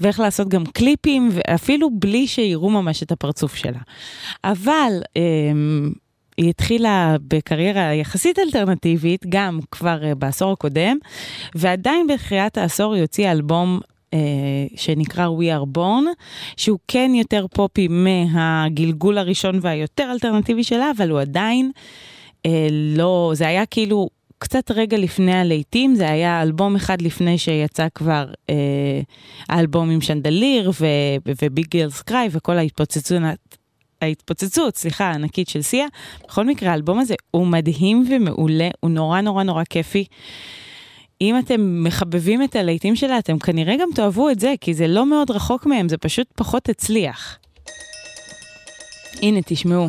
ואיך 0.00 0.20
לעשות 0.20 0.48
גם 0.48 0.66
קליפים, 0.66 1.30
ואפילו 1.32 1.90
בלי 1.92 2.26
שיראו 2.26 2.70
ממש 2.70 3.02
את 3.02 3.12
הפרצוף 3.12 3.54
שלה. 3.54 3.80
אבל 4.44 4.92
אמ, 5.16 5.92
היא 6.36 6.50
התחילה 6.50 7.16
בקריירה 7.28 7.94
יחסית 7.94 8.38
אלטרנטיבית, 8.38 9.26
גם 9.28 9.58
כבר 9.70 10.04
אה, 10.04 10.14
בעשור 10.14 10.52
הקודם, 10.52 10.96
ועדיין 11.54 12.06
בתחילת 12.06 12.58
העשור 12.58 12.94
היא 12.94 13.02
הוציאה 13.02 13.32
אלבום 13.32 13.80
אה, 14.14 14.18
שנקרא 14.76 15.26
We 15.26 15.60
are 15.60 15.78
Born, 15.78 16.04
שהוא 16.56 16.78
כן 16.88 17.10
יותר 17.14 17.46
פופי 17.54 17.88
מהגלגול 17.90 19.18
הראשון 19.18 19.58
והיותר 19.62 20.08
אלטרנטיבי 20.12 20.64
שלה, 20.64 20.90
אבל 20.96 21.10
הוא 21.10 21.20
עדיין 21.20 21.70
אה, 22.46 22.68
לא, 22.70 23.32
זה 23.34 23.46
היה 23.46 23.66
כאילו 23.66 24.08
קצת 24.38 24.70
רגע 24.70 24.98
לפני 24.98 25.34
הלהיטים, 25.34 25.94
זה 25.94 26.10
היה 26.10 26.42
אלבום 26.42 26.76
אחד 26.76 27.02
לפני 27.02 27.38
שיצא 27.38 27.86
כבר 27.94 28.26
אה, 28.50 29.00
האלבום 29.48 29.90
עם 29.90 30.00
שנדליר 30.00 30.72
וביג 31.26 31.66
גרס 31.70 32.02
קריי 32.02 32.28
וכל 32.32 32.58
ההתפוצצות, 32.58 33.22
ההתפוצצות, 34.02 34.76
סליחה, 34.76 35.04
הענקית 35.04 35.48
של 35.48 35.62
סיה. 35.62 35.86
בכל 36.28 36.46
מקרה, 36.46 36.70
האלבום 36.70 36.98
הזה 36.98 37.14
הוא 37.30 37.46
מדהים 37.46 38.04
ומעולה, 38.10 38.68
הוא 38.80 38.90
נורא 38.90 39.20
נורא 39.20 39.42
נורא 39.42 39.64
כיפי. 39.70 40.04
אם 41.20 41.38
אתם 41.38 41.84
מחבבים 41.84 42.42
את 42.42 42.56
הלהיטים 42.56 42.96
שלה, 42.96 43.18
אתם 43.18 43.38
כנראה 43.38 43.74
גם 43.80 43.88
תאהבו 43.94 44.30
את 44.30 44.40
זה, 44.40 44.54
כי 44.60 44.74
זה 44.74 44.86
לא 44.86 45.06
מאוד 45.06 45.30
רחוק 45.30 45.66
מהם, 45.66 45.88
זה 45.88 45.96
פשוט 45.98 46.26
פחות 46.34 46.68
הצליח. 46.68 47.38
הנה, 49.22 49.40
תשמעו. 49.46 49.86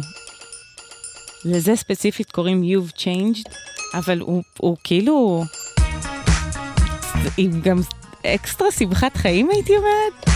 לזה 1.46 1.76
ספציפית 1.76 2.32
קוראים 2.32 2.64
You've 2.64 2.94
Changed, 2.98 3.50
אבל 3.94 4.20
הוא, 4.20 4.44
הוא 4.58 4.78
כאילו... 4.84 5.44
עם 7.38 7.62
גם 7.62 7.80
אקסטרה 8.26 8.72
שמחת 8.72 9.18
חיים, 9.18 9.50
הייתי 9.52 9.74
אומרת. 9.78 10.30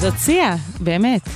זאת 0.00 0.14
סיה, 0.16 0.56
באמת. 0.80 1.28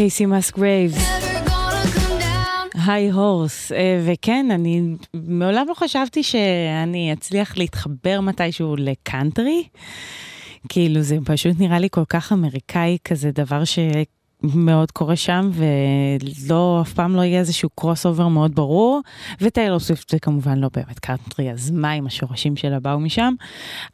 קייסי 0.00 0.26
מסגרייבס. 0.26 1.04
High 2.86 3.10
Horse, 3.10 3.72
אה, 3.72 4.02
וכן, 4.06 4.46
אני 4.50 4.82
מעולם 5.14 5.66
לא 5.68 5.74
חשבתי 5.74 6.22
שאני 6.22 7.12
אצליח 7.12 7.56
להתחבר 7.56 8.20
מתישהו 8.20 8.76
לקאנטרי. 8.76 9.64
כאילו 10.68 11.02
זה 11.02 11.16
פשוט 11.24 11.56
נראה 11.58 11.78
לי 11.78 11.88
כל 11.90 12.04
כך 12.08 12.32
אמריקאי 12.32 12.98
כזה 13.04 13.30
דבר 13.30 13.62
שמאוד 14.46 14.90
קורה 14.90 15.16
שם 15.16 15.50
ולא, 15.52 16.78
אף 16.82 16.92
פעם 16.92 17.16
לא 17.16 17.22
יהיה 17.22 17.40
איזשהו 17.40 17.68
crossover 17.74 18.28
מאוד 18.28 18.54
ברור. 18.54 19.00
וטיילור 19.40 19.78
סוויפט 19.78 20.10
זה 20.10 20.18
כמובן 20.18 20.58
לא 20.58 20.68
באמת 20.74 20.98
קאנטרי, 20.98 21.50
אז 21.50 21.70
מה 21.70 21.92
אם 21.92 22.06
השורשים 22.06 22.56
שלה 22.56 22.80
באו 22.80 23.00
משם? 23.00 23.34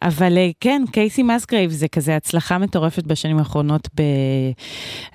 אבל 0.02 0.38
אה, 0.38 0.50
כן, 0.60 0.82
קייסי 0.92 1.22
מסגרייב 1.22 1.70
זה 1.70 1.88
כזה 1.88 2.16
הצלחה 2.16 2.58
מטורפת 2.58 3.04
בשנים 3.04 3.38
האחרונות 3.38 3.88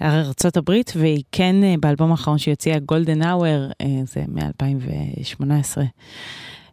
בארצות 0.01 0.57
הברית, 0.57 0.93
והיא 0.95 1.23
כן 1.31 1.55
אה, 1.63 1.75
באלבום 1.79 2.11
האחרון 2.11 2.37
שהיא 2.37 2.51
הוציאה, 2.51 2.79
Golden 2.79 3.23
Hour, 3.23 3.69
זה 4.05 4.23
מ-2018. 4.27 5.81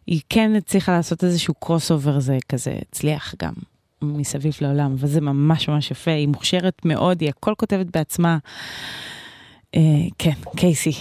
היא 0.07 0.21
כן 0.29 0.55
הצליחה 0.55 0.91
לעשות 0.91 1.23
איזשהו 1.23 1.53
crossover, 1.53 2.19
זה 2.19 2.37
כזה 2.49 2.77
הצליח 2.81 3.35
גם 3.41 3.53
מסביב 4.01 4.53
לעולם, 4.61 4.95
אבל 4.99 5.07
זה 5.07 5.21
ממש 5.21 5.69
ממש 5.69 5.91
יפה, 5.91 6.11
היא 6.11 6.27
מוכשרת 6.27 6.85
מאוד, 6.85 7.21
היא 7.21 7.29
הכל 7.29 7.53
כותבת 7.57 7.85
בעצמה. 7.93 8.37
אה, 9.75 9.81
כן, 10.17 10.33
קייסי. 10.55 10.91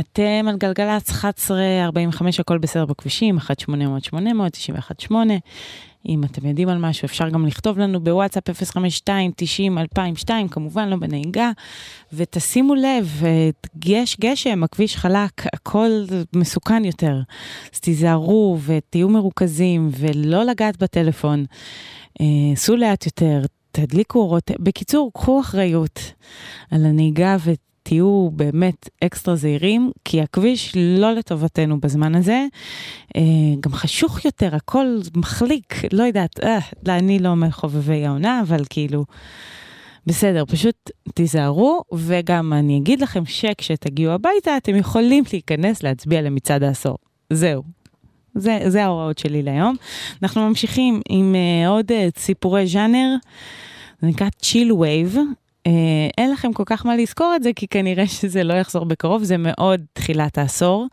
אתם 0.00 0.48
על 0.48 0.56
גלגלצ 0.56 1.24
1145, 1.24 2.40
הכל 2.40 2.58
בסדר 2.58 2.84
בכבישים, 2.84 3.38
1-800-800, 3.38 4.14
91-8. 5.10 5.14
אם 6.08 6.24
אתם 6.24 6.46
יודעים 6.46 6.68
על 6.68 6.78
משהו, 6.78 7.06
אפשר 7.06 7.28
גם 7.28 7.46
לכתוב 7.46 7.78
לנו 7.78 8.00
בוואטסאפ 8.00 8.48
052-90-2002, 9.08 10.30
כמובן 10.50 10.88
לא 10.88 10.96
בנהיגה. 10.96 11.50
ותשימו 12.12 12.74
לב, 12.74 13.22
אה, 13.24 13.50
יש 13.84 14.16
גשם, 14.20 14.64
הכביש 14.64 14.96
חלק, 14.96 15.46
הכל 15.54 15.90
מסוכן 16.36 16.84
יותר. 16.84 17.20
אז 17.74 17.80
תיזהרו 17.80 18.58
ותהיו 18.66 19.08
מרוכזים 19.08 19.90
ולא 19.98 20.44
לגעת 20.44 20.82
בטלפון. 20.82 21.44
אה, 22.20 22.26
סעו 22.54 22.76
לאט 22.76 23.06
יותר, 23.06 23.42
תדליקו 23.72 24.18
אורות. 24.18 24.50
בקיצור, 24.58 25.10
קחו 25.14 25.40
אחריות 25.40 26.00
על 26.70 26.86
הנהיגה 26.86 27.36
ו... 27.40 27.52
תהיו 27.88 28.30
באמת 28.32 28.88
אקסטרה 29.04 29.36
זהירים, 29.36 29.90
כי 30.04 30.20
הכביש 30.20 30.72
לא 30.76 31.12
לטובתנו 31.12 31.80
בזמן 31.80 32.14
הזה. 32.14 32.46
אה, 33.16 33.22
גם 33.60 33.72
חשוך 33.72 34.24
יותר, 34.24 34.54
הכל 34.54 34.98
מחליק, 35.16 35.74
לא 35.92 36.02
יודעת, 36.02 36.40
אה, 36.44 36.58
אני 36.88 37.18
לא 37.18 37.36
מחובבי 37.36 38.06
העונה, 38.06 38.42
אבל 38.48 38.62
כאילו, 38.70 39.04
בסדר, 40.06 40.44
פשוט 40.44 40.90
תיזהרו, 41.14 41.82
וגם 41.92 42.52
אני 42.52 42.78
אגיד 42.78 43.00
לכם 43.00 43.26
שכשתגיעו 43.26 44.12
הביתה, 44.12 44.56
אתם 44.56 44.76
יכולים 44.76 45.24
להיכנס 45.32 45.82
להצביע 45.82 46.22
למצעד 46.22 46.62
העשור. 46.62 46.98
זהו. 47.32 47.62
זה, 48.34 48.58
זה 48.66 48.84
ההוראות 48.84 49.18
שלי 49.18 49.42
להיום. 49.42 49.76
אנחנו 50.22 50.48
ממשיכים 50.48 51.00
עם 51.08 51.34
אה, 51.34 51.68
עוד 51.68 51.92
אה, 51.92 52.18
סיפורי 52.18 52.66
ז'אנר, 52.66 53.14
זה 54.00 54.06
נקרא 54.06 54.28
chillwave. 54.42 55.16
אה, 55.68 56.08
אין 56.18 56.30
לכם 56.30 56.52
כל 56.52 56.62
כך 56.66 56.86
מה 56.86 56.96
לזכור 56.96 57.32
את 57.36 57.42
זה, 57.42 57.50
כי 57.56 57.68
כנראה 57.68 58.06
שזה 58.06 58.44
לא 58.44 58.54
יחזור 58.54 58.84
בקרוב, 58.84 59.22
זה 59.22 59.36
מאוד 59.38 59.80
תחילת 59.92 60.38
העשור. 60.38 60.86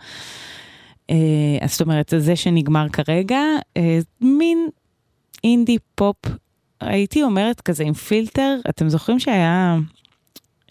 אה, 1.10 1.16
אז 1.62 1.72
זאת 1.72 1.82
אומרת, 1.82 2.14
זה 2.18 2.36
שנגמר 2.36 2.90
כרגע, 2.90 3.42
אה, 3.78 4.00
מין 4.22 4.68
אינדי 5.44 5.78
פופ, 5.96 6.16
הייתי 6.82 7.24
אומרת 7.24 7.62
כזה 7.62 7.84
עם 7.84 7.94
פילטר, 7.94 8.58
אתם 8.70 8.90
זוכרים 8.90 9.20
שהיה 9.20 9.78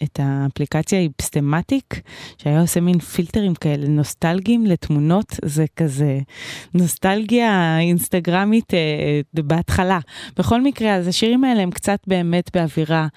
את 0.03 0.19
האפליקציה 0.23 0.99
Hipstamatic, 0.99 2.01
שהיה 2.37 2.61
עושה 2.61 2.81
מין 2.81 2.99
פילטרים 2.99 3.55
כאלה 3.55 3.87
נוסטלגיים 3.87 4.65
לתמונות, 4.65 5.39
זה 5.45 5.65
כזה 5.75 6.19
נוסטלגיה 6.73 7.79
אינסטגרמית 7.79 8.73
אה, 8.73 9.21
בהתחלה. 9.33 9.99
בכל 10.37 10.61
מקרה, 10.61 10.95
אז 10.95 11.07
השירים 11.07 11.43
האלה 11.43 11.61
הם 11.61 11.71
קצת 11.71 11.99
באמת 12.07 12.49
באווירה. 12.53 13.07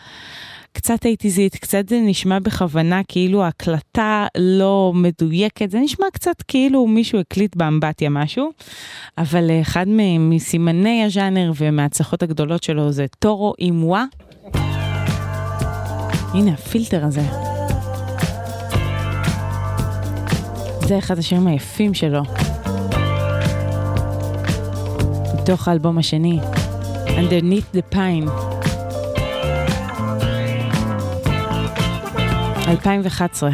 קצת 0.79 1.07
אייטיזית, 1.07 1.57
קצת 1.57 1.89
זה 1.89 2.01
נשמע 2.03 2.39
בכוונה 2.39 3.01
כאילו 3.09 3.43
ההקלטה 3.43 4.27
לא 4.39 4.93
מדויקת, 4.95 5.71
זה 5.71 5.79
נשמע 5.79 6.07
קצת 6.13 6.43
כאילו 6.49 6.87
מישהו 6.87 7.21
הקליט 7.21 7.57
באמבטיה 7.57 8.11
משהו, 8.11 8.51
אבל 9.19 9.51
אחד 9.61 9.87
מסימני 10.19 11.05
הז'אנר 11.05 11.53
ומההצלחות 11.57 12.23
הגדולות 12.23 12.63
שלו 12.63 12.93
זה 12.93 13.07
טורו 13.19 13.55
אימווה. 13.59 14.05
הנה 16.35 16.53
הפילטר 16.53 17.05
הזה. 17.05 17.23
זה 20.87 20.99
אחד 20.99 21.19
השירים 21.19 21.47
היפים 21.47 21.95
שלו. 21.95 22.23
מתוך 25.35 25.69
האלבום 25.69 25.99
השני, 25.99 26.39
Underneath 27.07 27.77
the 27.77 27.95
Pine. 27.95 28.31
2011. 32.69 33.51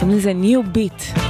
קוראים 0.00 0.18
לזה 0.18 0.32
New 0.42 0.76
Beat. 0.76 1.20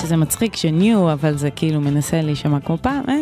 שזה 0.00 0.16
מצחיק 0.16 0.56
שניו, 0.56 1.12
אבל 1.12 1.36
זה 1.36 1.50
כאילו 1.50 1.80
מנסה 1.80 2.20
להישמע 2.22 2.60
כמו 2.60 2.78
פעם, 2.82 3.02
אה? 3.08 3.14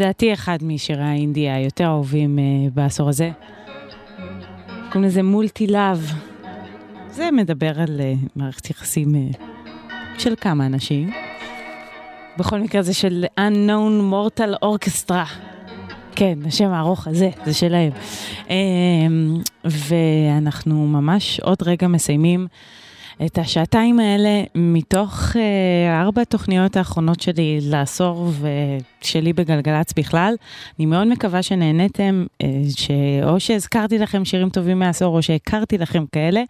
לדעתי 0.00 0.32
אחד 0.32 0.58
משירי 0.62 1.02
האינדיה 1.02 1.56
היותר 1.56 1.84
אהובים 1.84 2.38
אה, 2.38 2.44
בעשור 2.74 3.08
הזה. 3.08 3.30
קוראים 4.92 5.04
לזה 5.04 5.22
מולטי 5.22 5.66
לאב. 5.66 6.12
זה 7.10 7.30
מדבר 7.30 7.80
על 7.80 8.00
אה, 8.00 8.12
מערכת 8.36 8.70
יחסים 8.70 9.14
אה, 9.14 9.20
של 10.18 10.34
כמה 10.40 10.66
אנשים. 10.66 11.10
בכל 12.36 12.60
מקרה 12.60 12.82
זה 12.82 12.94
של 12.94 13.24
Unknown 13.40 14.12
Mortal 14.12 14.64
Orchestra. 14.64 15.28
כן, 16.16 16.38
השם 16.46 16.68
הארוך 16.68 17.06
הזה, 17.06 17.30
זה 17.44 17.54
שלהם. 17.54 17.92
אה, 18.50 18.56
ואנחנו 19.64 20.86
ממש 20.86 21.40
עוד 21.40 21.58
רגע 21.62 21.88
מסיימים 21.88 22.46
את 23.26 23.38
השעתיים 23.38 24.00
האלה 24.00 24.42
מתוך 24.54 25.36
אה, 25.36 26.00
ארבע 26.00 26.22
התוכניות 26.22 26.76
האחרונות 26.76 27.20
שלי 27.20 27.58
לעשור 27.62 28.32
ושלי 28.40 29.32
בגלגלצ 29.32 29.92
בכלל. 29.92 30.34
אני 30.78 30.86
מאוד 30.86 31.06
מקווה 31.06 31.42
שנהניתם, 31.42 32.26
אה, 32.42 32.48
שאו 32.76 33.40
שהזכרתי 33.40 33.98
לכם 33.98 34.24
שירים 34.24 34.50
טובים 34.50 34.78
מהעשור 34.78 35.16
או 35.16 35.22
שהכרתי 35.22 35.78
לכם 35.78 36.04
כאלה, 36.12 36.42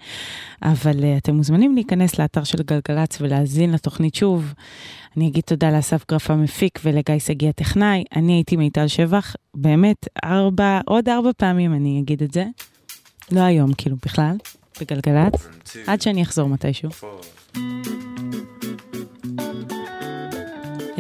אבל 0.63 1.05
אה, 1.05 1.17
אתם 1.17 1.35
מוזמנים 1.35 1.75
להיכנס 1.75 2.19
לאתר 2.19 2.45
של 2.45 2.59
גלגלצ 2.63 3.21
ולהאזין 3.21 3.73
לתוכנית 3.73 4.15
שוב. 4.15 4.55
אני 5.17 5.29
אגיד 5.29 5.43
תודה 5.47 5.71
לאסף 5.71 6.05
גרף 6.11 6.31
המפיק 6.31 6.81
ולגיא 6.85 7.19
שגיא 7.19 7.49
הטכנאי. 7.49 8.05
אני 8.17 8.33
הייתי 8.33 8.57
מיטל 8.57 8.89
שבח, 8.89 9.37
באמת, 9.55 10.09
ארבע, 10.25 10.81
עוד 10.87 11.09
ארבע 11.09 11.31
פעמים 11.37 11.75
אני 11.75 12.01
אגיד 12.01 12.23
את 12.23 12.33
זה. 12.33 12.45
לא 13.33 13.41
היום, 13.41 13.73
כאילו, 13.73 13.97
בכלל, 14.05 14.37
בגלגלצ, 14.81 15.49
עד 15.87 16.01
שאני 16.01 16.23
אחזור 16.23 16.49
מתישהו. 16.49 16.91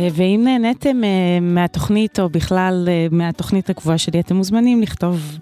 אה, 0.01 0.09
ואם 0.13 0.41
נהניתם 0.45 1.05
אה, 1.05 1.41
מהתוכנית, 1.41 2.21
או 2.21 2.29
בכלל 2.29 2.89
אה, 2.89 3.07
מהתוכנית 3.11 3.71
הקבועה 3.71 3.99
שלי, 3.99 4.21
אתם 4.21 4.37
מוזמנים 4.37 4.83
לכתוב 4.83 5.39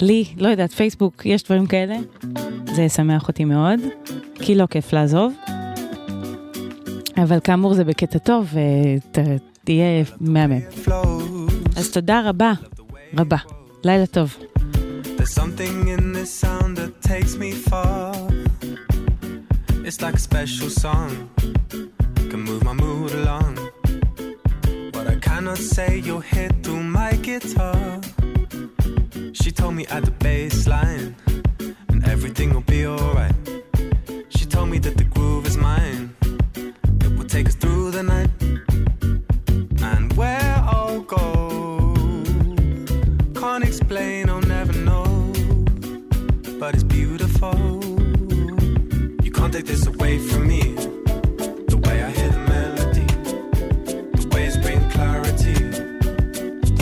לי, 0.00 0.24
לא 0.36 0.48
יודעת, 0.48 0.72
פייסבוק, 0.72 1.26
יש 1.26 1.42
דברים 1.42 1.66
כאלה? 1.66 1.96
זה 2.74 2.82
ישמח 2.82 3.28
אותי 3.28 3.44
מאוד, 3.44 3.80
כי 4.34 4.54
לא 4.54 4.66
כיף 4.66 4.92
לעזוב. 4.92 5.32
אבל 7.16 7.40
כאמור 7.44 7.74
זה 7.74 7.84
בקטע 7.84 8.18
טוב, 8.18 8.54
ותהיה 9.12 10.04
מהמם. 10.20 10.60
אז 11.76 11.90
תודה 11.90 12.22
רבה, 12.24 12.52
רבה. 13.18 13.36
לילה 13.84 14.06
טוב. 14.06 14.36
There's 15.18 15.34
something 15.34 15.88
in 15.88 16.12
this 16.12 16.32
sound 16.32 16.76
that 16.76 17.02
takes 17.02 17.34
me 17.36 17.50
far. 17.50 18.14
It's 19.84 20.00
like 20.00 20.14
a 20.14 20.20
special 20.20 20.70
song, 20.70 21.28
can 22.30 22.40
move 22.40 22.62
my 22.62 22.72
mood 22.72 23.10
along. 23.12 23.56
What 24.92 25.08
I 25.08 25.16
cannot 25.16 25.58
say, 25.58 25.98
you'll 25.98 26.20
hear 26.20 26.50
through 26.62 26.84
my 26.84 27.12
guitar. 27.16 28.00
She 29.32 29.50
told 29.50 29.74
me 29.74 29.86
at 29.88 30.04
the 30.04 30.12
bass 30.12 30.68
line, 30.68 31.16
and 31.88 32.06
everything 32.08 32.54
will 32.54 32.68
be 32.76 32.86
alright. 32.86 33.34
She 34.28 34.46
told 34.46 34.68
me 34.70 34.78
that 34.78 34.96
the 34.96 35.04
groove 35.04 35.46
is 35.48 35.56
mine, 35.56 36.14
it 37.04 37.12
will 37.16 37.26
take 37.26 37.48
us 37.48 37.56
through 37.56 37.90
the 37.90 38.04
night. 38.04 38.30
And 39.82 40.16
explain, 40.16 40.47
away 50.08 50.18
from 50.18 50.48
me. 50.48 50.60
The 51.72 51.76
way 51.84 52.02
I 52.02 52.10
hear 52.10 52.30
the 52.30 52.44
melody, 52.54 53.06
the 54.16 54.28
way 54.32 54.46
it's 54.46 54.56
bringing 54.56 54.88
clarity, 54.90 55.56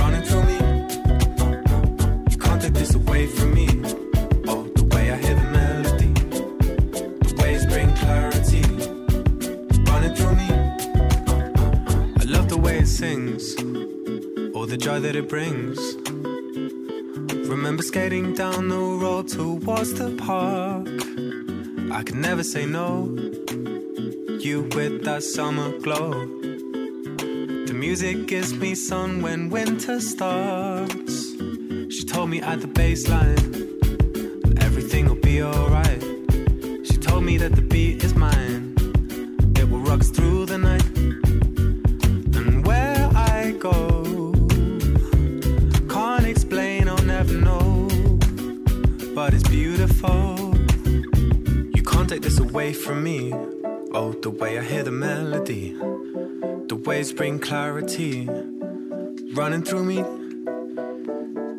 running 0.01 0.23
through 0.29 0.45
me. 0.45 0.59
You 2.31 2.39
can't 2.39 2.63
take 2.63 2.75
this 2.75 2.95
away 2.95 3.27
from 3.27 3.53
me. 3.53 3.69
Oh, 4.47 4.63
the 4.77 4.85
way 4.93 5.11
I 5.11 5.17
hear 5.17 5.35
the 5.35 5.49
melody, 5.61 6.13
the 7.27 7.35
way 7.41 7.55
it's 7.57 7.67
bringing 7.67 7.97
clarity, 7.97 8.63
running 9.91 10.15
through 10.15 10.37
me. 10.43 10.51
I 12.21 12.25
love 12.35 12.49
the 12.49 12.59
way 12.59 12.79
it 12.79 12.87
sings, 12.87 13.57
all 14.55 14.67
the 14.67 14.77
joy 14.77 15.01
that 15.01 15.17
it 15.17 15.29
brings. 15.29 15.79
Remember 17.49 17.83
skating 17.83 18.35
down 18.35 18.69
the 18.69 18.79
road 18.79 19.27
towards 19.27 19.95
the 19.95 20.15
park. 20.17 21.06
I 21.97 22.03
could 22.03 22.17
never 22.17 22.43
say 22.43 22.67
no. 22.67 23.07
You 24.39 24.69
with 24.75 25.05
that 25.05 25.23
summer 25.23 25.79
glow. 25.79 26.11
The 26.11 27.73
music 27.75 28.27
gives 28.27 28.53
me 28.53 28.75
sun 28.75 29.23
when 29.23 29.49
winter 29.49 29.99
starts. 29.99 31.33
She 31.95 32.05
told 32.05 32.29
me 32.29 32.43
at 32.43 32.61
the 32.61 32.69
baseline 32.69 33.41
everything 34.63 35.07
will 35.09 35.23
be 35.33 35.43
alright. 35.43 36.03
She 36.85 36.99
told 36.99 37.25
me 37.25 37.39
that 37.39 37.57
the 37.57 37.63
beat 37.63 38.05
is 38.05 38.15
mine. 38.15 38.56
Away 52.57 52.73
from 52.73 53.05
me. 53.05 53.35
Oh, 53.93 54.13
the 54.23 54.31
way 54.31 54.59
I 54.59 54.63
hear 54.63 54.83
the 54.83 54.91
melody, 54.91 55.75
the 55.75 56.81
waves 56.87 57.13
bring 57.13 57.39
clarity, 57.39 58.27
running 59.35 59.63
through 59.63 59.85
me. 59.85 59.97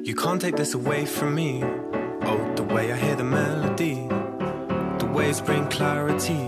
You 0.04 0.16
can't 0.16 0.42
take 0.42 0.56
this 0.56 0.74
away 0.74 1.06
from 1.06 1.36
me. 1.36 1.62
Oh, 1.64 2.52
the 2.56 2.64
way 2.64 2.92
I 2.92 2.96
hear 2.96 3.16
the 3.16 3.24
melody, 3.24 4.08
the 4.98 5.08
waves 5.14 5.40
bring 5.40 5.68
clarity, 5.68 6.42